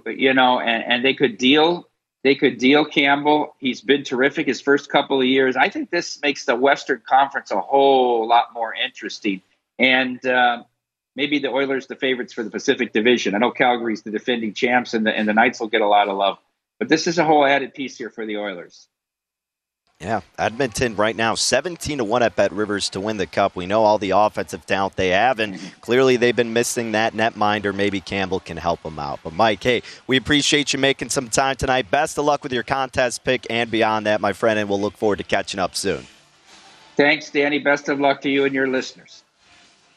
you 0.06 0.34
know, 0.34 0.58
and, 0.58 0.84
and 0.84 1.04
they 1.04 1.14
could 1.14 1.38
deal. 1.38 1.88
They 2.24 2.34
could 2.34 2.58
deal 2.58 2.84
Campbell. 2.84 3.54
He's 3.58 3.80
been 3.80 4.02
terrific 4.02 4.46
his 4.46 4.60
first 4.60 4.90
couple 4.90 5.20
of 5.20 5.26
years. 5.26 5.56
I 5.56 5.68
think 5.68 5.90
this 5.90 6.20
makes 6.22 6.44
the 6.44 6.56
Western 6.56 7.02
Conference 7.06 7.50
a 7.52 7.60
whole 7.60 8.26
lot 8.26 8.52
more 8.52 8.74
interesting. 8.74 9.42
And 9.78 10.24
uh, 10.26 10.64
maybe 11.16 11.38
the 11.38 11.48
Oilers 11.48 11.86
the 11.86 11.96
favorites 11.96 12.32
for 12.32 12.42
the 12.42 12.50
Pacific 12.50 12.92
Division. 12.92 13.34
I 13.34 13.38
know 13.38 13.50
Calgary's 13.50 14.02
the 14.02 14.10
defending 14.10 14.54
champs, 14.54 14.94
and 14.94 15.06
the 15.06 15.16
and 15.16 15.28
the 15.28 15.34
Knights 15.34 15.60
will 15.60 15.68
get 15.68 15.80
a 15.80 15.88
lot 15.88 16.08
of 16.08 16.16
love. 16.16 16.38
But 16.78 16.88
this 16.88 17.06
is 17.06 17.18
a 17.18 17.24
whole 17.24 17.44
added 17.44 17.74
piece 17.74 17.96
here 17.96 18.10
for 18.10 18.26
the 18.26 18.36
Oilers. 18.36 18.88
Yeah, 20.00 20.20
Edmonton 20.38 20.96
right 20.96 21.14
now 21.14 21.34
17 21.34 21.98
to 21.98 22.04
1 22.04 22.22
at 22.22 22.36
Bet 22.36 22.52
Rivers 22.52 22.90
to 22.90 23.00
win 23.00 23.16
the 23.16 23.26
cup. 23.26 23.54
We 23.54 23.64
know 23.64 23.84
all 23.84 23.96
the 23.96 24.10
offensive 24.10 24.66
talent 24.66 24.96
they 24.96 25.10
have 25.10 25.38
and 25.38 25.54
mm-hmm. 25.54 25.80
clearly 25.80 26.16
they've 26.16 26.34
been 26.34 26.52
missing 26.52 26.92
that 26.92 27.14
netminder. 27.14 27.74
Maybe 27.74 28.00
Campbell 28.00 28.40
can 28.40 28.56
help 28.56 28.82
them 28.82 28.98
out. 28.98 29.20
But 29.22 29.34
Mike, 29.34 29.62
hey, 29.62 29.82
we 30.06 30.16
appreciate 30.16 30.72
you 30.72 30.78
making 30.78 31.10
some 31.10 31.28
time 31.28 31.56
tonight. 31.56 31.90
Best 31.90 32.18
of 32.18 32.24
luck 32.24 32.42
with 32.42 32.52
your 32.52 32.64
contest 32.64 33.24
pick 33.24 33.46
and 33.48 33.70
beyond 33.70 34.06
that, 34.06 34.20
my 34.20 34.32
friend, 34.32 34.58
and 34.58 34.68
we'll 34.68 34.80
look 34.80 34.96
forward 34.96 35.18
to 35.18 35.24
catching 35.24 35.60
up 35.60 35.76
soon. 35.76 36.06
Thanks, 36.96 37.30
Danny. 37.30 37.58
Best 37.58 37.88
of 37.88 37.98
luck 37.98 38.20
to 38.22 38.28
you 38.28 38.44
and 38.44 38.54
your 38.54 38.66
listeners. 38.66 39.23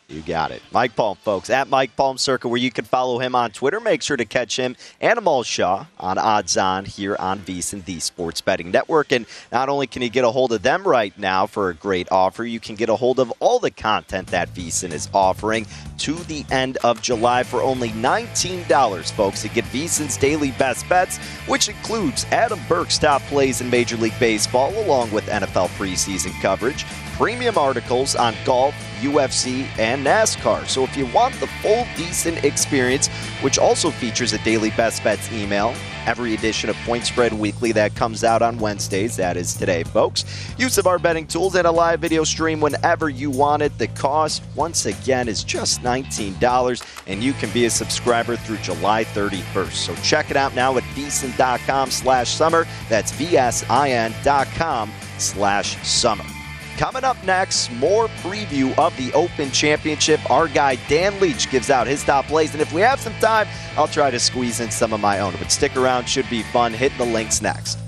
You 0.10 0.22
got 0.22 0.52
it. 0.52 0.62
Mike 0.72 0.96
Palm, 0.96 1.18
folks, 1.18 1.50
at 1.50 1.68
Mike 1.68 1.94
Palm 1.98 2.18
Circle, 2.18 2.50
where 2.50 2.62
you 2.62 2.72
can 2.72 2.86
follow 2.86 3.20
him 3.20 3.36
on 3.36 3.52
Twitter. 3.52 3.82
Make 3.82 4.02
sure 4.02 4.16
to 4.16 4.24
catch 4.24 4.58
him 4.58 4.78
and 5.02 5.20
Amal 5.20 5.44
Shaw 5.44 5.86
on 6.00 6.18
Odds 6.18 6.56
On 6.56 6.86
here 6.86 7.18
on 7.20 7.40
VSiN, 7.40 7.84
the 7.84 8.00
Sports 8.00 8.40
Betting 8.40 8.72
Network. 8.72 9.12
And 9.12 9.26
not 9.52 9.68
only 9.68 9.86
can 9.86 10.02
you 10.02 10.10
get 10.10 10.24
a 10.24 10.32
hold 10.32 10.54
of 10.54 10.62
them 10.62 10.88
right 10.88 11.18
now 11.20 11.46
for 11.46 11.70
a 11.70 11.74
great 11.74 12.08
offer, 12.10 12.46
you 12.46 12.62
can 12.62 12.76
get 12.76 12.88
a 12.88 12.96
hold 12.96 13.20
of 13.20 13.34
all 13.42 13.60
the 13.60 13.70
content 13.70 14.28
that 14.28 14.54
VSiN 14.54 14.94
is 14.94 15.10
offering 15.14 15.68
to 15.98 16.14
the 16.14 16.46
end 16.52 16.78
of 16.86 17.02
July 17.02 17.44
for 17.44 17.62
only 17.62 17.90
$19, 17.90 19.12
folks, 19.12 19.42
to 19.42 19.50
get 19.50 19.66
VSiN's 19.66 20.16
daily 20.16 20.52
best 20.52 20.88
bets, 20.88 21.18
which 21.48 21.68
includes 21.68 22.24
Adam 22.32 22.62
Burke's 22.70 22.98
top 22.98 23.22
plays 23.24 23.60
in 23.60 23.70
Major 23.70 23.98
League 23.98 24.18
Baseball, 24.22 24.72
along 24.86 25.12
with 25.12 25.26
NFL 25.26 25.68
preseason 25.78 26.32
coverage 26.42 26.86
premium 27.18 27.58
articles 27.58 28.16
on 28.16 28.36
golf, 28.46 28.76
UFC, 29.00 29.68
and 29.80 30.06
NASCAR. 30.06 30.68
So 30.68 30.84
if 30.84 30.96
you 30.96 31.08
want 31.08 31.34
the 31.40 31.48
full 31.48 31.88
decent 31.98 32.44
experience, 32.44 33.08
which 33.42 33.58
also 33.58 33.90
features 33.90 34.34
a 34.34 34.38
daily 34.44 34.70
best 34.72 35.04
bets 35.04 35.32
email, 35.32 35.74
every 36.06 36.36
edition 36.36 36.70
of 36.70 36.76
Point 36.78 37.06
Spread 37.06 37.34
Weekly 37.34 37.72
that 37.72 37.96
comes 37.96 38.24
out 38.24 38.44
on 38.44 38.60
Wednesdays, 38.60 39.16
that 39.16 39.36
is 39.36 39.56
today, 39.56 39.84
folks. 39.84 40.26
Use 40.60 40.78
of 40.78 40.86
our 40.86 41.00
betting 41.00 41.26
tools 41.26 41.56
and 41.56 41.66
a 41.66 41.72
live 41.72 42.00
video 42.00 42.24
stream 42.24 42.62
whenever 42.62 43.10
you 43.10 43.32
want 43.32 43.64
it. 43.64 43.76
The 43.80 43.88
cost, 43.88 44.44
once 44.56 44.86
again, 44.86 45.28
is 45.28 45.44
just 45.44 45.82
$19, 45.82 47.02
and 47.08 47.24
you 47.24 47.34
can 47.34 47.50
be 47.50 47.66
a 47.66 47.70
subscriber 47.70 48.36
through 48.36 48.58
July 48.58 49.06
31st. 49.06 49.72
So 49.72 49.96
check 49.96 50.30
it 50.30 50.38
out 50.38 50.54
now 50.54 50.78
at 50.78 50.84
VSiN.com 50.84 51.90
slash 51.90 52.30
summer. 52.30 52.68
That's 52.90 53.12
VSIN.com 53.14 54.92
slash 55.18 55.88
summer. 55.88 56.37
Coming 56.78 57.04
up 57.04 57.22
next, 57.24 57.72
more 57.72 58.08
preview 58.08 58.78
of 58.78 58.96
the 58.98 59.12
Open 59.14 59.50
Championship. 59.50 60.20
Our 60.30 60.48
guy 60.48 60.76
Dan 60.88 61.20
Leach 61.20 61.50
gives 61.50 61.72
out 61.72 61.88
his 61.88 62.04
top 62.04 62.26
plays, 62.26 62.54
and 62.54 62.62
if 62.62 62.72
we 62.72 62.82
have 62.82 63.00
some 63.00 63.16
time, 63.16 63.48
I'll 63.76 63.88
try 63.88 64.12
to 64.12 64.20
squeeze 64.20 64.60
in 64.60 64.70
some 64.70 64.94
of 64.94 65.00
my 65.00 65.20
own. 65.20 65.34
But 65.40 65.52
stick 65.52 65.76
around, 65.76 66.08
should 66.08 66.30
be 66.30 66.44
fun. 66.44 66.74
Hit 66.74 66.96
the 67.00 67.06
links 67.06 67.42
next. 67.42 67.80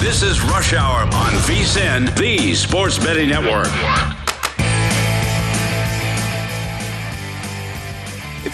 This 0.00 0.22
is 0.22 0.40
Rush 0.42 0.74
Hour 0.74 1.00
on 1.00 1.32
VSiN, 1.42 2.16
the 2.16 2.54
Sports 2.54 3.00
Betting 3.00 3.30
Network. 3.30 3.66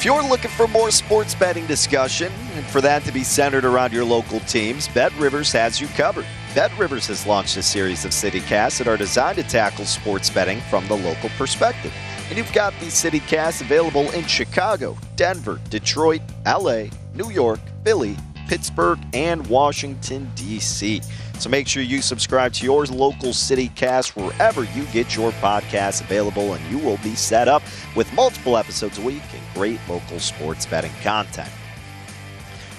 If 0.00 0.06
you're 0.06 0.22
looking 0.22 0.50
for 0.52 0.66
more 0.66 0.90
sports 0.90 1.34
betting 1.34 1.66
discussion 1.66 2.32
and 2.54 2.64
for 2.64 2.80
that 2.80 3.04
to 3.04 3.12
be 3.12 3.22
centered 3.22 3.66
around 3.66 3.92
your 3.92 4.06
local 4.06 4.40
teams, 4.40 4.88
Bet 4.88 5.12
Rivers 5.18 5.52
has 5.52 5.78
you 5.78 5.88
covered. 5.88 6.24
Bet 6.54 6.72
Rivers 6.78 7.08
has 7.08 7.26
launched 7.26 7.58
a 7.58 7.62
series 7.62 8.06
of 8.06 8.12
CityCasts 8.12 8.78
that 8.78 8.88
are 8.88 8.96
designed 8.96 9.36
to 9.36 9.42
tackle 9.42 9.84
sports 9.84 10.30
betting 10.30 10.62
from 10.70 10.88
the 10.88 10.96
local 10.96 11.28
perspective. 11.36 11.92
And 12.30 12.38
you've 12.38 12.50
got 12.54 12.72
these 12.80 12.94
CityCasts 12.94 13.60
available 13.60 14.10
in 14.12 14.24
Chicago, 14.24 14.96
Denver, 15.16 15.60
Detroit, 15.68 16.22
LA, 16.46 16.84
New 17.12 17.30
York, 17.30 17.60
Philly, 17.84 18.16
Pittsburgh, 18.50 18.98
and 19.14 19.46
Washington, 19.46 20.28
D.C. 20.34 21.02
So 21.38 21.48
make 21.48 21.68
sure 21.68 21.84
you 21.84 22.02
subscribe 22.02 22.52
to 22.54 22.64
your 22.64 22.84
local 22.86 23.28
CityCast 23.28 24.16
wherever 24.16 24.64
you 24.64 24.84
get 24.86 25.14
your 25.14 25.30
podcasts 25.34 26.00
available, 26.00 26.54
and 26.54 26.66
you 26.68 26.78
will 26.78 26.96
be 26.96 27.14
set 27.14 27.46
up 27.46 27.62
with 27.94 28.12
multiple 28.12 28.56
episodes 28.56 28.98
a 28.98 29.02
week 29.02 29.22
and 29.32 29.54
great 29.54 29.78
local 29.88 30.18
sports 30.18 30.66
betting 30.66 30.90
content. 31.00 31.48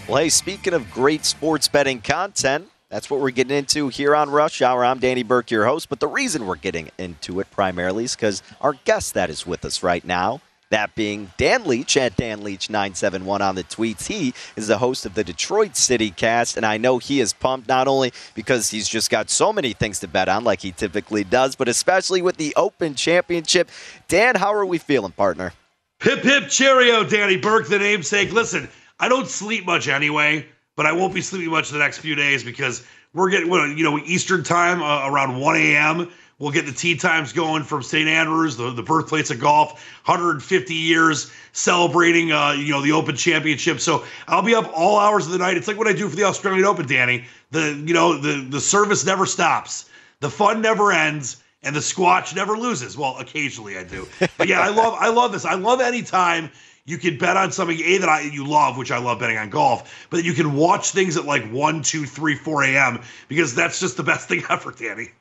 Well, 0.10 0.18
hey, 0.18 0.28
speaking 0.28 0.74
of 0.74 0.92
great 0.92 1.24
sports 1.24 1.70
betting 1.70 2.02
content, 2.02 2.68
that's 2.90 3.10
what 3.10 3.22
we're 3.22 3.32
getting 3.32 3.56
into 3.56 3.88
here 3.88 4.14
on 4.14 4.30
Rush 4.30 4.62
Hour. 4.62 4.84
I'm 4.84 5.00
Danny 5.00 5.24
Burke, 5.24 5.52
your 5.52 5.68
host, 5.68 5.88
but 5.88 6.02
the 6.02 6.08
reason 6.10 6.48
we're 6.48 6.58
getting 6.58 6.92
into 6.98 7.40
it 7.40 7.50
primarily 7.50 8.04
is 8.04 8.18
because 8.18 8.44
our 8.60 8.74
guest 8.84 9.14
that 9.14 9.30
is 9.30 9.48
with 9.48 9.64
us 9.64 9.82
right 9.82 10.04
now 10.04 10.42
that 10.72 10.96
being 10.96 11.32
Dan 11.38 11.66
Leach 11.66 11.96
at 11.96 12.18
Dan 12.18 12.42
Leach971 12.42 13.40
on 13.40 13.56
the 13.56 13.64
tweets. 13.64 14.08
He 14.08 14.34
is 14.56 14.68
the 14.68 14.80
host 14.80 15.06
of 15.06 15.14
the 15.14 15.24
Detroit 15.24 15.76
City 15.78 16.10
Cast, 16.10 16.58
and 16.58 16.66
I 16.66 16.78
know 16.78 16.98
he 16.98 17.20
is 17.20 17.32
pumped 17.32 17.68
not 17.68 17.88
only 17.88 18.12
because 18.34 18.72
he's 18.72 18.90
just 18.90 19.10
got 19.10 19.30
so 19.30 19.54
many 19.54 19.74
things 19.74 20.00
to 20.00 20.08
bet 20.08 20.28
on 20.28 20.44
like 20.44 20.62
he 20.62 20.72
typically 20.72 21.24
does, 21.24 21.56
but 21.56 21.68
especially 21.68 22.22
with 22.22 22.38
the 22.38 22.54
Open 22.56 22.96
Championship. 22.96 23.70
Dan, 24.08 24.36
how 24.36 24.54
are 24.54 24.66
we 24.66 24.78
feeling, 24.78 25.12
partner? 25.12 25.54
Hip 26.02 26.24
hip 26.24 26.50
cheerio, 26.50 27.04
Danny 27.04 27.38
Burke, 27.38 27.68
the 27.68 27.78
namesake. 27.78 28.32
Listen, 28.32 28.68
I 29.00 29.08
don't 29.08 29.28
sleep 29.28 29.66
much 29.66 29.88
anyway, 29.88 30.48
but 30.76 30.88
I 30.88 30.94
won't 30.94 31.14
be 31.14 31.22
sleeping 31.22 31.52
much 31.52 31.70
the 31.70 31.78
next 31.78 32.00
few 32.00 32.16
days 32.16 32.44
because 32.44 32.84
we're 33.14 33.30
getting, 33.30 33.52
you 33.78 33.84
know, 33.84 34.00
Eastern 34.00 34.44
time 34.44 34.82
uh, 34.82 35.08
around 35.08 35.40
1 35.40 35.56
a.m. 35.58 36.12
We'll 36.42 36.52
get 36.52 36.66
the 36.66 36.72
tee 36.72 36.96
times 36.96 37.34
going 37.34 37.64
from 37.64 37.84
St. 37.84 38.10
Andrews, 38.10 38.58
the, 38.58 38.72
the 38.72 38.82
birthplace 38.82 39.30
of 39.30 39.40
golf, 39.40 39.74
150 40.06 40.74
years 40.74 41.32
celebrating, 41.54 42.32
uh, 42.32 42.54
you 42.54 42.72
know, 42.72 42.82
the 42.82 42.94
Open 42.94 43.16
Championship. 43.16 43.80
So 43.80 44.04
I'll 44.28 44.42
be 44.42 44.56
up 44.56 44.68
all 44.74 44.98
hours 44.98 45.28
of 45.28 45.34
the 45.34 45.38
night. 45.38 45.56
It's 45.56 45.68
like 45.68 45.78
what 45.78 45.88
I 45.88 45.94
do 45.94 46.10
for 46.10 46.16
the 46.16 46.24
Australian 46.24 46.66
Open, 46.66 46.88
Danny. 46.88 47.26
The 47.52 47.80
you 47.86 47.94
know 47.94 48.18
the 48.18 48.44
the 48.50 48.60
service 48.60 49.06
never 49.06 49.28
stops, 49.28 49.88
the 50.20 50.32
fun 50.32 50.62
never 50.64 50.92
ends, 50.92 51.44
and 51.62 51.76
the 51.76 51.80
squatch 51.80 52.36
never 52.36 52.58
loses. 52.58 52.98
Well, 52.98 53.18
occasionally 53.20 53.78
I 53.78 53.84
do, 53.84 54.08
but 54.40 54.48
yeah, 54.48 54.62
I 54.62 54.70
love 54.76 54.96
I 54.98 55.10
love 55.10 55.34
this. 55.34 55.46
I 55.46 55.54
love 55.54 55.80
any 55.80 56.02
time 56.02 56.50
you 56.86 56.98
can 56.98 57.20
bet 57.20 57.38
on 57.38 57.52
something 57.52 57.80
a 57.80 57.98
that 58.00 58.10
I 58.10 58.22
you 58.22 58.48
love, 58.48 58.78
which 58.78 58.90
I 58.90 58.98
love 58.98 59.20
betting 59.20 59.38
on 59.38 59.52
golf, 59.52 60.08
but 60.10 60.24
you 60.24 60.34
can 60.34 60.56
watch 60.56 60.90
things 60.90 61.18
at 61.18 61.26
like 61.26 61.48
1, 61.52 61.84
2, 61.84 62.06
3, 62.08 62.36
4 62.36 62.64
a.m. 62.64 63.02
because 63.28 63.54
that's 63.54 63.80
just 63.80 63.96
the 63.96 64.04
best 64.04 64.28
thing 64.28 64.42
ever, 64.50 64.72
Danny. 64.72 65.12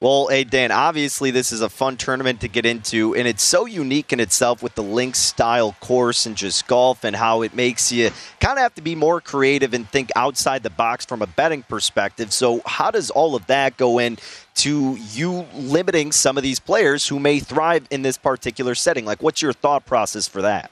Well, 0.00 0.28
hey, 0.28 0.44
Dan, 0.44 0.70
obviously 0.70 1.32
this 1.32 1.50
is 1.50 1.60
a 1.60 1.68
fun 1.68 1.96
tournament 1.96 2.42
to 2.42 2.48
get 2.48 2.64
into, 2.64 3.16
and 3.16 3.26
it's 3.26 3.42
so 3.42 3.66
unique 3.66 4.12
in 4.12 4.20
itself 4.20 4.62
with 4.62 4.76
the 4.76 4.82
links 4.82 5.18
style 5.18 5.74
course 5.80 6.24
and 6.24 6.36
just 6.36 6.68
golf 6.68 7.02
and 7.02 7.16
how 7.16 7.42
it 7.42 7.52
makes 7.52 7.90
you 7.90 8.12
kind 8.38 8.58
of 8.58 8.62
have 8.62 8.76
to 8.76 8.80
be 8.80 8.94
more 8.94 9.20
creative 9.20 9.74
and 9.74 9.90
think 9.90 10.10
outside 10.14 10.62
the 10.62 10.70
box 10.70 11.04
from 11.04 11.20
a 11.20 11.26
betting 11.26 11.64
perspective. 11.64 12.32
So, 12.32 12.62
how 12.64 12.92
does 12.92 13.10
all 13.10 13.34
of 13.34 13.44
that 13.48 13.76
go 13.76 13.98
in 13.98 14.18
to 14.58 14.96
you 15.14 15.44
limiting 15.56 16.12
some 16.12 16.36
of 16.36 16.44
these 16.44 16.60
players 16.60 17.08
who 17.08 17.18
may 17.18 17.40
thrive 17.40 17.88
in 17.90 18.02
this 18.02 18.18
particular 18.18 18.76
setting? 18.76 19.04
Like, 19.04 19.20
what's 19.20 19.42
your 19.42 19.52
thought 19.52 19.84
process 19.84 20.28
for 20.28 20.42
that? 20.42 20.70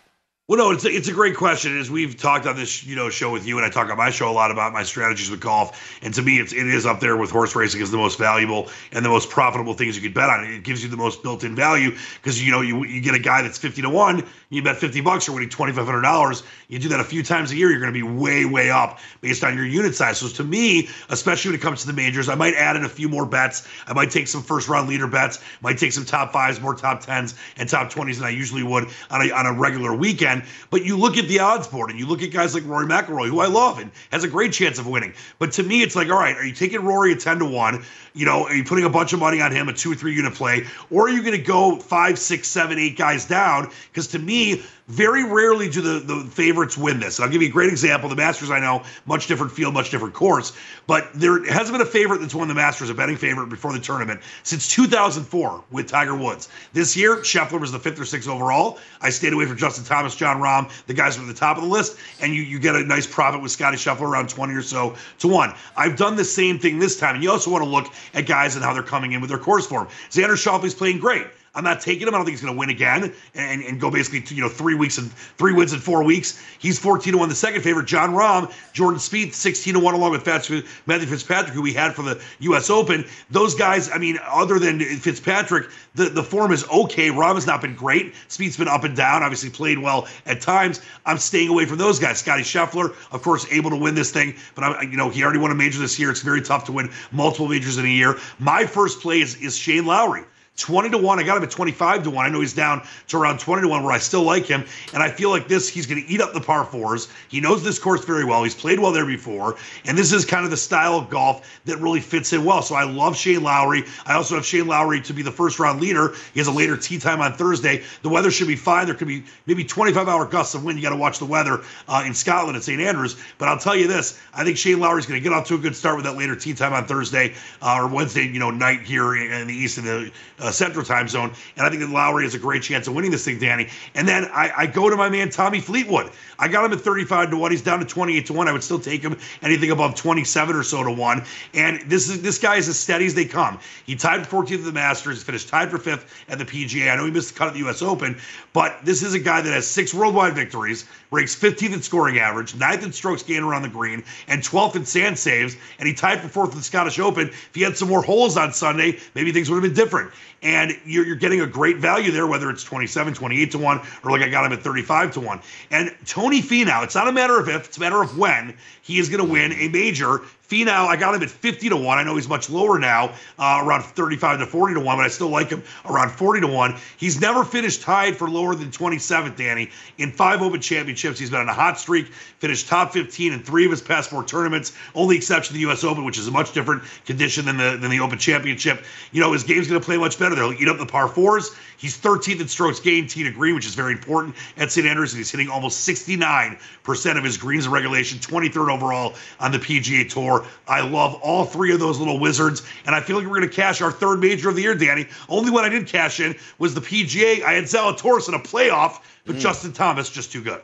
Well, 0.48 0.58
no, 0.58 0.70
it's 0.70 0.84
a, 0.84 0.88
it's 0.90 1.08
a 1.08 1.12
great 1.12 1.34
question. 1.34 1.76
As 1.76 1.90
we've 1.90 2.16
talked 2.16 2.46
on 2.46 2.54
this, 2.54 2.86
you 2.86 2.94
know, 2.94 3.10
show 3.10 3.32
with 3.32 3.48
you, 3.48 3.56
and 3.56 3.66
I 3.66 3.68
talk 3.68 3.90
on 3.90 3.96
my 3.96 4.10
show 4.10 4.30
a 4.30 4.32
lot 4.32 4.52
about 4.52 4.72
my 4.72 4.84
strategies 4.84 5.28
with 5.28 5.40
golf. 5.40 5.98
And 6.02 6.14
to 6.14 6.22
me, 6.22 6.38
it's 6.38 6.52
it 6.52 6.68
is 6.68 6.86
up 6.86 7.00
there 7.00 7.16
with 7.16 7.32
horse 7.32 7.56
racing 7.56 7.82
as 7.82 7.90
the 7.90 7.96
most 7.96 8.16
valuable 8.16 8.70
and 8.92 9.04
the 9.04 9.08
most 9.08 9.28
profitable 9.28 9.74
things 9.74 9.96
you 9.96 10.02
could 10.02 10.14
bet 10.14 10.30
on. 10.30 10.44
It 10.44 10.62
gives 10.62 10.84
you 10.84 10.88
the 10.88 10.96
most 10.96 11.24
built-in 11.24 11.56
value 11.56 11.96
because 12.22 12.40
you 12.40 12.52
know 12.52 12.60
you 12.60 12.84
you 12.84 13.00
get 13.00 13.16
a 13.16 13.18
guy 13.18 13.42
that's 13.42 13.58
fifty 13.58 13.82
to 13.82 13.90
one, 13.90 14.24
you 14.50 14.62
bet 14.62 14.76
fifty 14.76 15.00
bucks, 15.00 15.26
you're 15.26 15.34
winning 15.34 15.48
twenty 15.48 15.72
five 15.72 15.84
hundred 15.84 16.02
dollars. 16.02 16.44
You 16.68 16.78
do 16.78 16.90
that 16.90 17.00
a 17.00 17.04
few 17.04 17.24
times 17.24 17.50
a 17.50 17.56
year, 17.56 17.68
you're 17.72 17.80
going 17.80 17.92
to 17.92 17.98
be 17.98 18.04
way 18.04 18.44
way 18.44 18.70
up 18.70 19.00
based 19.22 19.42
on 19.42 19.56
your 19.56 19.66
unit 19.66 19.96
size. 19.96 20.18
So 20.18 20.28
to 20.28 20.44
me, 20.44 20.88
especially 21.08 21.50
when 21.50 21.58
it 21.58 21.62
comes 21.62 21.80
to 21.80 21.88
the 21.88 21.92
majors, 21.92 22.28
I 22.28 22.36
might 22.36 22.54
add 22.54 22.76
in 22.76 22.84
a 22.84 22.88
few 22.88 23.08
more 23.08 23.26
bets. 23.26 23.66
I 23.88 23.94
might 23.94 24.12
take 24.12 24.28
some 24.28 24.44
first 24.44 24.68
round 24.68 24.88
leader 24.88 25.08
bets. 25.08 25.40
Might 25.60 25.78
take 25.78 25.90
some 25.90 26.04
top 26.04 26.32
fives, 26.32 26.60
more 26.60 26.76
top 26.76 27.00
tens, 27.00 27.34
and 27.56 27.68
top 27.68 27.90
twenties 27.90 28.20
than 28.20 28.28
I 28.28 28.30
usually 28.30 28.62
would 28.62 28.86
on 29.10 29.28
a 29.28 29.32
on 29.32 29.46
a 29.46 29.52
regular 29.52 29.92
weekend 29.92 30.35
again. 30.36 30.48
But 30.70 30.84
you 30.84 30.96
look 30.96 31.16
at 31.16 31.28
the 31.28 31.40
odds 31.40 31.66
board 31.68 31.90
and 31.90 31.98
you 31.98 32.06
look 32.06 32.22
at 32.22 32.30
guys 32.30 32.54
like 32.54 32.64
Rory 32.66 32.86
McIlroy, 32.86 33.28
who 33.28 33.40
I 33.40 33.46
love 33.46 33.78
and 33.78 33.90
has 34.12 34.24
a 34.24 34.28
great 34.28 34.52
chance 34.52 34.78
of 34.78 34.86
winning. 34.86 35.14
But 35.38 35.52
to 35.52 35.62
me, 35.62 35.82
it's 35.82 35.96
like, 35.96 36.08
all 36.08 36.18
right, 36.18 36.36
are 36.36 36.44
you 36.44 36.54
taking 36.54 36.84
Rory 36.84 37.12
at 37.12 37.20
10 37.20 37.40
to 37.40 37.44
1? 37.44 37.84
You 38.16 38.24
know, 38.24 38.44
are 38.44 38.54
you 38.54 38.64
putting 38.64 38.84
a 38.84 38.90
bunch 38.90 39.12
of 39.12 39.20
money 39.20 39.40
on 39.42 39.52
him, 39.52 39.68
a 39.68 39.72
two 39.72 39.92
or 39.92 39.94
three 39.94 40.14
unit 40.14 40.34
play? 40.34 40.66
Or 40.90 41.06
are 41.06 41.10
you 41.10 41.20
going 41.20 41.36
to 41.36 41.38
go 41.38 41.78
five, 41.78 42.18
six, 42.18 42.48
seven, 42.48 42.78
eight 42.78 42.96
guys 42.96 43.26
down? 43.26 43.70
Because 43.92 44.06
to 44.08 44.18
me, 44.18 44.62
very 44.88 45.24
rarely 45.24 45.68
do 45.68 45.80
the, 45.80 45.98
the 45.98 46.30
favorites 46.30 46.78
win 46.78 47.00
this. 47.00 47.18
And 47.18 47.24
I'll 47.24 47.30
give 47.30 47.42
you 47.42 47.48
a 47.48 47.52
great 47.52 47.70
example. 47.70 48.08
The 48.08 48.16
Masters, 48.16 48.50
I 48.50 48.60
know, 48.60 48.82
much 49.06 49.26
different 49.26 49.50
field, 49.50 49.74
much 49.74 49.90
different 49.90 50.14
course, 50.14 50.52
but 50.86 51.12
there 51.12 51.44
hasn't 51.44 51.76
been 51.76 51.86
a 51.86 51.90
favorite 51.90 52.20
that's 52.20 52.34
won 52.34 52.46
the 52.46 52.54
Masters, 52.54 52.88
a 52.88 52.94
betting 52.94 53.16
favorite 53.16 53.48
before 53.48 53.72
the 53.72 53.80
tournament, 53.80 54.20
since 54.44 54.68
2004 54.68 55.64
with 55.72 55.88
Tiger 55.88 56.14
Woods. 56.14 56.48
This 56.72 56.96
year, 56.96 57.16
Scheffler 57.16 57.60
was 57.60 57.72
the 57.72 57.80
fifth 57.80 57.98
or 58.00 58.04
sixth 58.04 58.28
overall. 58.28 58.78
I 59.00 59.10
stayed 59.10 59.32
away 59.32 59.46
from 59.46 59.56
Justin 59.56 59.84
Thomas, 59.84 60.14
Jon 60.14 60.36
Rahm, 60.36 60.70
the 60.86 60.94
guys 60.94 61.18
at 61.18 61.26
the 61.26 61.34
top 61.34 61.56
of 61.56 61.64
the 61.64 61.68
list, 61.68 61.98
and 62.20 62.32
you, 62.32 62.42
you 62.42 62.60
get 62.60 62.76
a 62.76 62.84
nice 62.84 63.06
profit 63.06 63.42
with 63.42 63.50
Scotty 63.50 63.76
Scheffler 63.76 64.02
around 64.02 64.28
20 64.28 64.54
or 64.54 64.62
so 64.62 64.94
to 65.18 65.28
one. 65.28 65.52
I've 65.76 65.96
done 65.96 66.14
the 66.14 66.24
same 66.24 66.60
thing 66.60 66.78
this 66.78 66.98
time, 66.98 67.16
and 67.16 67.24
you 67.24 67.30
also 67.30 67.50
want 67.50 67.64
to 67.64 67.70
look 67.70 67.92
at 68.14 68.26
guys 68.26 68.56
and 68.56 68.64
how 68.64 68.72
they're 68.72 68.82
coming 68.82 69.12
in 69.12 69.20
with 69.20 69.30
their 69.30 69.38
course 69.38 69.66
form. 69.66 69.88
Xander 70.10 70.36
Schauffele's 70.36 70.74
playing 70.74 70.98
great. 70.98 71.26
I'm 71.56 71.64
not 71.64 71.80
taking 71.80 72.06
him. 72.06 72.14
I 72.14 72.18
don't 72.18 72.26
think 72.26 72.34
he's 72.34 72.42
going 72.42 72.54
to 72.54 72.58
win 72.58 72.68
again 72.68 73.12
and, 73.34 73.62
and 73.62 73.80
go 73.80 73.90
basically 73.90 74.20
to, 74.20 74.34
you 74.34 74.42
know 74.42 74.48
three 74.48 74.74
weeks 74.74 74.98
and 74.98 75.10
three 75.12 75.54
wins 75.54 75.72
in 75.72 75.80
four 75.80 76.04
weeks. 76.04 76.40
He's 76.58 76.78
14 76.78 77.14
to 77.14 77.18
one. 77.18 77.28
The 77.30 77.34
second 77.34 77.62
favorite, 77.62 77.86
Jon 77.86 78.10
Rahm, 78.10 78.52
Jordan 78.74 79.00
Spieth, 79.00 79.32
16 79.32 79.74
to 79.74 79.80
one, 79.80 79.94
along 79.94 80.10
with 80.12 80.26
Matthew 80.26 80.62
Fitzpatrick, 81.06 81.54
who 81.54 81.62
we 81.62 81.72
had 81.72 81.94
for 81.94 82.02
the 82.02 82.20
U.S. 82.40 82.68
Open. 82.68 83.06
Those 83.30 83.54
guys, 83.54 83.90
I 83.90 83.96
mean, 83.96 84.18
other 84.28 84.58
than 84.58 84.80
Fitzpatrick, 84.80 85.70
the, 85.94 86.10
the 86.10 86.22
form 86.22 86.52
is 86.52 86.68
okay. 86.68 87.08
Rahm 87.08 87.34
has 87.34 87.46
not 87.46 87.62
been 87.62 87.74
great. 87.74 88.14
Spieth's 88.28 88.58
been 88.58 88.68
up 88.68 88.84
and 88.84 88.94
down. 88.94 89.22
Obviously 89.22 89.48
played 89.48 89.78
well 89.78 90.06
at 90.26 90.42
times. 90.42 90.82
I'm 91.06 91.18
staying 91.18 91.48
away 91.48 91.64
from 91.64 91.78
those 91.78 91.98
guys. 91.98 92.18
Scotty 92.18 92.42
Scheffler, 92.42 92.94
of 93.12 93.22
course, 93.22 93.46
able 93.50 93.70
to 93.70 93.76
win 93.76 93.94
this 93.94 94.10
thing, 94.10 94.34
but 94.54 94.64
I, 94.64 94.82
you 94.82 94.96
know 94.96 95.08
he 95.08 95.22
already 95.24 95.38
won 95.38 95.50
a 95.50 95.54
major 95.54 95.78
this 95.78 95.98
year. 95.98 96.10
It's 96.10 96.20
very 96.20 96.42
tough 96.42 96.64
to 96.66 96.72
win 96.72 96.90
multiple 97.12 97.48
majors 97.48 97.78
in 97.78 97.86
a 97.86 97.88
year. 97.88 98.18
My 98.38 98.66
first 98.66 99.00
play 99.00 99.20
is, 99.22 99.36
is 99.36 99.56
Shane 99.56 99.86
Lowry. 99.86 100.24
20 100.56 100.90
to 100.90 100.98
1. 100.98 101.18
I 101.18 101.22
got 101.22 101.36
him 101.36 101.42
at 101.42 101.50
25 101.50 102.04
to 102.04 102.10
1. 102.10 102.24
I 102.24 102.28
know 102.28 102.40
he's 102.40 102.54
down 102.54 102.86
to 103.08 103.18
around 103.18 103.38
20 103.40 103.62
to 103.62 103.68
1 103.68 103.82
where 103.82 103.92
I 103.92 103.98
still 103.98 104.22
like 104.22 104.46
him. 104.46 104.64
And 104.94 105.02
I 105.02 105.10
feel 105.10 105.30
like 105.30 105.48
this, 105.48 105.68
he's 105.68 105.86
going 105.86 106.02
to 106.02 106.08
eat 106.08 106.20
up 106.20 106.32
the 106.32 106.40
par 106.40 106.64
fours. 106.64 107.08
He 107.28 107.40
knows 107.40 107.62
this 107.62 107.78
course 107.78 108.04
very 108.04 108.24
well. 108.24 108.42
He's 108.42 108.54
played 108.54 108.80
well 108.80 108.92
there 108.92 109.06
before. 109.06 109.56
And 109.84 109.96
this 109.98 110.12
is 110.12 110.24
kind 110.24 110.44
of 110.44 110.50
the 110.50 110.56
style 110.56 110.94
of 110.94 111.10
golf 111.10 111.46
that 111.66 111.78
really 111.78 112.00
fits 112.00 112.32
in 112.32 112.44
well. 112.44 112.62
So 112.62 112.74
I 112.74 112.84
love 112.84 113.16
Shane 113.16 113.42
Lowry. 113.42 113.84
I 114.06 114.14
also 114.14 114.34
have 114.36 114.46
Shane 114.46 114.66
Lowry 114.66 115.00
to 115.02 115.12
be 115.12 115.22
the 115.22 115.30
first 115.30 115.58
round 115.58 115.80
leader. 115.80 116.14
He 116.32 116.40
has 116.40 116.46
a 116.46 116.52
later 116.52 116.76
tee 116.76 116.98
time 116.98 117.20
on 117.20 117.34
Thursday. 117.34 117.82
The 118.02 118.08
weather 118.08 118.30
should 118.30 118.48
be 118.48 118.56
fine. 118.56 118.86
There 118.86 118.94
could 118.94 119.08
be 119.08 119.24
maybe 119.46 119.64
25 119.64 120.08
hour 120.08 120.24
gusts 120.24 120.54
of 120.54 120.64
wind. 120.64 120.78
You 120.78 120.82
got 120.82 120.90
to 120.90 120.96
watch 120.96 121.18
the 121.18 121.26
weather 121.26 121.62
uh, 121.88 122.02
in 122.06 122.14
Scotland 122.14 122.56
at 122.56 122.62
St. 122.62 122.80
Andrews. 122.80 123.16
But 123.38 123.48
I'll 123.48 123.58
tell 123.58 123.76
you 123.76 123.86
this 123.86 124.18
I 124.32 124.44
think 124.44 124.56
Shane 124.56 124.80
Lowry's 124.80 125.06
going 125.06 125.20
to 125.20 125.24
get 125.28 125.34
off 125.34 125.46
to 125.48 125.54
a 125.54 125.58
good 125.58 125.76
start 125.76 125.96
with 125.96 126.06
that 126.06 126.16
later 126.16 126.34
tee 126.34 126.54
time 126.54 126.72
on 126.72 126.86
Thursday 126.86 127.34
uh, 127.60 127.78
or 127.78 127.88
Wednesday, 127.88 128.26
you 128.26 128.38
know, 128.38 128.50
night 128.50 128.80
here 128.80 129.16
in 129.16 129.46
the 129.46 129.54
east 129.54 129.78
and 129.78 129.86
the 129.86 130.10
uh, 130.38 130.45
Uh, 130.46 130.52
central 130.52 130.84
time 130.84 131.08
zone. 131.08 131.32
And 131.56 131.66
I 131.66 131.70
think 131.70 131.82
that 131.82 131.90
Lowry 131.90 132.22
has 132.22 132.36
a 132.36 132.38
great 132.38 132.62
chance 132.62 132.86
of 132.86 132.94
winning 132.94 133.10
this 133.10 133.24
thing, 133.24 133.40
Danny. 133.40 133.68
And 133.96 134.06
then 134.06 134.26
I, 134.26 134.52
I 134.56 134.66
go 134.66 134.88
to 134.88 134.94
my 134.94 135.08
man 135.08 135.28
Tommy 135.28 135.58
Fleetwood. 135.58 136.12
I 136.38 136.46
got 136.46 136.64
him 136.64 136.72
at 136.72 136.80
35 136.80 137.30
to 137.30 137.36
1. 137.36 137.50
He's 137.50 137.62
down 137.62 137.80
to 137.80 137.84
28 137.84 138.26
to 138.26 138.32
1. 138.32 138.46
I 138.46 138.52
would 138.52 138.62
still 138.62 138.78
take 138.78 139.02
him 139.02 139.18
anything 139.42 139.72
above 139.72 139.96
27 139.96 140.54
or 140.54 140.62
so 140.62 140.84
to 140.84 140.92
1. 140.92 141.24
And 141.54 141.80
this 141.90 142.08
is 142.08 142.22
this 142.22 142.38
guy 142.38 142.56
is 142.56 142.68
as 142.68 142.78
steady 142.78 143.06
as 143.06 143.14
they 143.14 143.24
come. 143.24 143.58
He 143.86 143.96
tied 143.96 144.24
for 144.24 144.44
14th 144.44 144.58
at 144.58 144.64
the 144.64 144.72
Masters, 144.72 145.20
finished 145.22 145.48
tied 145.48 145.68
for 145.68 145.78
fifth 145.78 146.24
at 146.28 146.38
the 146.38 146.44
PGA. 146.44 146.92
I 146.92 146.96
know 146.96 147.06
he 147.06 147.10
missed 147.10 147.32
the 147.32 147.38
cut 147.38 147.48
at 147.48 147.54
the 147.54 147.68
US 147.68 147.82
Open, 147.82 148.16
but 148.52 148.78
this 148.84 149.02
is 149.02 149.14
a 149.14 149.18
guy 149.18 149.40
that 149.40 149.52
has 149.52 149.66
six 149.66 149.92
worldwide 149.92 150.34
victories, 150.34 150.84
ranks 151.10 151.34
15th 151.34 151.74
in 151.74 151.82
scoring 151.82 152.20
average, 152.20 152.54
ninth 152.54 152.84
in 152.84 152.92
strokes 152.92 153.24
gained 153.24 153.44
around 153.44 153.62
the 153.62 153.68
green, 153.68 154.04
and 154.28 154.42
12th 154.42 154.76
in 154.76 154.84
sand 154.84 155.18
saves. 155.18 155.56
And 155.80 155.88
he 155.88 155.94
tied 155.94 156.20
for 156.20 156.28
fourth 156.28 156.52
in 156.52 156.58
the 156.58 156.64
Scottish 156.64 157.00
Open. 157.00 157.28
If 157.28 157.50
he 157.52 157.62
had 157.62 157.76
some 157.76 157.88
more 157.88 158.02
holes 158.02 158.36
on 158.36 158.52
Sunday, 158.52 159.00
maybe 159.16 159.32
things 159.32 159.50
would 159.50 159.56
have 159.56 159.74
been 159.74 159.84
different. 159.84 160.12
And 160.46 160.78
you're, 160.84 161.04
you're 161.04 161.16
getting 161.16 161.40
a 161.40 161.46
great 161.46 161.78
value 161.78 162.12
there, 162.12 162.24
whether 162.24 162.48
it's 162.50 162.62
27, 162.62 163.14
28 163.14 163.50
to 163.50 163.58
1, 163.58 163.80
or 164.04 164.12
like 164.12 164.22
I 164.22 164.28
got 164.28 164.46
him 164.46 164.52
at 164.52 164.62
35 164.62 165.14
to 165.14 165.20
1. 165.20 165.40
And 165.72 165.92
Tony 166.04 166.40
Finau, 166.40 166.84
it's 166.84 166.94
not 166.94 167.08
a 167.08 167.12
matter 167.12 167.40
of 167.40 167.48
if, 167.48 167.66
it's 167.66 167.78
a 167.78 167.80
matter 167.80 168.00
of 168.00 168.16
when 168.16 168.56
he 168.80 169.00
is 169.00 169.08
going 169.08 169.26
to 169.26 169.28
win 169.28 169.52
a 169.54 169.66
major 169.66 170.20
Finau, 170.48 170.86
I 170.86 170.96
got 170.96 171.14
him 171.14 171.22
at 171.22 171.30
50 171.30 171.70
to 171.70 171.76
1. 171.76 171.98
I 171.98 172.04
know 172.04 172.14
he's 172.14 172.28
much 172.28 172.48
lower 172.48 172.78
now, 172.78 173.12
uh, 173.38 173.60
around 173.64 173.82
35 173.82 174.38
to 174.38 174.46
40 174.46 174.74
to 174.74 174.80
1, 174.80 174.96
but 174.96 175.04
I 175.04 175.08
still 175.08 175.28
like 175.28 175.50
him 175.50 175.62
around 175.84 176.10
40 176.10 176.42
to 176.42 176.46
1. 176.46 176.76
He's 176.96 177.20
never 177.20 177.44
finished 177.44 177.82
tied 177.82 178.16
for 178.16 178.30
lower 178.30 178.54
than 178.54 178.70
27th, 178.70 179.36
Danny. 179.36 179.70
In 179.98 180.12
five 180.12 180.42
Open 180.42 180.60
championships, 180.60 181.18
he's 181.18 181.30
been 181.30 181.40
on 181.40 181.48
a 181.48 181.52
hot 181.54 181.80
streak, 181.80 182.06
finished 182.38 182.68
top 182.68 182.92
15 182.92 183.32
in 183.32 183.42
three 183.42 183.64
of 183.64 183.72
his 183.72 183.80
past 183.80 184.10
four 184.10 184.24
tournaments. 184.24 184.72
Only 184.94 185.16
exception 185.16 185.54
the 185.54 185.60
U.S. 185.60 185.82
Open, 185.82 186.04
which 186.04 186.18
is 186.18 186.28
a 186.28 186.30
much 186.30 186.52
different 186.52 186.82
condition 187.06 187.44
than 187.44 187.56
the 187.56 187.76
than 187.76 187.90
the 187.90 188.00
Open 188.00 188.18
Championship. 188.18 188.84
You 189.10 189.20
know, 189.20 189.32
his 189.32 189.42
game's 189.42 189.66
going 189.66 189.80
to 189.80 189.84
play 189.84 189.96
much 189.96 190.18
better. 190.18 190.34
They'll 190.36 190.52
eat 190.52 190.68
up 190.68 190.78
the 190.78 190.86
par 190.86 191.08
fours. 191.08 191.50
He's 191.78 191.98
13th 191.98 192.40
in 192.40 192.48
strokes 192.48 192.80
gained, 192.80 193.10
tee 193.10 193.22
to 193.24 193.30
green, 193.30 193.54
which 193.54 193.66
is 193.66 193.74
very 193.74 193.92
important 193.92 194.34
at 194.56 194.72
St. 194.72 194.86
Andrews, 194.86 195.12
and 195.12 195.18
he's 195.18 195.30
hitting 195.30 195.50
almost 195.50 195.86
69% 195.86 197.18
of 197.18 197.24
his 197.24 197.36
greens 197.36 197.66
in 197.66 197.72
regulation, 197.72 198.18
23rd 198.18 198.70
overall 198.70 199.14
on 199.40 199.52
the 199.52 199.58
PGA 199.58 200.08
Tour. 200.08 200.35
I 200.66 200.80
love 200.80 201.14
all 201.22 201.44
three 201.44 201.72
of 201.72 201.80
those 201.80 201.98
little 201.98 202.18
wizards, 202.18 202.62
and 202.84 202.94
I 202.94 203.00
feel 203.00 203.16
like 203.16 203.26
we're 203.26 203.38
going 203.38 203.48
to 203.48 203.54
cash 203.54 203.80
our 203.80 203.92
third 203.92 204.20
major 204.20 204.48
of 204.48 204.56
the 204.56 204.62
year, 204.62 204.74
Danny. 204.74 205.06
Only 205.28 205.50
one 205.50 205.64
I 205.64 205.68
did 205.68 205.86
cash 205.86 206.20
in 206.20 206.34
was 206.58 206.74
the 206.74 206.80
PGA. 206.80 207.42
I 207.42 207.52
had 207.52 207.64
Zalatoris 207.64 208.28
in 208.28 208.34
a 208.34 208.38
playoff, 208.38 209.00
but 209.24 209.36
mm. 209.36 209.40
Justin 209.40 209.72
Thomas 209.72 210.10
just 210.10 210.32
too 210.32 210.42
good. 210.42 210.60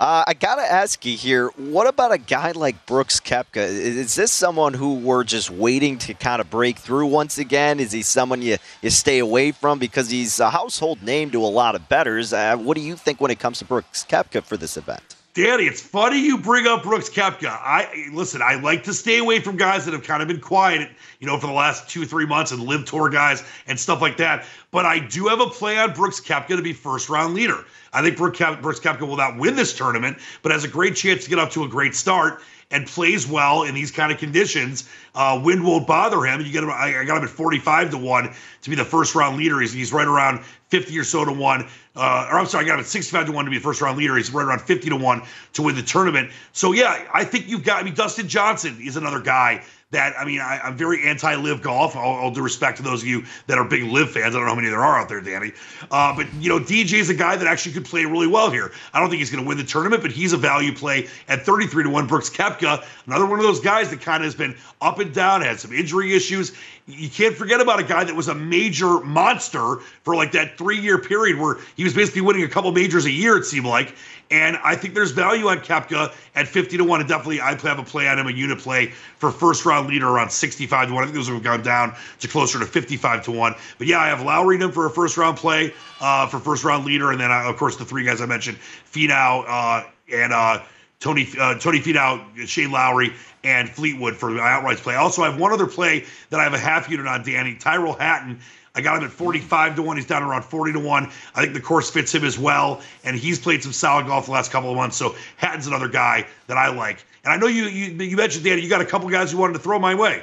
Uh, 0.00 0.22
I 0.28 0.34
got 0.34 0.56
to 0.56 0.62
ask 0.62 1.04
you 1.04 1.16
here, 1.16 1.48
what 1.56 1.88
about 1.88 2.12
a 2.12 2.18
guy 2.18 2.52
like 2.52 2.86
Brooks 2.86 3.18
Koepka? 3.18 3.56
Is 3.56 4.14
this 4.14 4.30
someone 4.30 4.72
who 4.72 4.94
we're 4.94 5.24
just 5.24 5.50
waiting 5.50 5.98
to 5.98 6.14
kind 6.14 6.40
of 6.40 6.48
break 6.48 6.78
through 6.78 7.06
once 7.06 7.36
again? 7.36 7.80
Is 7.80 7.90
he 7.90 8.02
someone 8.02 8.40
you, 8.40 8.58
you 8.80 8.90
stay 8.90 9.18
away 9.18 9.50
from 9.50 9.80
because 9.80 10.08
he's 10.08 10.38
a 10.38 10.50
household 10.50 11.02
name 11.02 11.32
to 11.32 11.42
a 11.42 11.46
lot 11.46 11.74
of 11.74 11.88
betters? 11.88 12.32
Uh, 12.32 12.56
what 12.56 12.76
do 12.76 12.80
you 12.80 12.94
think 12.94 13.20
when 13.20 13.32
it 13.32 13.40
comes 13.40 13.58
to 13.58 13.64
Brooks 13.64 14.06
Koepka 14.08 14.44
for 14.44 14.56
this 14.56 14.76
event? 14.76 15.17
Danny, 15.38 15.66
it's 15.66 15.80
funny 15.80 16.18
you 16.18 16.36
bring 16.36 16.66
up 16.66 16.82
Brooks 16.82 17.08
Koepka. 17.08 17.46
I 17.48 18.08
listen. 18.10 18.42
I 18.42 18.56
like 18.56 18.82
to 18.82 18.92
stay 18.92 19.18
away 19.18 19.38
from 19.38 19.56
guys 19.56 19.84
that 19.84 19.92
have 19.92 20.02
kind 20.02 20.20
of 20.20 20.26
been 20.26 20.40
quiet, 20.40 20.90
you 21.20 21.28
know, 21.28 21.38
for 21.38 21.46
the 21.46 21.52
last 21.52 21.88
two, 21.88 22.04
three 22.04 22.26
months 22.26 22.50
and 22.50 22.60
live 22.64 22.84
tour 22.86 23.08
guys 23.08 23.44
and 23.68 23.78
stuff 23.78 24.02
like 24.02 24.16
that. 24.16 24.44
But 24.72 24.84
I 24.84 24.98
do 24.98 25.28
have 25.28 25.38
a 25.38 25.46
play 25.46 25.78
on 25.78 25.92
Brooks 25.92 26.20
Koepka 26.20 26.56
to 26.56 26.62
be 26.62 26.72
first 26.72 27.08
round 27.08 27.34
leader. 27.34 27.64
I 27.92 28.02
think 28.02 28.16
Brooks 28.16 28.38
Koepka 28.38 29.00
will 29.00 29.16
not 29.16 29.38
win 29.38 29.56
this 29.56 29.76
tournament, 29.76 30.18
but 30.42 30.52
has 30.52 30.64
a 30.64 30.68
great 30.68 30.96
chance 30.96 31.24
to 31.24 31.30
get 31.30 31.38
off 31.38 31.52
to 31.52 31.64
a 31.64 31.68
great 31.68 31.94
start 31.94 32.42
and 32.70 32.86
plays 32.86 33.26
well 33.26 33.62
in 33.62 33.74
these 33.74 33.90
kind 33.90 34.12
of 34.12 34.18
conditions, 34.18 34.88
uh, 35.14 35.40
wind 35.42 35.64
won't 35.64 35.86
bother 35.86 36.22
him. 36.22 36.40
You 36.40 36.52
get 36.52 36.62
him. 36.62 36.70
I, 36.70 37.04
got 37.04 37.18
him 37.18 37.24
at 37.24 37.30
45 37.30 37.90
to 37.92 37.98
one 37.98 38.34
to 38.62 38.70
be 38.70 38.76
the 38.76 38.84
first 38.84 39.14
round 39.14 39.38
leader. 39.38 39.60
He's, 39.60 39.72
he's 39.72 39.92
right 39.92 40.06
around 40.06 40.44
50 40.68 40.98
or 40.98 41.04
so 41.04 41.24
to 41.24 41.32
one. 41.32 41.66
Uh, 41.96 42.28
or 42.30 42.38
I'm 42.38 42.46
sorry, 42.46 42.66
I 42.66 42.68
got 42.68 42.74
him 42.74 42.80
at 42.80 42.86
65 42.86 43.26
to 43.26 43.32
one 43.32 43.46
to 43.46 43.50
be 43.50 43.56
the 43.56 43.62
first 43.62 43.80
round 43.80 43.96
leader. 43.98 44.16
He's 44.16 44.32
right 44.32 44.44
around 44.44 44.60
50 44.60 44.90
to 44.90 44.96
one 44.96 45.22
to 45.54 45.62
win 45.62 45.76
the 45.76 45.82
tournament. 45.82 46.30
So 46.52 46.72
yeah, 46.72 47.08
I 47.12 47.24
think 47.24 47.48
you've 47.48 47.64
got. 47.64 47.80
I 47.80 47.84
mean, 47.84 47.94
Dustin 47.94 48.28
Johnson 48.28 48.76
is 48.82 48.96
another 48.96 49.20
guy 49.20 49.64
that 49.90 50.14
I 50.18 50.24
mean, 50.26 50.40
I, 50.40 50.60
am 50.68 50.76
very 50.76 51.02
anti 51.08 51.34
LIV 51.34 51.62
golf. 51.62 51.96
All, 51.96 52.14
all, 52.16 52.30
due 52.30 52.42
respect 52.42 52.76
to 52.76 52.82
those 52.82 53.00
of 53.02 53.08
you 53.08 53.24
that 53.46 53.56
are 53.56 53.64
big 53.64 53.84
LIV 53.84 54.10
fans. 54.10 54.34
I 54.34 54.38
don't 54.38 54.42
know 54.42 54.48
how 54.48 54.54
many 54.54 54.68
there 54.68 54.84
are 54.84 55.00
out 55.00 55.08
there, 55.08 55.22
Danny. 55.22 55.52
Uh, 55.90 56.14
but 56.14 56.26
you 56.34 56.50
know, 56.50 56.58
DJ 56.58 56.94
is 56.94 57.08
a 57.08 57.14
guy 57.14 57.36
that 57.36 57.46
actually 57.46 57.72
could 57.72 57.86
play 57.86 58.04
really 58.04 58.26
well 58.26 58.50
here. 58.50 58.70
I 58.92 59.00
don't 59.00 59.08
think 59.08 59.20
he's 59.20 59.30
going 59.30 59.42
to 59.42 59.48
win 59.48 59.56
the 59.56 59.64
tournament, 59.64 60.02
but 60.02 60.12
he's 60.12 60.34
a 60.34 60.36
value 60.36 60.74
play 60.74 61.08
at 61.28 61.46
33 61.46 61.84
to 61.84 61.90
one. 61.90 62.06
Brooks 62.06 62.28
Koepka, 62.28 62.84
another 63.06 63.24
one 63.24 63.38
of 63.38 63.44
those 63.46 63.60
guys 63.60 63.88
that 63.88 64.02
kind 64.02 64.22
of 64.22 64.26
has 64.26 64.34
been 64.34 64.54
up 64.82 64.98
and 64.98 65.14
down, 65.14 65.40
had 65.40 65.58
some 65.58 65.72
injury 65.72 66.14
issues. 66.14 66.54
You 66.86 67.08
can't 67.08 67.34
forget 67.34 67.60
about 67.60 67.80
a 67.80 67.84
guy 67.84 68.04
that 68.04 68.14
was 68.14 68.28
a 68.28 68.34
major 68.34 69.00
monster 69.00 69.76
for 70.02 70.16
like 70.16 70.32
that 70.32 70.58
three 70.58 70.78
year 70.78 70.98
period 70.98 71.38
where 71.38 71.58
he 71.76 71.84
was 71.84 71.94
basically 71.94 72.22
winning 72.22 72.42
a 72.44 72.48
couple 72.48 72.70
majors 72.72 73.06
a 73.06 73.10
year. 73.10 73.38
It 73.38 73.44
seemed 73.44 73.66
like, 73.66 73.94
and 74.30 74.58
I 74.62 74.76
think 74.76 74.94
there's 74.94 75.10
value 75.10 75.48
on 75.48 75.58
Koepka 75.58 76.14
at 76.34 76.48
50 76.48 76.76
to 76.76 76.84
1. 76.84 77.00
And 77.00 77.08
definitely, 77.08 77.40
I 77.40 77.54
have 77.54 77.78
a 77.78 77.82
play 77.82 78.08
on 78.08 78.18
him, 78.18 78.26
a 78.26 78.30
unit 78.30 78.58
play 78.58 78.88
for 79.16 79.30
first 79.30 79.64
round 79.64 79.88
leader 79.88 80.08
around 80.08 80.30
65 80.30 80.88
to 80.88 80.94
1. 80.94 81.02
I 81.02 81.06
think 81.06 81.16
those 81.16 81.28
have 81.28 81.42
gone 81.42 81.62
down 81.62 81.94
to 82.20 82.28
closer 82.28 82.58
to 82.58 82.66
55 82.66 83.24
to 83.24 83.32
1. 83.32 83.54
But 83.78 83.86
yeah, 83.86 83.98
I 83.98 84.08
have 84.08 84.22
Lowry 84.22 84.60
in 84.60 84.72
for 84.72 84.86
a 84.86 84.90
first 84.90 85.16
round 85.16 85.38
play 85.38 85.72
uh, 86.00 86.26
for 86.26 86.38
first 86.38 86.64
round 86.64 86.84
leader. 86.84 87.10
And 87.10 87.20
then, 87.20 87.30
uh, 87.30 87.48
of 87.48 87.56
course, 87.56 87.76
the 87.76 87.84
three 87.84 88.04
guys 88.04 88.20
I 88.20 88.26
mentioned 88.26 88.58
Finau 88.58 89.44
uh, 89.46 89.88
and 90.12 90.32
uh, 90.32 90.62
Tony 91.00 91.28
uh, 91.38 91.58
Tony 91.58 91.80
Finau, 91.80 92.22
Shane 92.46 92.70
Lowry, 92.70 93.14
and 93.44 93.68
Fleetwood 93.68 94.16
for 94.16 94.38
outright 94.38 94.78
play. 94.78 94.96
Also, 94.96 95.22
I 95.22 95.30
have 95.30 95.40
one 95.40 95.52
other 95.52 95.66
play 95.66 96.04
that 96.30 96.40
I 96.40 96.42
have 96.42 96.54
a 96.54 96.58
half 96.58 96.90
unit 96.90 97.06
on, 97.06 97.24
Danny. 97.24 97.54
Tyrell 97.54 97.94
Hatton 97.94 98.40
I 98.78 98.80
got 98.80 98.98
him 98.98 99.04
at 99.04 99.10
45 99.10 99.74
to 99.74 99.82
1. 99.82 99.96
He's 99.96 100.06
down 100.06 100.22
around 100.22 100.42
40 100.42 100.72
to 100.74 100.78
1. 100.78 101.10
I 101.34 101.42
think 101.42 101.52
the 101.52 101.60
course 101.60 101.90
fits 101.90 102.14
him 102.14 102.24
as 102.24 102.38
well. 102.38 102.80
And 103.02 103.16
he's 103.16 103.38
played 103.40 103.60
some 103.60 103.72
solid 103.72 104.06
golf 104.06 104.26
the 104.26 104.32
last 104.32 104.52
couple 104.52 104.70
of 104.70 104.76
months. 104.76 104.96
So 104.96 105.16
Hatton's 105.36 105.66
another 105.66 105.88
guy 105.88 106.26
that 106.46 106.56
I 106.56 106.68
like. 106.68 107.04
And 107.24 107.32
I 107.32 107.36
know 107.36 107.48
you 107.48 107.64
you, 107.64 107.92
you 108.02 108.16
mentioned, 108.16 108.44
Danny, 108.44 108.62
you 108.62 108.68
got 108.68 108.80
a 108.80 108.86
couple 108.86 109.08
guys 109.08 109.32
you 109.32 109.38
wanted 109.38 109.54
to 109.54 109.58
throw 109.58 109.80
my 109.80 109.96
way. 109.96 110.22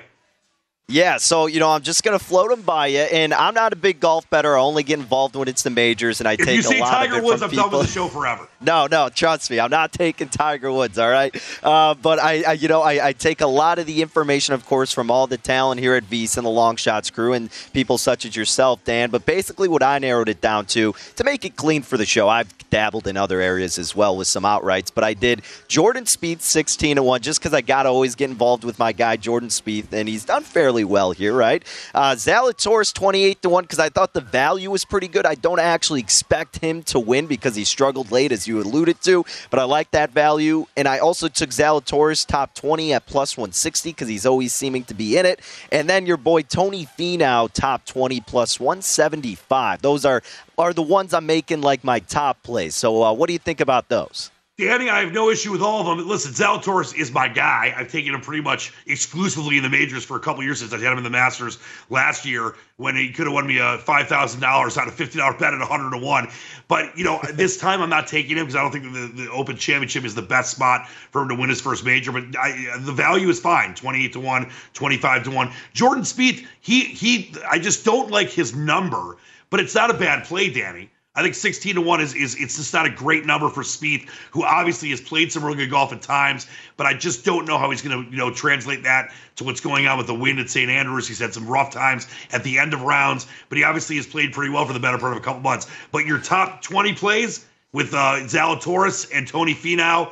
Yeah, 0.88 1.18
so 1.18 1.48
you 1.48 1.60
know, 1.60 1.72
I'm 1.72 1.82
just 1.82 2.04
gonna 2.04 2.20
float 2.20 2.52
them 2.52 2.62
by 2.62 2.88
you, 2.88 3.00
and 3.00 3.34
I'm 3.34 3.56
not 3.56 3.74
a 3.74 3.76
big 3.76 4.00
golf 4.00 4.30
better. 4.30 4.56
I 4.56 4.62
only 4.62 4.84
get 4.84 5.00
involved 5.00 5.36
when 5.36 5.48
it's 5.48 5.64
the 5.64 5.72
majors, 5.72 6.22
and 6.22 6.28
I 6.28 6.34
if 6.34 6.46
take 6.46 6.64
a 6.64 6.80
lot 6.80 6.92
Tiger 6.92 7.14
of 7.14 7.24
it 7.24 7.26
Woods, 7.26 7.42
from 7.42 7.50
I'm 7.50 7.56
done 7.56 7.72
with 7.72 7.88
the 7.88 7.92
show 7.92 8.08
forever. 8.08 8.48
No, 8.66 8.88
no, 8.88 9.10
trust 9.10 9.52
me, 9.52 9.60
I'm 9.60 9.70
not 9.70 9.92
taking 9.92 10.28
Tiger 10.28 10.72
Woods. 10.72 10.98
All 10.98 11.10
right, 11.10 11.36
uh, 11.64 11.94
but 11.94 12.18
I, 12.18 12.42
I, 12.42 12.52
you 12.54 12.68
know, 12.68 12.82
I, 12.82 13.10
I 13.10 13.14
take 13.14 13.42
a 13.42 13.48
lot 13.48 13.78
of 13.78 13.86
the 13.86 14.02
information, 14.02 14.56
of 14.56 14.66
course, 14.66 14.92
from 14.92 15.12
all 15.12 15.28
the 15.28 15.38
talent 15.38 15.80
here 15.80 15.94
at 15.94 16.04
V's 16.06 16.36
and 16.36 16.46
the 16.46 16.50
Long 16.50 16.76
Shots 16.76 17.12
crew, 17.12 17.34
and 17.34 17.52
people 17.74 18.00
such 18.00 18.26
as 18.26 18.36
yourself, 18.36 18.84
Dan. 18.84 19.12
But 19.12 19.28
basically, 19.28 19.68
what 19.68 19.84
I 19.84 20.00
narrowed 20.00 20.30
it 20.30 20.42
down 20.42 20.66
to 20.68 20.96
to 21.16 21.24
make 21.24 21.46
it 21.46 21.56
clean 21.56 21.84
for 21.84 21.96
the 21.96 22.08
show. 22.08 22.28
I've 22.28 22.52
dabbled 22.72 23.06
in 23.06 23.18
other 23.18 23.40
areas 23.40 23.78
as 23.78 23.96
well 23.96 24.18
with 24.18 24.28
some 24.28 24.44
outrights, 24.44 24.92
but 24.94 25.04
I 25.04 25.14
did 25.14 25.44
Jordan 25.68 26.06
Spieth 26.06 26.42
16 26.42 26.96
to 26.96 27.04
one, 27.04 27.22
just 27.22 27.40
because 27.40 27.54
I 27.54 27.62
got 27.62 27.84
to 27.84 27.90
always 27.90 28.16
get 28.16 28.32
involved 28.32 28.64
with 28.64 28.80
my 28.80 28.94
guy 28.94 29.16
Jordan 29.16 29.50
Spieth, 29.50 29.94
and 29.94 30.10
he's 30.10 30.26
done 30.26 30.44
fairly 30.44 30.84
well 30.84 31.12
here, 31.12 31.34
right? 31.34 31.64
Uh, 31.94 32.16
Zalatoris 32.16 32.92
28 32.92 33.44
to 33.44 33.50
one 33.50 33.64
because 33.64 33.80
I 33.80 33.90
thought 33.90 34.14
the 34.14 34.22
value 34.22 34.72
was 34.72 34.86
pretty 34.86 35.08
good. 35.08 35.28
I 35.28 35.36
don't 35.36 35.60
actually 35.60 36.00
expect 36.00 36.58
him 36.58 36.82
to 36.84 37.00
win 37.00 37.28
because 37.28 37.56
he 37.56 37.64
struggled 37.64 38.12
late, 38.12 38.32
as 38.32 38.48
you 38.48 38.55
alluded 38.62 39.02
to, 39.04 39.26
but 39.50 39.60
I 39.60 39.64
like 39.64 39.92
that 39.92 40.12
value. 40.12 40.66
And 40.76 40.88
I 40.88 41.00
also 41.00 41.28
took 41.28 41.50
Zalatoris 41.50 42.26
top 42.26 42.54
20 42.54 42.94
at 42.94 43.06
plus 43.06 43.38
160 43.38 43.92
because 43.92 44.08
he's 44.08 44.26
always 44.26 44.54
seeming 44.54 44.84
to 44.86 44.94
be 44.94 45.18
in 45.18 45.26
it. 45.26 45.40
And 45.72 45.90
then 45.90 46.06
your 46.06 46.18
boy 46.18 46.42
Tony 46.42 46.88
Finau 46.98 47.52
top 47.52 47.86
20 47.86 48.22
plus 48.22 48.60
175. 48.60 49.82
Those 49.82 50.06
are 50.06 50.22
are 50.58 50.74
the 50.74 50.82
ones 50.82 51.14
I'm 51.14 51.26
making 51.26 51.62
like 51.62 51.84
my 51.84 52.00
top 52.00 52.42
plays. 52.44 52.76
So 52.76 53.04
uh, 53.04 53.14
what 53.14 53.28
do 53.28 53.34
you 53.34 53.40
think 53.40 53.60
about 53.60 53.90
those? 53.90 54.32
Danny, 54.58 54.90
I 54.90 55.02
have 55.02 55.12
no 55.12 55.30
issue 55.30 55.52
with 55.52 55.62
all 55.62 55.82
of 55.82 55.98
them. 55.98 56.08
Listen, 56.08 56.32
Zalatoris 56.32 56.96
is 56.96 57.12
my 57.12 57.28
guy. 57.28 57.74
I've 57.76 57.92
taken 57.92 58.14
him 58.14 58.22
pretty 58.22 58.42
much 58.42 58.72
exclusively 58.88 59.58
in 59.58 59.64
the 59.64 59.70
majors 59.70 60.06
for 60.06 60.16
a 60.16 60.20
couple 60.22 60.44
years 60.44 60.60
since 60.60 60.72
I 60.72 60.78
had 60.78 60.94
him 60.94 60.98
in 60.98 61.04
the 61.04 61.10
Masters 61.10 61.58
last 61.90 62.26
year 62.26 62.56
when 62.78 62.96
he 62.96 63.12
could 63.12 63.26
have 63.26 63.34
won 63.34 63.46
me 63.48 63.58
a 63.58 63.78
five 63.80 64.08
thousand 64.08 64.40
dollars 64.40 64.78
on 64.78 64.88
a 64.88 64.92
fifty 64.92 65.20
dollar 65.20 65.38
bet 65.38 65.54
at 65.54 65.60
hundred 65.60 65.92
to 65.92 65.98
one. 65.98 66.30
But 66.70 66.98
you 66.98 67.04
know, 67.04 67.20
this 67.34 67.58
time 67.58 67.82
I'm 67.82 67.90
not 67.90 68.08
taking 68.08 68.38
him 68.38 68.46
because 68.46 68.56
I 68.56 68.62
don't 68.62 68.72
think 68.72 68.94
the, 68.94 69.24
the 69.24 69.30
Open 69.30 69.58
Championship 69.58 70.06
is 70.06 70.16
the 70.16 70.22
best 70.22 70.52
spot 70.52 70.88
for 70.88 71.22
him 71.24 71.28
to 71.28 71.36
win 71.36 71.50
his 71.50 71.60
first 71.60 71.84
major. 71.84 72.14
But 72.14 72.24
I, 72.40 72.78
the 72.80 72.94
value 72.94 73.28
is 73.28 73.42
fine, 73.42 73.76
twenty 73.76 74.06
eight 74.06 74.14
to 74.14 74.22
one, 74.22 74.50
25 74.74 75.26
to 75.26 75.32
one. 75.32 75.52
Jordan 75.74 76.06
Spieth, 76.06 76.46
he 76.62 76.86
he, 76.86 77.36
I 77.50 77.60
just 77.60 77.84
don't 77.84 78.10
like 78.10 78.30
his 78.30 78.56
number, 78.56 79.18
but 79.50 79.60
it's 79.60 79.76
not 79.76 79.90
a 79.90 79.96
bad 79.96 80.24
play, 80.24 80.50
Danny. 80.50 80.92
I 81.16 81.24
think 81.24 81.36
16 81.36 81.76
to 81.76 81.82
1 81.82 82.02
is, 82.02 82.14
is 82.14 82.36
it's 82.36 82.58
just 82.58 82.74
not 82.74 82.86
a 82.86 82.90
great 82.90 83.26
number 83.26 83.50
for 83.50 83.64
Spieth, 83.64 84.10
who 84.32 84.44
obviously 84.44 84.90
has 84.90 85.00
played 85.00 85.32
some 85.32 85.46
really 85.46 85.58
good 85.58 85.70
golf 85.70 85.94
at 85.94 86.02
times, 86.02 86.48
but 86.76 86.86
I 86.86 86.94
just 86.94 87.24
don't 87.24 87.46
know 87.46 87.58
how 87.58 87.70
he's 87.70 87.82
going 87.82 88.04
to, 88.04 88.12
you 88.12 88.18
know, 88.18 88.32
translate 88.32 88.84
that 88.84 89.14
to 89.38 89.46
what's 89.46 89.62
going 89.62 89.88
on 89.88 89.98
with 89.98 90.08
the 90.08 90.14
wind 90.14 90.40
at 90.40 90.50
St. 90.50 90.70
Andrews. 90.70 91.08
He's 91.08 91.20
had 91.20 91.34
some 91.34 91.48
rough 91.48 91.72
times 91.72 92.08
at 92.34 92.44
the 92.44 92.60
end 92.60 92.74
of 92.74 92.82
rounds, 92.82 93.28
but 93.48 93.58
he 93.58 93.64
obviously 93.64 93.96
has 93.96 94.06
played 94.06 94.34
pretty 94.34 94.52
well 94.52 94.66
for 94.66 94.74
the 94.74 94.80
better 94.80 94.98
part 94.98 95.14
of 95.14 95.18
a 95.18 95.22
couple 95.22 95.42
months. 95.42 95.68
But 95.92 96.06
your 96.06 96.20
top 96.20 96.62
20 96.62 96.94
plays 96.94 97.46
with 97.72 97.94
uh, 97.94 98.20
Zalatoris 98.24 99.10
and 99.14 99.28
Tony 99.28 99.54
Finau, 99.56 100.12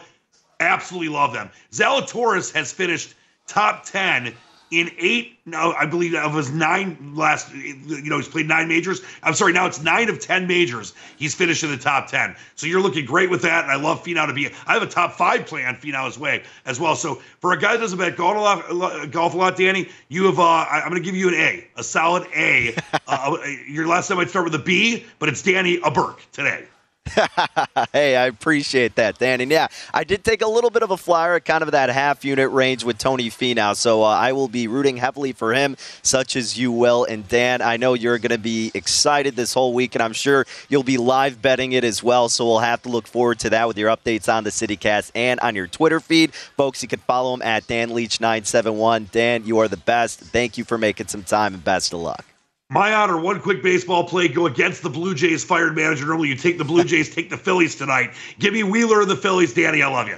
absolutely 0.60 1.10
love 1.10 1.34
them. 1.34 1.50
Zalatoris 1.72 2.54
has 2.54 2.72
finished 2.72 3.14
top 3.48 3.84
10 3.86 4.34
in 4.74 4.90
eight, 4.98 5.38
no, 5.46 5.74
I 5.74 5.86
believe 5.86 6.16
of 6.16 6.34
his 6.34 6.52
nine 6.52 7.14
last, 7.16 7.54
you 7.54 8.10
know, 8.10 8.18
he's 8.18 8.28
played 8.28 8.48
nine 8.48 8.68
majors. 8.68 9.02
I'm 9.22 9.36
sorry, 9.36 9.54
now 9.54 9.68
it's 9.68 9.82
nine 9.82 10.10
of 10.10 10.20
10 10.20 10.48
majors. 10.48 10.94
He's 11.18 11.36
finished 11.36 11.64
in 11.64 11.70
the 11.70 11.78
top 11.78 12.08
10. 12.08 12.36
So 12.56 12.66
you're 12.66 12.82
looking 12.82 13.06
great 13.06 13.30
with 13.30 13.44
that. 13.44 13.64
And 13.64 13.72
I 13.72 13.76
love 13.76 14.04
Finau 14.04 14.26
to 14.26 14.34
be, 14.34 14.50
I 14.66 14.74
have 14.74 14.82
a 14.82 14.88
top 14.88 15.14
five 15.14 15.46
play 15.46 15.64
on 15.64 15.76
Finau's 15.76 16.18
way 16.18 16.44
as 16.66 16.80
well. 16.80 16.96
So 16.96 17.16
for 17.40 17.54
a 17.54 17.60
guy 17.60 17.74
that 17.74 17.82
doesn't 17.82 18.00
bet 18.00 18.18
golf 18.18 18.36
a 18.70 18.74
lot, 18.74 19.12
golf 19.12 19.36
a 19.36 19.38
lot 19.38 19.56
Danny, 19.56 19.90
you 20.10 20.26
have, 20.26 20.40
uh, 20.40 20.66
I'm 20.70 20.90
going 20.90 21.02
to 21.02 21.06
give 21.06 21.16
you 21.16 21.28
an 21.28 21.36
A, 21.36 21.68
a 21.78 21.84
solid 21.84 22.28
A. 22.36 22.76
uh, 23.08 23.38
your 23.68 23.88
last 23.88 24.08
time 24.08 24.18
I'd 24.18 24.30
start 24.30 24.46
with 24.46 24.56
a 24.56 24.60
B, 24.60 25.06
but 25.20 25.30
it's 25.30 25.44
Danny 25.44 25.80
a 25.84 25.92
Burke 25.92 26.26
today. 26.32 26.66
hey, 27.94 28.16
I 28.16 28.28
appreciate 28.28 28.96
that, 28.96 29.18
Dan. 29.20 29.42
And 29.42 29.52
yeah, 29.52 29.68
I 29.94 30.04
did 30.04 30.24
take 30.24 30.42
a 30.42 30.48
little 30.48 30.70
bit 30.70 30.84
of 30.84 30.92
a 30.92 30.98
flyer 30.98 31.40
kind 31.40 31.62
of 31.62 31.72
that 31.72 31.90
half 31.90 32.24
unit 32.24 32.50
range 32.52 32.84
with 32.84 32.98
Tony 32.98 33.30
Finau, 33.30 33.76
so 33.76 34.04
uh, 34.04 34.08
I 34.08 34.32
will 34.32 34.48
be 34.48 34.68
rooting 34.68 34.98
heavily 34.98 35.34
for 35.34 35.54
him, 35.54 35.76
such 36.02 36.36
as 36.36 36.58
you 36.58 36.72
will. 36.72 37.04
And 37.04 37.28
Dan, 37.28 37.62
I 37.62 37.78
know 37.78 37.94
you're 37.94 38.18
going 38.18 38.32
to 38.32 38.38
be 38.38 38.72
excited 38.74 39.36
this 39.36 39.54
whole 39.54 39.74
week, 39.74 39.96
and 39.96 40.02
I'm 40.02 40.14
sure 40.14 40.46
you'll 40.70 40.84
be 40.84 40.98
live 40.98 41.42
betting 41.42 41.74
it 41.74 41.84
as 41.84 42.02
well. 42.02 42.30
So 42.30 42.46
we'll 42.46 42.60
have 42.60 42.82
to 42.84 42.90
look 42.90 43.08
forward 43.08 43.40
to 43.40 43.50
that 43.52 43.68
with 43.68 43.78
your 43.78 43.96
updates 43.96 44.34
on 44.34 44.44
the 44.44 44.50
CityCast 44.50 45.12
and 45.14 45.40
on 45.42 45.56
your 45.56 45.68
Twitter 45.68 46.00
feed, 46.00 46.34
folks. 46.34 46.82
You 46.82 46.88
can 46.88 47.00
follow 47.00 47.34
him 47.34 47.42
at 47.42 47.68
Dan 47.68 47.94
Leach 47.94 48.22
971. 48.22 49.10
Dan, 49.12 49.46
you 49.46 49.60
are 49.60 49.68
the 49.68 49.78
best. 49.78 50.20
Thank 50.20 50.58
you 50.58 50.64
for 50.64 50.78
making 50.78 51.08
some 51.08 51.24
time, 51.24 51.54
and 51.54 51.64
best 51.64 51.94
of 51.94 52.00
luck. 52.00 52.33
My 52.70 52.94
honor, 52.94 53.20
one 53.20 53.40
quick 53.40 53.62
baseball 53.62 54.06
play. 54.06 54.28
Go 54.28 54.48
against 54.48 54.82
the 54.82 54.90
Blue 54.90 55.14
Jays 55.14 55.44
fired 55.44 55.76
manager. 55.76 56.06
Normally 56.06 56.30
you 56.30 56.36
take 56.36 56.58
the 56.58 56.64
Blue 56.64 56.84
Jays, 56.86 57.14
take 57.14 57.30
the 57.30 57.38
Phillies 57.38 57.76
tonight. 57.76 58.14
Give 58.40 58.54
me 58.54 58.64
Wheeler 58.64 59.02
and 59.02 59.10
the 59.10 59.16
Phillies. 59.16 59.54
Danny, 59.54 59.82
I 59.82 59.88
love 59.88 60.08
you. 60.08 60.18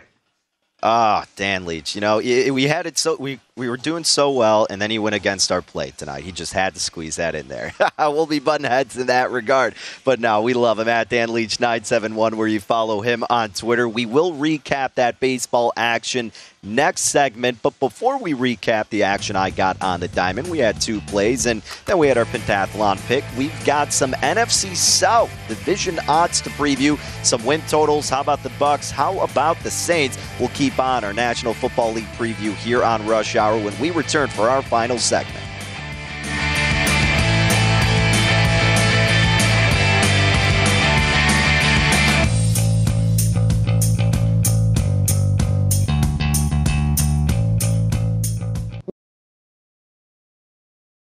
Ah, 0.81 1.23
oh, 1.23 1.31
Dan 1.35 1.65
Leach. 1.65 1.95
You 1.95 2.01
know, 2.01 2.17
we 2.17 2.63
had 2.63 2.85
it 2.85 2.97
so 2.97 3.15
we 3.15 3.39
we 3.57 3.69
were 3.69 3.77
doing 3.77 4.03
so 4.03 4.31
well, 4.31 4.67
and 4.69 4.81
then 4.81 4.91
he 4.91 4.99
went 4.99 5.15
against 5.15 5.49
our 5.49 5.61
play 5.61 5.91
tonight. 5.91 6.25
He 6.25 6.33
just 6.33 6.51
had 6.51 6.73
to 6.73 6.79
squeeze 6.81 7.15
that 7.15 7.35
in 7.35 7.47
there. 7.47 7.73
we'll 7.99 8.25
be 8.25 8.39
button 8.39 8.65
heads 8.65 8.97
in 8.97 9.07
that 9.07 9.31
regard. 9.31 9.75
But 10.03 10.19
no, 10.19 10.41
we 10.41 10.53
love 10.53 10.77
him 10.77 10.89
at 10.89 11.07
Dan 11.07 11.31
Leach 11.31 11.61
nine 11.61 11.85
seven 11.85 12.15
one, 12.15 12.35
where 12.35 12.49
you 12.49 12.59
follow 12.59 12.99
him 12.99 13.23
on 13.29 13.51
Twitter. 13.51 13.87
We 13.87 14.05
will 14.05 14.33
recap 14.33 14.95
that 14.95 15.21
baseball 15.21 15.71
action 15.77 16.33
next 16.65 17.01
segment. 17.01 17.59
But 17.61 17.79
before 17.79 18.17
we 18.17 18.33
recap 18.33 18.89
the 18.89 19.03
action 19.03 19.37
I 19.37 19.51
got 19.51 19.81
on 19.81 20.01
the 20.01 20.09
diamond, 20.09 20.49
we 20.49 20.57
had 20.59 20.81
two 20.81 20.99
plays, 21.01 21.45
and 21.45 21.61
then 21.85 21.97
we 21.97 22.07
had 22.07 22.17
our 22.17 22.25
pentathlon 22.25 22.97
pick. 23.07 23.23
We've 23.37 23.65
got 23.65 23.93
some 23.93 24.11
NFC 24.13 24.75
South 24.75 25.31
division 25.47 25.99
odds 26.09 26.41
to 26.41 26.49
preview, 26.51 26.99
some 27.23 27.45
win 27.45 27.61
totals. 27.69 28.09
How 28.09 28.19
about 28.19 28.43
the 28.43 28.49
Bucs? 28.49 28.91
How 28.91 29.19
about 29.19 29.57
the 29.59 29.71
Saints? 29.71 30.17
We'll 30.39 30.49
keep 30.49 30.77
on 30.77 31.05
our 31.05 31.13
National 31.13 31.53
Football 31.53 31.93
League 31.93 32.05
preview 32.17 32.53
here 32.55 32.83
on 32.83 33.05
Rush 33.07 33.35
Hour 33.35 33.44
when 33.53 33.77
we 33.79 33.91
return 33.91 34.27
for 34.29 34.49
our 34.49 34.61
final 34.61 34.97
segment. 34.97 35.44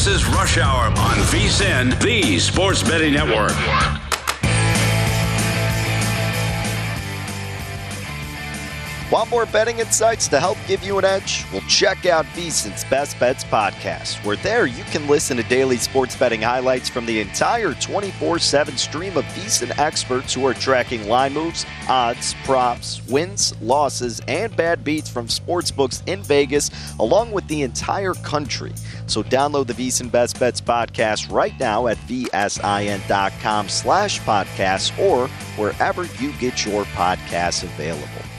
This 0.00 0.22
is 0.22 0.26
Rush 0.28 0.56
Hour 0.56 0.86
on 0.86 1.18
VSIN, 1.28 2.00
the 2.00 2.38
Sports 2.38 2.82
Betting 2.82 3.12
Network. 3.12 3.99
Want 9.10 9.28
more 9.28 9.44
betting 9.44 9.80
insights 9.80 10.28
to 10.28 10.38
help 10.38 10.56
give 10.68 10.84
you 10.84 10.96
an 10.98 11.04
edge? 11.04 11.44
Well, 11.52 11.62
check 11.62 12.06
out 12.06 12.24
VSIN's 12.26 12.84
Best 12.84 13.18
Bets 13.18 13.42
podcast, 13.42 14.24
where 14.24 14.36
there 14.36 14.66
you 14.66 14.84
can 14.84 15.08
listen 15.08 15.36
to 15.38 15.42
daily 15.42 15.78
sports 15.78 16.14
betting 16.16 16.42
highlights 16.42 16.88
from 16.88 17.06
the 17.06 17.18
entire 17.18 17.74
24 17.74 18.38
7 18.38 18.76
stream 18.76 19.16
of 19.16 19.24
VSIN 19.24 19.76
experts 19.80 20.32
who 20.32 20.46
are 20.46 20.54
tracking 20.54 21.08
line 21.08 21.32
moves, 21.32 21.66
odds, 21.88 22.36
props, 22.44 23.04
wins, 23.08 23.60
losses, 23.60 24.20
and 24.28 24.54
bad 24.54 24.84
beats 24.84 25.10
from 25.10 25.26
sports 25.26 25.72
books 25.72 26.04
in 26.06 26.22
Vegas, 26.22 26.70
along 27.00 27.32
with 27.32 27.48
the 27.48 27.62
entire 27.62 28.14
country. 28.14 28.72
So 29.08 29.24
download 29.24 29.66
the 29.66 29.72
VSIN 29.72 30.12
Best 30.12 30.38
Bets 30.38 30.60
podcast 30.60 31.32
right 31.32 31.58
now 31.58 31.88
at 31.88 31.96
vsin.com 32.06 33.68
slash 33.68 34.20
podcast 34.20 34.96
or 35.00 35.26
wherever 35.60 36.04
you 36.20 36.30
get 36.34 36.64
your 36.64 36.84
podcasts 36.84 37.64
available. 37.64 38.29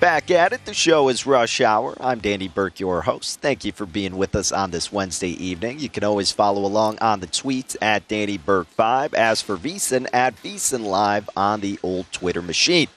Back 0.00 0.30
at 0.30 0.54
it. 0.54 0.64
The 0.64 0.72
show 0.72 1.10
is 1.10 1.26
Rush 1.26 1.60
Hour. 1.60 1.94
I'm 2.00 2.20
Danny 2.20 2.48
Burke, 2.48 2.80
your 2.80 3.02
host. 3.02 3.40
Thank 3.40 3.66
you 3.66 3.72
for 3.72 3.84
being 3.84 4.16
with 4.16 4.34
us 4.34 4.50
on 4.50 4.70
this 4.70 4.90
Wednesday 4.90 5.32
evening. 5.32 5.78
You 5.78 5.90
can 5.90 6.04
always 6.04 6.32
follow 6.32 6.64
along 6.64 6.98
on 7.00 7.20
the 7.20 7.26
tweets 7.26 7.76
at 7.82 8.08
Danny 8.08 8.38
Burke5. 8.38 9.12
As 9.12 9.42
for 9.42 9.58
VSIN, 9.58 10.06
at 10.10 10.34
VSIN 10.42 10.84
Live 10.84 11.28
on 11.36 11.60
the 11.60 11.78
old 11.82 12.10
Twitter 12.12 12.40
machine. 12.40 12.88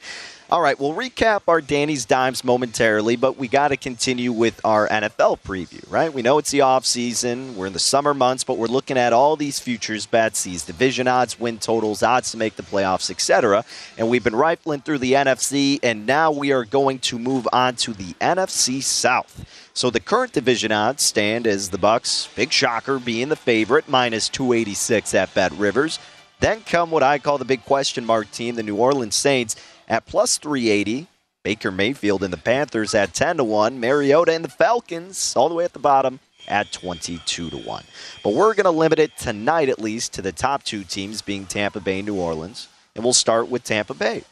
All 0.53 0.61
right, 0.61 0.79
we'll 0.79 0.93
recap 0.93 1.41
our 1.47 1.61
Danny's 1.61 2.05
Dimes 2.05 2.43
momentarily, 2.43 3.15
but 3.15 3.37
we 3.37 3.47
got 3.47 3.69
to 3.69 3.75
continue 3.75 4.31
with 4.31 4.61
our 4.63 4.87
NFL 4.87 5.39
preview, 5.39 5.83
right? 5.91 6.13
We 6.13 6.21
know 6.21 6.37
it's 6.37 6.51
the 6.51 6.61
off 6.61 6.85
season, 6.85 7.55
we're 7.55 7.65
in 7.65 7.73
the 7.73 7.79
summer 7.79 8.13
months, 8.13 8.43
but 8.43 8.59
we're 8.59 8.67
looking 8.67 8.95
at 8.95 9.13
all 9.13 9.35
these 9.35 9.59
futures 9.59 10.05
bets, 10.05 10.43
these 10.43 10.63
division 10.63 11.07
odds, 11.07 11.39
win 11.39 11.57
totals, 11.57 12.03
odds 12.03 12.29
to 12.29 12.37
make 12.37 12.55
the 12.55 12.61
playoffs, 12.61 13.09
etc. 13.09 13.65
And 13.97 14.09
we've 14.09 14.23
been 14.23 14.35
rifling 14.35 14.81
through 14.81 14.99
the 14.99 15.13
NFC, 15.13 15.79
and 15.81 16.05
now 16.05 16.31
we 16.31 16.51
are 16.51 16.65
going 16.65 16.99
to 16.99 17.17
move 17.17 17.47
on 17.51 17.75
to 17.77 17.93
the 17.93 18.13
NFC 18.21 18.83
South. 18.83 19.49
So 19.73 19.89
the 19.89 19.99
current 19.99 20.33
division 20.33 20.71
odds 20.71 21.01
stand 21.01 21.47
as 21.47 21.71
the 21.71 21.79
Bucs, 21.79 22.27
big 22.35 22.51
shocker, 22.51 22.99
being 22.99 23.29
the 23.29 23.35
favorite, 23.35 23.89
minus 23.89 24.29
286 24.29 25.15
at 25.15 25.33
Bet 25.33 25.51
Rivers. 25.53 25.97
Then 26.43 26.59
come 26.59 26.91
what 26.91 27.03
I 27.03 27.19
call 27.19 27.37
the 27.37 27.45
big 27.45 27.63
question 27.63 28.05
mark 28.05 28.29
team, 28.31 28.55
the 28.55 28.63
New 28.63 28.75
Orleans 28.75 29.15
Saints 29.15 29.55
at 29.87 30.05
plus 30.05 30.37
380. 30.37 31.07
Baker 31.41 31.71
Mayfield 31.71 32.21
and 32.21 32.33
the 32.33 32.37
Panthers 32.37 32.93
at 32.93 33.13
10 33.13 33.37
to 33.37 33.45
1. 33.45 33.79
Mariota 33.79 34.33
and 34.33 34.43
the 34.43 34.49
Falcons 34.49 35.37
all 35.37 35.47
the 35.47 35.55
way 35.55 35.63
at 35.63 35.71
the 35.71 35.79
bottom 35.79 36.19
at 36.49 36.73
22 36.73 37.49
to 37.49 37.57
1. 37.57 37.83
But 38.25 38.33
we're 38.33 38.55
going 38.55 38.65
to 38.65 38.71
limit 38.71 38.99
it 38.99 39.15
tonight 39.17 39.69
at 39.69 39.79
least 39.79 40.11
to 40.15 40.21
the 40.21 40.33
top 40.33 40.63
two 40.63 40.83
teams 40.83 41.21
being 41.21 41.45
Tampa 41.45 41.79
Bay 41.79 41.99
and 41.99 42.07
New 42.07 42.15
Orleans. 42.15 42.67
And 42.93 43.05
we'll 43.05 43.13
start 43.13 43.47
with 43.47 43.63
Tampa 43.63 43.93
Bay. 43.93 44.23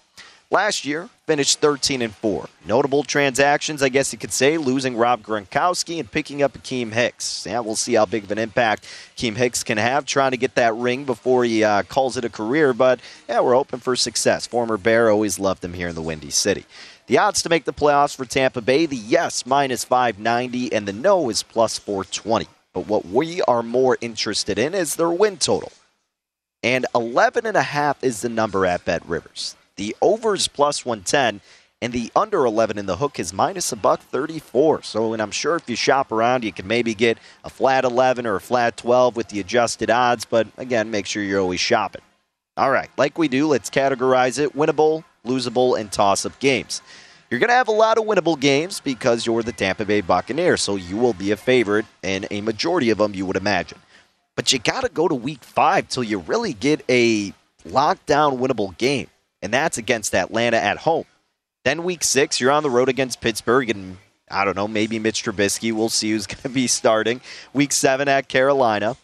Last 0.53 0.83
year, 0.83 1.07
finished 1.25 1.59
13 1.61 2.01
and 2.01 2.13
4. 2.13 2.49
Notable 2.65 3.03
transactions, 3.03 3.81
I 3.81 3.87
guess 3.87 4.11
you 4.11 4.19
could 4.19 4.33
say, 4.33 4.57
losing 4.57 4.97
Rob 4.97 5.23
Gronkowski 5.23 5.97
and 5.97 6.11
picking 6.11 6.43
up 6.43 6.57
Akiem 6.57 6.91
Hicks. 6.91 7.45
Yeah, 7.45 7.61
we'll 7.61 7.77
see 7.77 7.93
how 7.93 8.05
big 8.05 8.25
of 8.25 8.31
an 8.31 8.37
impact 8.37 8.85
Akiem 9.15 9.37
Hicks 9.37 9.63
can 9.63 9.77
have 9.77 10.05
trying 10.05 10.31
to 10.31 10.37
get 10.37 10.55
that 10.55 10.75
ring 10.75 11.05
before 11.05 11.45
he 11.45 11.63
uh, 11.63 11.83
calls 11.83 12.17
it 12.17 12.25
a 12.25 12.29
career. 12.29 12.73
But 12.73 12.99
yeah, 13.29 13.39
we're 13.39 13.53
hoping 13.53 13.79
for 13.79 13.95
success. 13.95 14.45
Former 14.45 14.77
Bear 14.77 15.09
always 15.09 15.39
loved 15.39 15.63
him 15.63 15.71
here 15.71 15.87
in 15.87 15.95
the 15.95 16.01
Windy 16.01 16.31
City. 16.31 16.65
The 17.07 17.17
odds 17.17 17.41
to 17.43 17.49
make 17.49 17.63
the 17.63 17.71
playoffs 17.71 18.13
for 18.13 18.25
Tampa 18.25 18.59
Bay, 18.59 18.85
the 18.85 18.97
yes 18.97 19.45
minus 19.45 19.85
590 19.85 20.73
and 20.73 20.85
the 20.85 20.91
no 20.91 21.29
is 21.29 21.43
plus 21.43 21.79
420. 21.79 22.47
But 22.73 22.87
what 22.87 23.05
we 23.05 23.41
are 23.43 23.63
more 23.63 23.97
interested 24.01 24.59
in 24.59 24.73
is 24.75 24.97
their 24.97 25.11
win 25.11 25.37
total. 25.37 25.71
And 26.61 26.85
11 26.93 27.45
and 27.45 27.55
a 27.55 27.61
half 27.61 28.03
is 28.03 28.19
the 28.19 28.27
number 28.27 28.65
at 28.65 28.83
Bet 28.83 29.07
Rivers. 29.07 29.55
The 29.81 29.95
over 29.99 30.35
is 30.35 30.47
plus 30.47 30.85
110, 30.85 31.41
and 31.81 31.91
the 31.91 32.11
under 32.15 32.45
11 32.45 32.77
in 32.77 32.85
the 32.85 32.97
hook 32.97 33.19
is 33.19 33.33
minus 33.33 33.71
a 33.71 33.75
buck 33.75 33.99
34. 33.99 34.83
So, 34.83 35.13
and 35.13 35.19
I'm 35.19 35.31
sure 35.31 35.55
if 35.55 35.67
you 35.67 35.75
shop 35.75 36.11
around, 36.11 36.43
you 36.43 36.53
can 36.53 36.67
maybe 36.67 36.93
get 36.93 37.17
a 37.43 37.49
flat 37.49 37.83
11 37.83 38.27
or 38.27 38.35
a 38.35 38.39
flat 38.39 38.77
12 38.77 39.15
with 39.15 39.29
the 39.29 39.39
adjusted 39.39 39.89
odds. 39.89 40.23
But 40.23 40.45
again, 40.59 40.91
make 40.91 41.07
sure 41.07 41.23
you're 41.23 41.39
always 41.39 41.61
shopping. 41.61 42.03
All 42.57 42.69
right, 42.69 42.91
like 42.95 43.17
we 43.17 43.27
do, 43.27 43.47
let's 43.47 43.71
categorize 43.71 44.37
it 44.37 44.55
winnable, 44.55 45.03
losable, 45.25 45.79
and 45.79 45.91
toss 45.91 46.27
up 46.27 46.37
games. 46.37 46.83
You're 47.31 47.39
going 47.39 47.49
to 47.49 47.55
have 47.55 47.67
a 47.67 47.71
lot 47.71 47.97
of 47.97 48.03
winnable 48.03 48.39
games 48.39 48.81
because 48.81 49.25
you're 49.25 49.41
the 49.41 49.51
Tampa 49.51 49.85
Bay 49.85 50.01
Buccaneers, 50.01 50.61
so 50.61 50.75
you 50.75 50.95
will 50.95 51.13
be 51.13 51.31
a 51.31 51.35
favorite 51.35 51.87
in 52.03 52.27
a 52.29 52.41
majority 52.41 52.91
of 52.91 52.99
them, 52.99 53.15
you 53.15 53.25
would 53.25 53.35
imagine. 53.35 53.79
But 54.35 54.53
you 54.53 54.59
got 54.59 54.81
to 54.81 54.89
go 54.89 55.07
to 55.07 55.15
week 55.15 55.43
five 55.43 55.87
till 55.87 56.03
you 56.03 56.19
really 56.19 56.53
get 56.53 56.85
a 56.87 57.31
lockdown 57.65 58.37
winnable 58.37 58.77
game 58.77 59.07
and 59.41 59.53
that's 59.53 59.77
against 59.77 60.15
Atlanta 60.15 60.57
at 60.57 60.79
home. 60.79 61.05
Then 61.63 61.83
week 61.83 62.03
six, 62.03 62.39
you're 62.39 62.51
on 62.51 62.63
the 62.63 62.69
road 62.69 62.89
against 62.89 63.21
Pittsburgh, 63.21 63.69
and 63.69 63.97
I 64.29 64.45
don't 64.45 64.55
know, 64.55 64.67
maybe 64.67 64.99
Mitch 64.99 65.23
Trubisky. 65.23 65.71
We'll 65.71 65.89
see 65.89 66.11
who's 66.11 66.27
going 66.27 66.41
to 66.41 66.49
be 66.49 66.67
starting. 66.67 67.21
Week 67.53 67.71
seven 67.71 68.07
at 68.07 68.27
Carolina. 68.27 68.97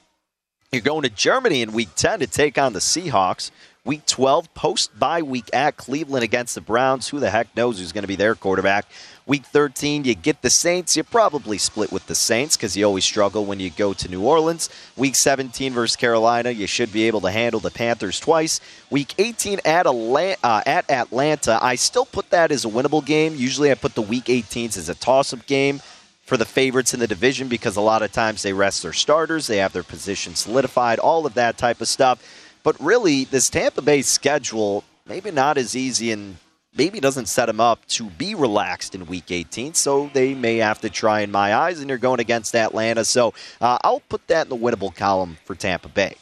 You're 0.72 0.82
going 0.82 1.04
to 1.04 1.10
Germany 1.10 1.62
in 1.62 1.72
week 1.72 1.90
10 1.96 2.20
to 2.20 2.28
take 2.28 2.58
on 2.58 2.74
the 2.74 2.80
Seahawks. 2.80 3.52
Week 3.86 4.06
12, 4.06 4.54
post 4.54 5.00
bye 5.00 5.22
week 5.22 5.50
at 5.54 5.78
Cleveland 5.78 6.24
against 6.24 6.56
the 6.56 6.62
Browns. 6.62 7.08
Who 7.08 7.22
the 7.22 7.30
heck 7.30 7.56
knows 7.56 7.80
who's 7.80 7.94
going 7.94 8.04
to 8.04 8.08
be 8.08 8.18
their 8.18 8.36
quarterback? 8.36 8.86
Week 9.28 9.46
13, 9.46 10.06
you 10.06 10.16
get 10.16 10.42
the 10.42 10.50
Saints. 10.50 10.96
You 10.96 11.04
probably 11.04 11.58
split 11.58 11.92
with 11.92 12.08
the 12.08 12.16
Saints 12.16 12.56
because 12.56 12.78
you 12.78 12.86
always 12.86 13.04
struggle 13.04 13.44
when 13.44 13.60
you 13.60 13.70
go 13.70 13.92
to 13.92 14.08
New 14.08 14.24
Orleans. 14.24 14.70
Week 14.96 15.18
17 15.18 15.74
versus 15.74 15.98
Carolina, 15.98 16.50
you 16.50 16.66
should 16.66 16.94
be 16.94 17.08
able 17.08 17.20
to 17.20 17.30
handle 17.30 17.60
the 17.60 17.70
Panthers 17.70 18.22
twice. 18.22 18.62
Week 18.90 19.14
18 19.18 19.60
at, 19.66 19.86
Atlanta, 19.86 20.40
uh, 20.44 20.62
at 20.66 20.90
Atlanta, 20.90 21.60
I 21.62 21.76
still 21.76 22.06
put 22.06 22.30
that 22.30 22.54
as 22.54 22.64
a 22.64 22.70
winnable 22.70 23.06
game. 23.06 23.36
Usually 23.36 23.70
I 23.70 23.76
put 23.76 23.96
the 23.96 24.02
Week 24.02 24.26
18s 24.26 24.78
as 24.78 24.88
a 24.88 24.96
toss 24.96 25.34
up 25.34 25.46
game 25.46 25.82
for 26.24 26.38
the 26.38 26.46
favorites 26.46 26.94
in 26.94 27.02
the 27.02 27.08
division 27.08 27.50
because 27.50 27.76
a 27.76 27.82
lot 27.82 28.04
of 28.04 28.14
times 28.14 28.44
they 28.44 28.54
rest 28.54 28.82
their 28.82 28.94
starters, 28.94 29.48
they 29.48 29.58
have 29.58 29.74
their 29.74 29.84
position 29.84 30.36
solidified, 30.36 31.00
all 31.00 31.26
of 31.26 31.34
that 31.34 31.58
type 31.58 31.82
of 31.82 31.90
stuff. 31.90 32.24
But 32.64 32.80
really, 32.80 33.26
this 33.26 33.50
Tampa 33.50 33.82
Bay 33.82 34.04
schedule, 34.04 34.86
maybe 35.06 35.32
not 35.32 35.58
as 35.58 35.76
easy 35.76 36.14
and 36.14 36.38
maybe 36.78 37.00
doesn't 37.00 37.28
set 37.28 37.48
them 37.48 37.60
up 37.60 37.86
to 37.88 38.06
be 38.06 38.36
relaxed 38.36 38.96
in 38.96 39.06
week 39.06 39.32
18. 39.32 39.74
So 39.74 40.10
they 40.14 40.34
may 40.34 40.58
have 40.58 40.80
to 40.82 40.90
try 40.90 41.22
in 41.22 41.32
my 41.32 41.56
eyes, 41.56 41.80
and 41.80 41.90
you're 41.90 41.98
going 41.98 42.20
against 42.20 42.56
Atlanta. 42.56 43.04
So 43.04 43.34
uh, 43.60 43.78
I'll 43.84 44.02
put 44.02 44.28
that 44.28 44.46
in 44.46 44.50
the 44.50 44.58
winnable 44.58 44.96
column 44.96 45.38
for 45.46 45.56
Tampa 45.56 45.90
Bay. 45.90 46.16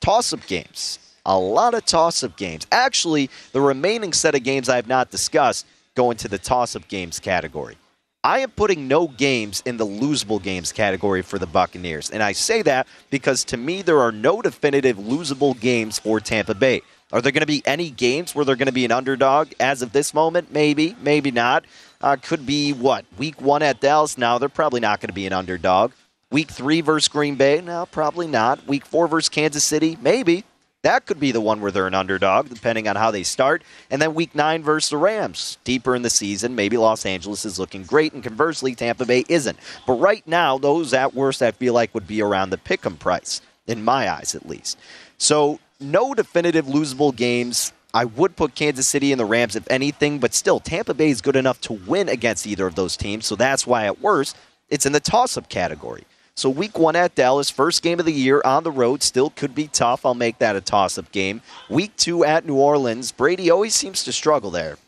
Toss 0.00 0.32
up 0.32 0.46
games. 0.46 0.98
A 1.26 1.38
lot 1.38 1.74
of 1.74 1.84
toss 1.84 2.22
up 2.24 2.36
games. 2.36 2.66
Actually, 2.72 3.30
the 3.52 3.60
remaining 3.60 4.12
set 4.12 4.34
of 4.34 4.42
games 4.42 4.68
I 4.68 4.76
have 4.76 4.88
not 4.88 5.10
discussed 5.10 5.66
go 5.94 6.10
into 6.10 6.28
the 6.28 6.38
toss 6.38 6.76
up 6.76 6.88
games 6.88 7.20
category. 7.20 7.76
I 8.22 8.40
am 8.40 8.50
putting 8.50 8.86
no 8.86 9.08
games 9.08 9.62
in 9.64 9.78
the 9.78 9.86
losable 9.86 10.42
games 10.42 10.72
category 10.72 11.22
for 11.22 11.38
the 11.38 11.46
Buccaneers. 11.46 12.10
And 12.10 12.22
I 12.22 12.32
say 12.32 12.60
that 12.62 12.86
because 13.08 13.44
to 13.44 13.56
me, 13.56 13.80
there 13.80 14.00
are 14.00 14.12
no 14.12 14.42
definitive 14.42 14.98
losable 14.98 15.58
games 15.58 15.98
for 15.98 16.20
Tampa 16.20 16.54
Bay. 16.54 16.82
Are 17.12 17.20
there 17.20 17.32
going 17.32 17.40
to 17.40 17.46
be 17.46 17.62
any 17.66 17.90
games 17.90 18.34
where 18.34 18.44
they're 18.44 18.56
going 18.56 18.66
to 18.66 18.72
be 18.72 18.84
an 18.84 18.92
underdog 18.92 19.52
as 19.58 19.82
of 19.82 19.92
this 19.92 20.14
moment? 20.14 20.52
Maybe, 20.52 20.94
maybe 21.02 21.30
not. 21.30 21.64
Uh, 22.00 22.16
could 22.16 22.46
be 22.46 22.72
what? 22.72 23.04
Week 23.18 23.40
one 23.40 23.62
at 23.62 23.80
Dallas? 23.80 24.16
Now 24.16 24.38
they're 24.38 24.48
probably 24.48 24.80
not 24.80 25.00
going 25.00 25.08
to 25.08 25.14
be 25.14 25.26
an 25.26 25.32
underdog. 25.32 25.92
Week 26.30 26.48
three 26.50 26.80
versus 26.80 27.08
Green 27.08 27.34
Bay? 27.34 27.60
No, 27.60 27.86
probably 27.86 28.28
not. 28.28 28.64
Week 28.66 28.86
four 28.86 29.08
versus 29.08 29.28
Kansas 29.28 29.64
City? 29.64 29.98
Maybe. 30.00 30.44
That 30.82 31.04
could 31.04 31.20
be 31.20 31.32
the 31.32 31.42
one 31.42 31.60
where 31.60 31.70
they're 31.70 31.88
an 31.88 31.94
underdog, 31.94 32.48
depending 32.48 32.88
on 32.88 32.96
how 32.96 33.10
they 33.10 33.22
start. 33.22 33.62
And 33.90 34.00
then 34.00 34.14
week 34.14 34.34
nine 34.34 34.62
versus 34.62 34.88
the 34.88 34.96
Rams. 34.96 35.58
Deeper 35.64 35.94
in 35.94 36.02
the 36.02 36.08
season, 36.08 36.54
maybe 36.54 36.78
Los 36.78 37.04
Angeles 37.04 37.44
is 37.44 37.58
looking 37.58 37.82
great, 37.82 38.14
and 38.14 38.24
conversely, 38.24 38.74
Tampa 38.74 39.04
Bay 39.04 39.24
isn't. 39.28 39.58
But 39.86 39.94
right 39.94 40.26
now, 40.26 40.56
those 40.56 40.94
at 40.94 41.12
worst 41.12 41.42
I 41.42 41.50
feel 41.50 41.74
like 41.74 41.92
would 41.92 42.06
be 42.06 42.22
around 42.22 42.48
the 42.48 42.56
pick 42.56 42.86
'em 42.86 42.96
price, 42.96 43.42
in 43.66 43.84
my 43.84 44.10
eyes 44.10 44.34
at 44.34 44.48
least. 44.48 44.78
So 45.18 45.58
no 45.80 46.14
definitive 46.14 46.66
losable 46.66 47.14
games 47.14 47.72
I 47.92 48.04
would 48.04 48.36
put 48.36 48.54
Kansas 48.54 48.86
City 48.86 49.12
and 49.12 49.20
the 49.20 49.24
Rams 49.24 49.56
if 49.56 49.68
anything, 49.70 50.20
but 50.20 50.32
still, 50.32 50.60
Tampa 50.60 50.94
Bay 50.94 51.10
is 51.10 51.20
good 51.20 51.36
enough 51.36 51.60
to 51.62 51.72
win 51.72 52.08
against 52.08 52.46
either 52.46 52.66
of 52.66 52.76
those 52.76 52.96
teams. 52.96 53.26
So 53.26 53.34
that's 53.34 53.66
why, 53.66 53.86
at 53.86 54.00
worst, 54.00 54.36
it's 54.68 54.86
in 54.86 54.92
the 54.92 55.00
toss 55.00 55.36
up 55.36 55.48
category. 55.48 56.04
So, 56.36 56.48
week 56.48 56.78
one 56.78 56.96
at 56.96 57.16
Dallas, 57.16 57.50
first 57.50 57.82
game 57.82 57.98
of 57.98 58.06
the 58.06 58.12
year 58.12 58.40
on 58.44 58.62
the 58.62 58.70
road, 58.70 59.02
still 59.02 59.30
could 59.30 59.54
be 59.54 59.66
tough. 59.66 60.06
I'll 60.06 60.14
make 60.14 60.38
that 60.38 60.56
a 60.56 60.60
toss 60.60 60.96
up 60.96 61.10
game. 61.10 61.42
Week 61.68 61.94
two 61.96 62.24
at 62.24 62.46
New 62.46 62.54
Orleans, 62.54 63.12
Brady 63.12 63.50
always 63.50 63.74
seems 63.74 64.04
to 64.04 64.12
struggle 64.12 64.50
there. 64.50 64.78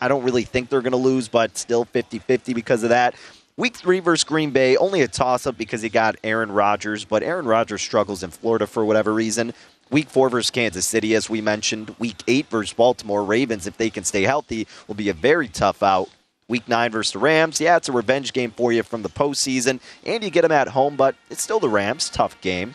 I 0.00 0.08
don't 0.08 0.22
really 0.22 0.44
think 0.44 0.68
they're 0.68 0.80
going 0.80 0.92
to 0.92 0.96
lose, 0.96 1.28
but 1.28 1.58
still 1.58 1.84
50 1.84 2.20
50 2.20 2.54
because 2.54 2.82
of 2.82 2.90
that. 2.90 3.14
Week 3.58 3.76
three 3.76 4.00
versus 4.00 4.24
Green 4.24 4.50
Bay, 4.50 4.76
only 4.78 5.02
a 5.02 5.08
toss 5.08 5.46
up 5.46 5.58
because 5.58 5.82
he 5.82 5.90
got 5.90 6.16
Aaron 6.24 6.50
Rodgers, 6.50 7.04
but 7.04 7.22
Aaron 7.22 7.44
Rodgers 7.44 7.82
struggles 7.82 8.22
in 8.22 8.30
Florida 8.30 8.66
for 8.66 8.82
whatever 8.84 9.12
reason. 9.12 9.52
Week 9.92 10.08
four 10.08 10.30
versus 10.30 10.50
Kansas 10.50 10.86
City, 10.86 11.14
as 11.14 11.28
we 11.28 11.42
mentioned. 11.42 11.94
Week 11.98 12.16
eight 12.26 12.48
versus 12.48 12.72
Baltimore 12.72 13.22
Ravens, 13.22 13.66
if 13.66 13.76
they 13.76 13.90
can 13.90 14.04
stay 14.04 14.22
healthy, 14.22 14.66
will 14.88 14.94
be 14.94 15.10
a 15.10 15.12
very 15.12 15.48
tough 15.48 15.82
out. 15.82 16.08
Week 16.48 16.66
nine 16.66 16.90
versus 16.90 17.12
the 17.12 17.18
Rams, 17.18 17.60
yeah, 17.60 17.76
it's 17.76 17.90
a 17.90 17.92
revenge 17.92 18.32
game 18.32 18.52
for 18.52 18.72
you 18.72 18.82
from 18.82 19.02
the 19.02 19.10
postseason, 19.10 19.80
and 20.06 20.24
you 20.24 20.30
get 20.30 20.42
them 20.42 20.50
at 20.50 20.68
home, 20.68 20.96
but 20.96 21.14
it's 21.28 21.42
still 21.42 21.60
the 21.60 21.68
Rams. 21.68 22.08
Tough 22.08 22.40
game. 22.40 22.74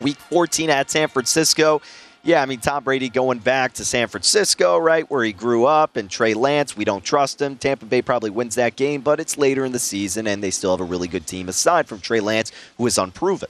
Week 0.00 0.16
14 0.16 0.68
at 0.68 0.90
San 0.90 1.06
Francisco. 1.06 1.80
Yeah, 2.24 2.42
I 2.42 2.46
mean, 2.46 2.58
Tom 2.58 2.82
Brady 2.82 3.08
going 3.08 3.38
back 3.38 3.74
to 3.74 3.84
San 3.84 4.08
Francisco, 4.08 4.78
right, 4.78 5.08
where 5.08 5.22
he 5.22 5.32
grew 5.32 5.66
up, 5.66 5.96
and 5.96 6.10
Trey 6.10 6.34
Lance, 6.34 6.76
we 6.76 6.84
don't 6.84 7.04
trust 7.04 7.40
him. 7.40 7.54
Tampa 7.54 7.86
Bay 7.86 8.02
probably 8.02 8.30
wins 8.30 8.56
that 8.56 8.74
game, 8.74 9.00
but 9.00 9.20
it's 9.20 9.38
later 9.38 9.64
in 9.64 9.70
the 9.70 9.78
season, 9.78 10.26
and 10.26 10.42
they 10.42 10.50
still 10.50 10.72
have 10.72 10.80
a 10.80 10.90
really 10.90 11.08
good 11.08 11.28
team 11.28 11.48
aside 11.48 11.86
from 11.86 12.00
Trey 12.00 12.18
Lance, 12.18 12.50
who 12.78 12.86
is 12.88 12.98
unproven. 12.98 13.48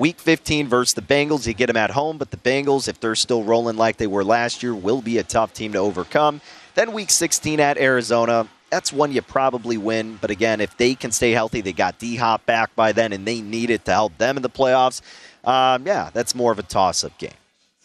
Week 0.00 0.18
15 0.18 0.66
versus 0.66 0.94
the 0.94 1.02
Bengals, 1.02 1.46
you 1.46 1.52
get 1.52 1.66
them 1.66 1.76
at 1.76 1.90
home, 1.90 2.16
but 2.16 2.30
the 2.30 2.38
Bengals, 2.38 2.88
if 2.88 2.98
they're 3.00 3.14
still 3.14 3.44
rolling 3.44 3.76
like 3.76 3.98
they 3.98 4.06
were 4.06 4.24
last 4.24 4.62
year, 4.62 4.74
will 4.74 5.02
be 5.02 5.18
a 5.18 5.22
tough 5.22 5.52
team 5.52 5.72
to 5.72 5.78
overcome. 5.78 6.40
Then 6.74 6.92
week 6.92 7.10
16 7.10 7.60
at 7.60 7.76
Arizona, 7.76 8.48
that's 8.70 8.94
one 8.94 9.12
you 9.12 9.20
probably 9.20 9.76
win. 9.76 10.16
But 10.18 10.30
again, 10.30 10.62
if 10.62 10.74
they 10.78 10.94
can 10.94 11.12
stay 11.12 11.32
healthy, 11.32 11.60
they 11.60 11.74
got 11.74 11.98
D 11.98 12.16
Hop 12.16 12.46
back 12.46 12.74
by 12.74 12.92
then, 12.92 13.12
and 13.12 13.26
they 13.26 13.42
need 13.42 13.68
it 13.68 13.84
to 13.84 13.90
help 13.90 14.16
them 14.16 14.38
in 14.38 14.42
the 14.42 14.48
playoffs. 14.48 15.02
Um, 15.44 15.86
yeah, 15.86 16.08
that's 16.14 16.34
more 16.34 16.50
of 16.50 16.58
a 16.58 16.62
toss 16.62 17.04
up 17.04 17.18
game. 17.18 17.32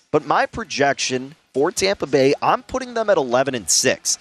But 0.10 0.26
my 0.26 0.46
projection 0.46 1.36
for 1.54 1.70
Tampa 1.70 2.08
Bay, 2.08 2.34
I'm 2.42 2.64
putting 2.64 2.94
them 2.94 3.10
at 3.10 3.18
11 3.18 3.56
and 3.56 3.70
6. 3.70 4.18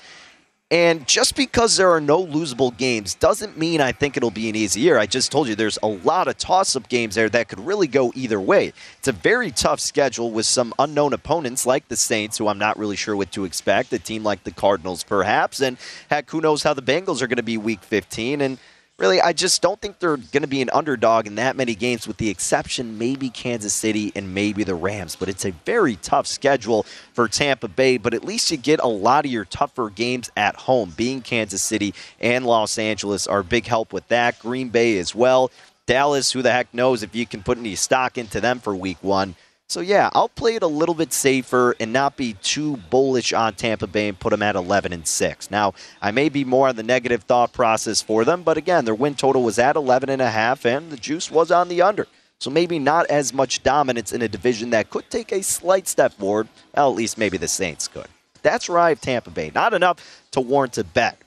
And 0.74 1.06
just 1.06 1.36
because 1.36 1.76
there 1.76 1.92
are 1.92 2.00
no 2.00 2.26
losable 2.26 2.76
games 2.76 3.14
doesn't 3.14 3.56
mean 3.56 3.80
I 3.80 3.92
think 3.92 4.16
it'll 4.16 4.32
be 4.32 4.48
an 4.48 4.56
easy 4.56 4.80
year. 4.80 4.98
I 4.98 5.06
just 5.06 5.30
told 5.30 5.46
you 5.46 5.54
there's 5.54 5.78
a 5.84 5.86
lot 5.86 6.26
of 6.26 6.36
toss 6.36 6.74
up 6.74 6.88
games 6.88 7.14
there 7.14 7.28
that 7.28 7.46
could 7.46 7.60
really 7.60 7.86
go 7.86 8.10
either 8.16 8.40
way. 8.40 8.72
It's 8.98 9.06
a 9.06 9.12
very 9.12 9.52
tough 9.52 9.78
schedule 9.78 10.32
with 10.32 10.46
some 10.46 10.74
unknown 10.80 11.12
opponents 11.12 11.64
like 11.64 11.86
the 11.86 11.94
Saints, 11.94 12.38
who 12.38 12.48
I'm 12.48 12.58
not 12.58 12.76
really 12.76 12.96
sure 12.96 13.14
what 13.14 13.30
to 13.30 13.44
expect, 13.44 13.92
a 13.92 14.00
team 14.00 14.24
like 14.24 14.42
the 14.42 14.50
Cardinals, 14.50 15.04
perhaps. 15.04 15.60
And 15.60 15.78
heck, 16.10 16.28
who 16.30 16.40
knows 16.40 16.64
how 16.64 16.74
the 16.74 16.82
Bengals 16.82 17.22
are 17.22 17.28
going 17.28 17.36
to 17.36 17.44
be 17.44 17.56
week 17.56 17.84
15. 17.84 18.40
And 18.40 18.58
really, 18.98 19.20
I 19.20 19.32
just 19.32 19.60
don't 19.60 19.80
think 19.80 19.98
they're 19.98 20.16
going 20.16 20.42
to 20.42 20.48
be 20.48 20.62
an 20.62 20.70
underdog 20.72 21.26
in 21.26 21.34
that 21.36 21.56
many 21.56 21.74
games, 21.74 22.06
with 22.06 22.16
the 22.18 22.28
exception 22.28 22.98
maybe 22.98 23.28
Kansas 23.28 23.72
City 23.72 24.12
and 24.14 24.34
maybe 24.34 24.64
the 24.64 24.74
Rams. 24.74 25.16
But 25.16 25.28
it's 25.28 25.44
a 25.44 25.50
very 25.50 25.96
tough 25.96 26.26
schedule 26.26 26.84
for 27.12 27.28
Tampa 27.28 27.68
Bay, 27.68 27.96
but 27.96 28.14
at 28.14 28.24
least 28.24 28.50
you 28.50 28.56
get 28.56 28.80
a 28.80 28.86
lot 28.86 29.24
of 29.24 29.30
your 29.30 29.44
tougher 29.44 29.90
games 29.90 30.30
at 30.36 30.56
home. 30.56 30.92
Being 30.96 31.22
Kansas 31.22 31.62
City 31.62 31.94
and 32.20 32.46
Los 32.46 32.78
Angeles 32.78 33.26
are 33.26 33.42
big 33.42 33.66
help 33.66 33.92
with 33.92 34.06
that. 34.08 34.38
Green 34.38 34.68
Bay 34.68 34.98
as 34.98 35.14
well. 35.14 35.50
Dallas, 35.86 36.32
who 36.32 36.40
the 36.40 36.52
heck 36.52 36.72
knows 36.72 37.02
if 37.02 37.14
you 37.14 37.26
can 37.26 37.42
put 37.42 37.58
any 37.58 37.74
stock 37.74 38.16
into 38.16 38.40
them 38.40 38.58
for 38.58 38.74
week 38.74 38.96
one. 39.02 39.34
So 39.68 39.80
yeah, 39.80 40.10
I'll 40.12 40.28
play 40.28 40.56
it 40.56 40.62
a 40.62 40.68
little 40.68 40.94
bit 40.94 41.12
safer 41.12 41.74
and 41.80 41.92
not 41.92 42.16
be 42.16 42.34
too 42.34 42.76
bullish 42.76 43.32
on 43.32 43.54
Tampa 43.54 43.86
Bay 43.86 44.08
and 44.08 44.18
put 44.18 44.30
them 44.30 44.42
at 44.42 44.56
11 44.56 44.92
and 44.92 45.06
6. 45.06 45.50
Now, 45.50 45.72
I 46.02 46.10
may 46.10 46.28
be 46.28 46.44
more 46.44 46.68
on 46.68 46.76
the 46.76 46.82
negative 46.82 47.22
thought 47.24 47.52
process 47.52 48.02
for 48.02 48.24
them, 48.24 48.42
but 48.42 48.56
again, 48.56 48.84
their 48.84 48.94
win 48.94 49.14
total 49.14 49.42
was 49.42 49.58
at 49.58 49.76
11 49.76 50.10
and 50.10 50.22
a 50.22 50.30
half 50.30 50.66
and 50.66 50.90
the 50.90 50.96
juice 50.96 51.30
was 51.30 51.50
on 51.50 51.68
the 51.68 51.82
under. 51.82 52.06
So 52.38 52.50
maybe 52.50 52.78
not 52.78 53.06
as 53.06 53.32
much 53.32 53.62
dominance 53.62 54.12
in 54.12 54.20
a 54.20 54.28
division 54.28 54.70
that 54.70 54.90
could 54.90 55.08
take 55.08 55.32
a 55.32 55.42
slight 55.42 55.88
step 55.88 56.12
forward. 56.12 56.48
Well, 56.76 56.90
at 56.90 56.96
least 56.96 57.16
maybe 57.16 57.38
the 57.38 57.48
Saints 57.48 57.88
could. 57.88 58.08
That's 58.42 58.68
where 58.68 58.78
I 58.78 58.90
have 58.90 59.00
Tampa 59.00 59.30
Bay. 59.30 59.50
Not 59.54 59.72
enough 59.72 60.22
to 60.32 60.40
warrant 60.42 60.76
a 60.76 60.84
bet. 60.84 61.18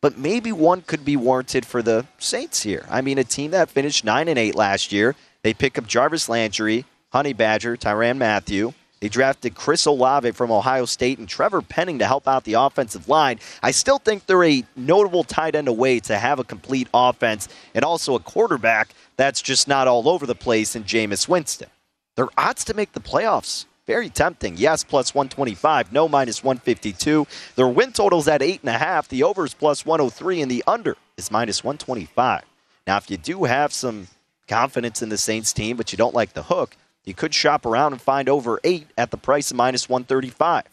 But 0.00 0.18
maybe 0.18 0.52
one 0.52 0.82
could 0.82 1.04
be 1.04 1.16
warranted 1.16 1.64
for 1.64 1.82
the 1.82 2.06
Saints 2.18 2.62
here. 2.62 2.84
I 2.90 3.00
mean, 3.00 3.18
a 3.18 3.24
team 3.24 3.52
that 3.52 3.70
finished 3.70 4.04
9 4.04 4.28
and 4.28 4.38
8 4.38 4.54
last 4.54 4.92
year. 4.92 5.14
They 5.42 5.54
pick 5.54 5.78
up 5.78 5.86
Jarvis 5.86 6.28
Landry, 6.28 6.84
Honey 7.16 7.32
Badger, 7.32 7.78
Tyrann 7.78 8.18
Mathieu. 8.18 8.74
They 9.00 9.08
drafted 9.08 9.54
Chris 9.54 9.86
Olave 9.86 10.32
from 10.32 10.50
Ohio 10.50 10.84
State 10.84 11.18
and 11.18 11.26
Trevor 11.26 11.62
Penning 11.62 11.98
to 12.00 12.06
help 12.06 12.28
out 12.28 12.44
the 12.44 12.60
offensive 12.60 13.08
line. 13.08 13.40
I 13.62 13.70
still 13.70 13.96
think 13.96 14.26
they're 14.26 14.44
a 14.44 14.64
notable 14.76 15.24
tight 15.24 15.54
end 15.54 15.66
away 15.66 15.98
to 16.00 16.18
have 16.18 16.38
a 16.38 16.44
complete 16.44 16.88
offense 16.92 17.48
and 17.74 17.86
also 17.86 18.16
a 18.16 18.20
quarterback 18.20 18.90
that's 19.16 19.40
just 19.40 19.66
not 19.66 19.88
all 19.88 20.10
over 20.10 20.26
the 20.26 20.34
place 20.34 20.76
in 20.76 20.84
Jameis 20.84 21.26
Winston. 21.26 21.70
Their 22.16 22.28
odds 22.36 22.64
to 22.64 22.74
make 22.74 22.92
the 22.92 23.00
playoffs 23.00 23.64
very 23.86 24.10
tempting. 24.10 24.58
Yes, 24.58 24.84
plus 24.84 25.14
125. 25.14 25.94
No, 25.94 26.10
minus 26.10 26.44
152. 26.44 27.26
Their 27.54 27.68
win 27.68 27.92
total's 27.92 28.28
at 28.28 28.42
8.5. 28.42 29.08
The 29.08 29.22
over 29.22 29.46
is 29.46 29.54
plus 29.54 29.86
103, 29.86 30.42
and 30.42 30.50
the 30.50 30.62
under 30.66 30.98
is 31.16 31.30
minus 31.30 31.64
125. 31.64 32.42
Now, 32.86 32.98
if 32.98 33.10
you 33.10 33.16
do 33.16 33.44
have 33.44 33.72
some 33.72 34.08
confidence 34.46 35.00
in 35.00 35.08
the 35.08 35.16
Saints 35.16 35.54
team, 35.54 35.78
but 35.78 35.92
you 35.92 35.96
don't 35.96 36.14
like 36.14 36.34
the 36.34 36.42
hook, 36.42 36.76
you 37.06 37.14
could 37.14 37.34
shop 37.34 37.64
around 37.64 37.92
and 37.92 38.02
find 38.02 38.28
over 38.28 38.60
eight 38.64 38.88
at 38.98 39.10
the 39.10 39.16
price 39.16 39.50
of 39.50 39.56
minus 39.56 39.88
135. 39.88 40.64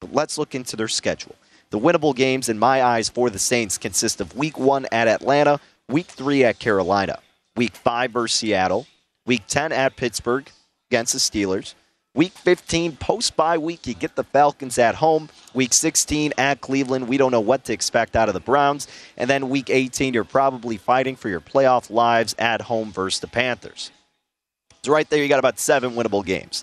But 0.00 0.12
let's 0.12 0.36
look 0.36 0.54
into 0.54 0.74
their 0.74 0.88
schedule. 0.88 1.36
The 1.70 1.78
winnable 1.78 2.14
games, 2.14 2.48
in 2.48 2.58
my 2.58 2.82
eyes, 2.82 3.08
for 3.08 3.30
the 3.30 3.38
Saints 3.38 3.78
consist 3.78 4.20
of 4.20 4.36
week 4.36 4.58
one 4.58 4.86
at 4.90 5.06
Atlanta, 5.08 5.60
week 5.88 6.06
three 6.06 6.42
at 6.44 6.58
Carolina, 6.58 7.20
week 7.56 7.76
five 7.76 8.10
versus 8.10 8.36
Seattle, 8.36 8.86
week 9.26 9.42
10 9.46 9.70
at 9.70 9.96
Pittsburgh 9.96 10.50
against 10.90 11.12
the 11.12 11.18
Steelers, 11.20 11.74
Week 12.16 12.32
15, 12.32 12.94
post 12.94 13.34
bye 13.34 13.58
week, 13.58 13.88
you 13.88 13.94
get 13.94 14.14
the 14.14 14.22
Falcons 14.22 14.78
at 14.78 14.94
home. 14.94 15.28
Week 15.52 15.72
16 15.72 16.32
at 16.38 16.60
Cleveland, 16.60 17.08
we 17.08 17.16
don't 17.16 17.32
know 17.32 17.40
what 17.40 17.64
to 17.64 17.72
expect 17.72 18.14
out 18.14 18.28
of 18.28 18.34
the 18.34 18.40
Browns. 18.40 18.86
And 19.16 19.28
then 19.28 19.48
week 19.48 19.68
18, 19.68 20.14
you're 20.14 20.22
probably 20.22 20.76
fighting 20.76 21.16
for 21.16 21.28
your 21.28 21.40
playoff 21.40 21.90
lives 21.90 22.32
at 22.38 22.60
home 22.60 22.92
versus 22.92 23.18
the 23.18 23.26
Panthers. 23.26 23.90
So 24.84 24.92
right 24.92 25.08
there, 25.08 25.22
you 25.22 25.28
got 25.28 25.38
about 25.38 25.58
seven 25.58 25.92
winnable 25.92 26.22
games. 26.22 26.62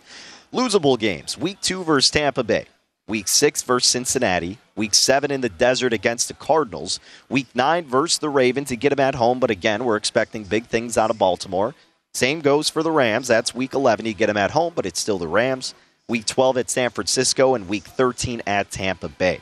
Losable 0.53 0.99
games. 0.99 1.39
Week 1.39 1.59
two 1.59 1.83
versus 1.83 2.11
Tampa 2.11 2.43
Bay. 2.43 2.65
Week 3.07 3.27
six 3.27 3.63
versus 3.63 3.89
Cincinnati. 3.89 4.59
Week 4.75 4.93
seven 4.93 5.31
in 5.31 5.41
the 5.41 5.49
desert 5.49 5.91
against 5.91 6.27
the 6.27 6.35
Cardinals. 6.35 6.99
Week 7.29 7.47
nine 7.55 7.83
versus 7.85 8.19
the 8.19 8.29
Ravens 8.29 8.69
to 8.69 8.75
get 8.75 8.89
them 8.89 8.99
at 8.99 9.15
home, 9.15 9.39
but 9.39 9.49
again, 9.49 9.83
we're 9.83 9.95
expecting 9.95 10.43
big 10.43 10.67
things 10.67 10.99
out 10.99 11.09
of 11.09 11.17
Baltimore. 11.17 11.73
Same 12.13 12.41
goes 12.41 12.69
for 12.69 12.83
the 12.83 12.91
Rams. 12.91 13.27
That's 13.27 13.55
week 13.55 13.73
11. 13.73 14.05
You 14.05 14.13
get 14.13 14.27
them 14.27 14.37
at 14.37 14.51
home, 14.51 14.73
but 14.75 14.85
it's 14.85 14.99
still 14.99 15.17
the 15.17 15.27
Rams. 15.27 15.73
Week 16.07 16.27
12 16.27 16.59
at 16.59 16.69
San 16.69 16.91
Francisco 16.91 17.55
and 17.55 17.67
week 17.67 17.85
13 17.85 18.43
at 18.45 18.69
Tampa 18.69 19.09
Bay. 19.09 19.41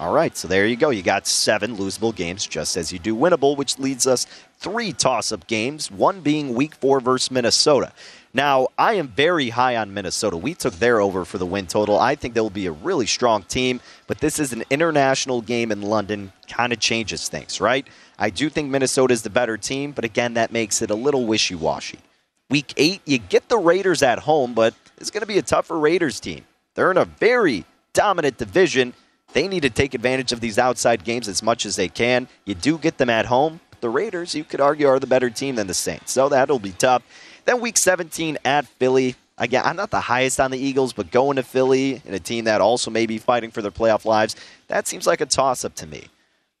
All 0.00 0.14
right, 0.14 0.34
so 0.34 0.48
there 0.48 0.66
you 0.66 0.76
go. 0.76 0.88
You 0.88 1.02
got 1.02 1.26
seven 1.26 1.76
losable 1.76 2.16
games, 2.16 2.46
just 2.46 2.78
as 2.78 2.90
you 2.90 2.98
do 2.98 3.14
winnable, 3.14 3.54
which 3.54 3.78
leads 3.78 4.06
us 4.06 4.26
three 4.56 4.94
toss 4.94 5.30
up 5.30 5.46
games, 5.46 5.90
one 5.90 6.22
being 6.22 6.54
week 6.54 6.74
four 6.74 7.00
versus 7.00 7.30
Minnesota. 7.30 7.92
Now, 8.32 8.68
I 8.78 8.94
am 8.94 9.08
very 9.08 9.50
high 9.50 9.76
on 9.76 9.92
Minnesota. 9.92 10.38
We 10.38 10.54
took 10.54 10.72
their 10.76 11.02
over 11.02 11.26
for 11.26 11.36
the 11.36 11.44
win 11.44 11.66
total. 11.66 11.98
I 11.98 12.14
think 12.14 12.32
they 12.32 12.40
will 12.40 12.48
be 12.48 12.64
a 12.64 12.72
really 12.72 13.04
strong 13.04 13.42
team, 13.42 13.78
but 14.06 14.20
this 14.20 14.38
is 14.38 14.54
an 14.54 14.64
international 14.70 15.42
game 15.42 15.70
in 15.70 15.82
London, 15.82 16.32
kind 16.48 16.72
of 16.72 16.78
changes 16.78 17.28
things, 17.28 17.60
right? 17.60 17.86
I 18.18 18.30
do 18.30 18.48
think 18.48 18.70
Minnesota 18.70 19.12
is 19.12 19.20
the 19.20 19.28
better 19.28 19.58
team, 19.58 19.92
but 19.92 20.06
again, 20.06 20.32
that 20.32 20.50
makes 20.50 20.80
it 20.80 20.90
a 20.90 20.94
little 20.94 21.26
wishy 21.26 21.56
washy. 21.56 21.98
Week 22.48 22.72
eight, 22.78 23.02
you 23.04 23.18
get 23.18 23.50
the 23.50 23.58
Raiders 23.58 24.02
at 24.02 24.20
home, 24.20 24.54
but 24.54 24.72
it's 24.96 25.10
going 25.10 25.20
to 25.20 25.26
be 25.26 25.36
a 25.36 25.42
tougher 25.42 25.78
Raiders 25.78 26.20
team. 26.20 26.46
They're 26.74 26.90
in 26.90 26.96
a 26.96 27.04
very 27.04 27.66
dominant 27.92 28.38
division 28.38 28.94
they 29.32 29.48
need 29.48 29.62
to 29.62 29.70
take 29.70 29.94
advantage 29.94 30.32
of 30.32 30.40
these 30.40 30.58
outside 30.58 31.04
games 31.04 31.28
as 31.28 31.42
much 31.42 31.64
as 31.66 31.76
they 31.76 31.88
can. 31.88 32.28
You 32.44 32.54
do 32.54 32.78
get 32.78 32.98
them 32.98 33.10
at 33.10 33.26
home. 33.26 33.60
The 33.80 33.88
Raiders, 33.88 34.34
you 34.34 34.44
could 34.44 34.60
argue, 34.60 34.88
are 34.88 34.98
the 34.98 35.06
better 35.06 35.30
team 35.30 35.54
than 35.54 35.66
the 35.66 35.74
Saints. 35.74 36.12
So 36.12 36.28
that'll 36.28 36.58
be 36.58 36.72
tough. 36.72 37.02
Then 37.44 37.60
week 37.60 37.78
17 37.78 38.38
at 38.44 38.66
Philly. 38.66 39.16
Again, 39.38 39.62
I'm 39.64 39.76
not 39.76 39.90
the 39.90 40.00
highest 40.00 40.38
on 40.38 40.50
the 40.50 40.58
Eagles, 40.58 40.92
but 40.92 41.10
going 41.10 41.36
to 41.36 41.42
Philly 41.42 42.02
in 42.04 42.12
a 42.12 42.18
team 42.18 42.44
that 42.44 42.60
also 42.60 42.90
may 42.90 43.06
be 43.06 43.16
fighting 43.16 43.50
for 43.50 43.62
their 43.62 43.70
playoff 43.70 44.04
lives, 44.04 44.36
that 44.68 44.86
seems 44.86 45.06
like 45.06 45.22
a 45.22 45.26
toss 45.26 45.64
up 45.64 45.74
to 45.76 45.86
me. 45.86 46.08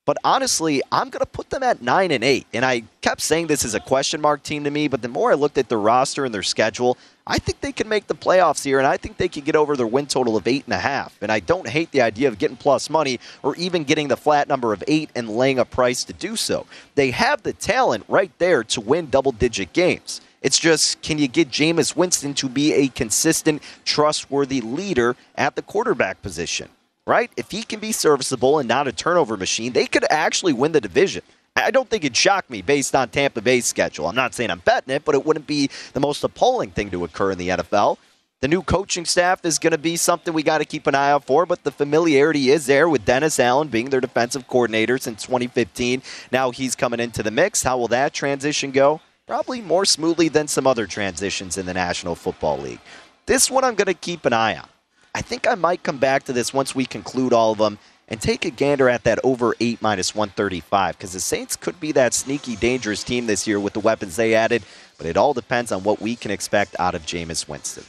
But 0.06 0.16
honestly, 0.24 0.82
I'm 0.90 1.10
going 1.10 1.20
to 1.20 1.26
put 1.26 1.50
them 1.50 1.62
at 1.62 1.82
9 1.82 2.10
and 2.10 2.24
8. 2.24 2.46
And 2.54 2.64
I 2.64 2.84
kept 3.00 3.20
saying 3.20 3.46
this 3.46 3.64
is 3.64 3.74
a 3.74 3.80
question 3.80 4.20
mark 4.20 4.42
team 4.42 4.64
to 4.64 4.70
me, 4.70 4.88
but 4.88 5.02
the 5.02 5.08
more 5.08 5.30
I 5.30 5.34
looked 5.34 5.58
at 5.58 5.68
their 5.68 5.78
roster 5.78 6.24
and 6.24 6.34
their 6.34 6.42
schedule, 6.42 6.96
I 7.26 7.38
think 7.38 7.60
they 7.60 7.70
can 7.70 7.88
make 7.88 8.06
the 8.06 8.14
playoffs 8.14 8.64
here, 8.64 8.78
and 8.78 8.86
I 8.88 8.96
think 8.96 9.18
they 9.18 9.28
can 9.28 9.44
get 9.44 9.54
over 9.54 9.76
their 9.76 9.86
win 9.86 10.06
total 10.06 10.36
of 10.36 10.48
eight 10.48 10.64
and 10.64 10.72
a 10.72 10.78
half. 10.78 11.16
And 11.22 11.30
I 11.30 11.38
don't 11.38 11.68
hate 11.68 11.90
the 11.92 12.00
idea 12.00 12.28
of 12.28 12.38
getting 12.38 12.56
plus 12.56 12.90
money 12.90 13.20
or 13.42 13.54
even 13.56 13.84
getting 13.84 14.08
the 14.08 14.16
flat 14.16 14.48
number 14.48 14.72
of 14.72 14.82
eight 14.88 15.10
and 15.14 15.28
laying 15.28 15.58
a 15.58 15.64
price 15.64 16.02
to 16.04 16.12
do 16.12 16.34
so. 16.34 16.66
They 16.94 17.10
have 17.12 17.42
the 17.42 17.52
talent 17.52 18.04
right 18.08 18.32
there 18.38 18.64
to 18.64 18.80
win 18.80 19.10
double 19.10 19.32
digit 19.32 19.72
games. 19.72 20.22
It's 20.42 20.58
just 20.58 21.02
can 21.02 21.18
you 21.18 21.28
get 21.28 21.50
Jameis 21.50 21.94
Winston 21.94 22.32
to 22.34 22.48
be 22.48 22.72
a 22.72 22.88
consistent, 22.88 23.62
trustworthy 23.84 24.62
leader 24.62 25.14
at 25.36 25.54
the 25.54 25.62
quarterback 25.62 26.22
position? 26.22 26.70
Right? 27.10 27.32
If 27.36 27.50
he 27.50 27.64
can 27.64 27.80
be 27.80 27.90
serviceable 27.90 28.60
and 28.60 28.68
not 28.68 28.86
a 28.86 28.92
turnover 28.92 29.36
machine, 29.36 29.72
they 29.72 29.86
could 29.86 30.04
actually 30.10 30.52
win 30.52 30.70
the 30.70 30.80
division. 30.80 31.24
I 31.56 31.72
don't 31.72 31.90
think 31.90 32.04
it'd 32.04 32.16
shock 32.16 32.48
me 32.48 32.62
based 32.62 32.94
on 32.94 33.08
Tampa 33.08 33.42
Bay's 33.42 33.66
schedule. 33.66 34.06
I'm 34.06 34.14
not 34.14 34.32
saying 34.32 34.48
I'm 34.48 34.60
betting 34.60 34.94
it, 34.94 35.04
but 35.04 35.16
it 35.16 35.26
wouldn't 35.26 35.48
be 35.48 35.70
the 35.92 35.98
most 35.98 36.22
appalling 36.22 36.70
thing 36.70 36.88
to 36.92 37.02
occur 37.02 37.32
in 37.32 37.38
the 37.38 37.48
NFL. 37.48 37.98
The 38.42 38.46
new 38.46 38.62
coaching 38.62 39.04
staff 39.04 39.44
is 39.44 39.58
going 39.58 39.72
to 39.72 39.78
be 39.78 39.96
something 39.96 40.32
we 40.32 40.44
got 40.44 40.58
to 40.58 40.64
keep 40.64 40.86
an 40.86 40.94
eye 40.94 41.10
out 41.10 41.24
for, 41.24 41.46
but 41.46 41.64
the 41.64 41.72
familiarity 41.72 42.50
is 42.50 42.66
there 42.66 42.88
with 42.88 43.04
Dennis 43.04 43.40
Allen 43.40 43.66
being 43.66 43.90
their 43.90 44.00
defensive 44.00 44.46
coordinator 44.46 44.96
since 44.96 45.24
2015. 45.24 46.02
Now 46.30 46.52
he's 46.52 46.76
coming 46.76 47.00
into 47.00 47.24
the 47.24 47.32
mix. 47.32 47.64
How 47.64 47.76
will 47.76 47.88
that 47.88 48.14
transition 48.14 48.70
go? 48.70 49.00
Probably 49.26 49.60
more 49.60 49.84
smoothly 49.84 50.28
than 50.28 50.46
some 50.46 50.64
other 50.64 50.86
transitions 50.86 51.58
in 51.58 51.66
the 51.66 51.74
National 51.74 52.14
Football 52.14 52.58
League. 52.58 52.80
This 53.26 53.50
one 53.50 53.64
I'm 53.64 53.74
going 53.74 53.86
to 53.86 53.94
keep 53.94 54.24
an 54.26 54.32
eye 54.32 54.56
on. 54.56 54.68
I 55.14 55.22
think 55.22 55.48
I 55.48 55.54
might 55.54 55.82
come 55.82 55.98
back 55.98 56.24
to 56.24 56.32
this 56.32 56.54
once 56.54 56.74
we 56.74 56.84
conclude 56.84 57.32
all 57.32 57.52
of 57.52 57.58
them 57.58 57.78
and 58.08 58.20
take 58.20 58.44
a 58.44 58.50
gander 58.50 58.88
at 58.88 59.04
that 59.04 59.18
over 59.24 59.54
8 59.60 59.80
minus 59.80 60.14
135 60.14 60.96
because 60.96 61.12
the 61.12 61.20
Saints 61.20 61.56
could 61.56 61.80
be 61.80 61.92
that 61.92 62.14
sneaky, 62.14 62.56
dangerous 62.56 63.04
team 63.04 63.26
this 63.26 63.46
year 63.46 63.60
with 63.60 63.72
the 63.72 63.80
weapons 63.80 64.16
they 64.16 64.34
added, 64.34 64.62
but 64.98 65.06
it 65.06 65.16
all 65.16 65.32
depends 65.32 65.72
on 65.72 65.84
what 65.84 66.00
we 66.00 66.16
can 66.16 66.30
expect 66.30 66.76
out 66.78 66.94
of 66.94 67.06
Jameis 67.06 67.48
Winston. 67.48 67.84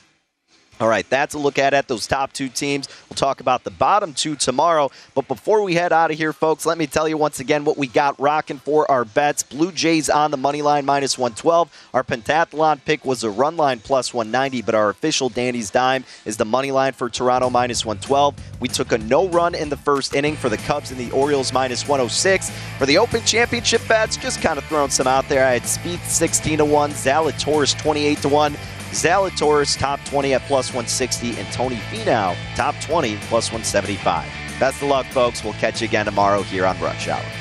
All 0.82 0.88
right, 0.88 1.08
that's 1.12 1.36
a 1.36 1.38
look 1.38 1.60
at 1.60 1.76
it. 1.76 1.88
Those 1.88 2.08
top 2.08 2.34
two 2.34 2.50
teams. 2.50 2.90
We'll 3.08 3.16
talk 3.16 3.40
about 3.40 3.64
the 3.64 3.70
bottom 3.70 4.16
two 4.16 4.36
tomorrow. 4.36 4.90
But 5.14 5.28
before 5.28 5.62
we 5.62 5.76
head 5.76 5.94
out 5.94 6.10
of 6.10 6.18
here, 6.18 6.34
folks, 6.34 6.66
let 6.66 6.80
me 6.80 6.88
tell 6.88 7.08
you 7.08 7.18
once 7.18 7.40
again 7.40 7.66
what 7.66 7.78
we 7.78 7.86
got 7.86 8.20
rocking 8.20 8.58
for 8.58 8.90
our 8.90 9.06
bets. 9.06 9.44
Blue 9.44 9.72
Jays 9.72 10.10
on 10.10 10.32
the 10.32 10.38
money 10.38 10.64
line 10.64 10.84
minus 10.84 11.20
112. 11.20 11.90
Our 11.94 12.04
pentathlon 12.04 12.84
pick 12.84 13.06
was 13.06 13.24
a 13.24 13.30
run 13.30 13.58
line 13.58 13.80
plus 13.80 14.12
190, 14.12 14.64
but 14.64 14.74
our 14.74 14.90
official 14.90 15.30
Danny's 15.30 15.70
dime 15.70 16.04
is 16.26 16.38
the 16.38 16.46
money 16.46 16.72
line 16.72 16.94
for 16.94 17.12
Toronto 17.12 17.52
minus 17.52 17.86
112. 17.86 18.34
We 18.60 18.68
took 18.68 18.92
a 18.92 18.98
no 18.98 19.28
run 19.30 19.54
in 19.54 19.70
the 19.70 19.78
first 19.78 20.16
inning 20.16 20.36
for 20.36 20.50
the 20.50 20.58
Cubs 20.58 20.90
and 20.90 21.00
the 21.00 21.12
Orioles 21.12 21.54
minus 21.54 21.88
106. 21.88 22.50
For 22.80 22.88
the 22.88 22.98
Open 22.98 23.24
Championship 23.24 23.88
bets, 23.88 24.18
just 24.18 24.42
kind 24.42 24.58
of 24.58 24.66
throwing 24.66 24.90
some 24.90 25.06
out 25.06 25.30
there. 25.30 25.46
I 25.46 25.54
had 25.54 25.62
Spieth 25.62 26.04
16 26.08 26.58
to 26.58 26.66
1, 26.66 26.90
Zalatoris 26.90 27.80
28 27.80 28.18
to 28.24 28.30
1. 28.30 28.58
Zalatoris 28.92 29.78
top 29.78 30.04
20 30.06 30.34
at 30.34 30.42
plus 30.44 30.70
160, 30.70 31.38
and 31.40 31.48
Tony 31.52 31.78
Finau 31.78 32.36
top 32.56 32.76
20 32.82 33.16
plus 33.18 33.52
175. 33.52 34.26
Best 34.60 34.82
of 34.82 34.90
luck, 34.90 35.06
folks. 35.08 35.44
We'll 35.44 35.54
catch 35.54 35.82
you 35.82 35.88
again 35.88 36.06
tomorrow 36.06 36.44
here 36.44 36.66
on 36.66 36.80
Rush 36.80 37.08
Hour. 37.08 37.41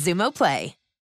Xumo 0.01 0.31
Play. 0.31 0.80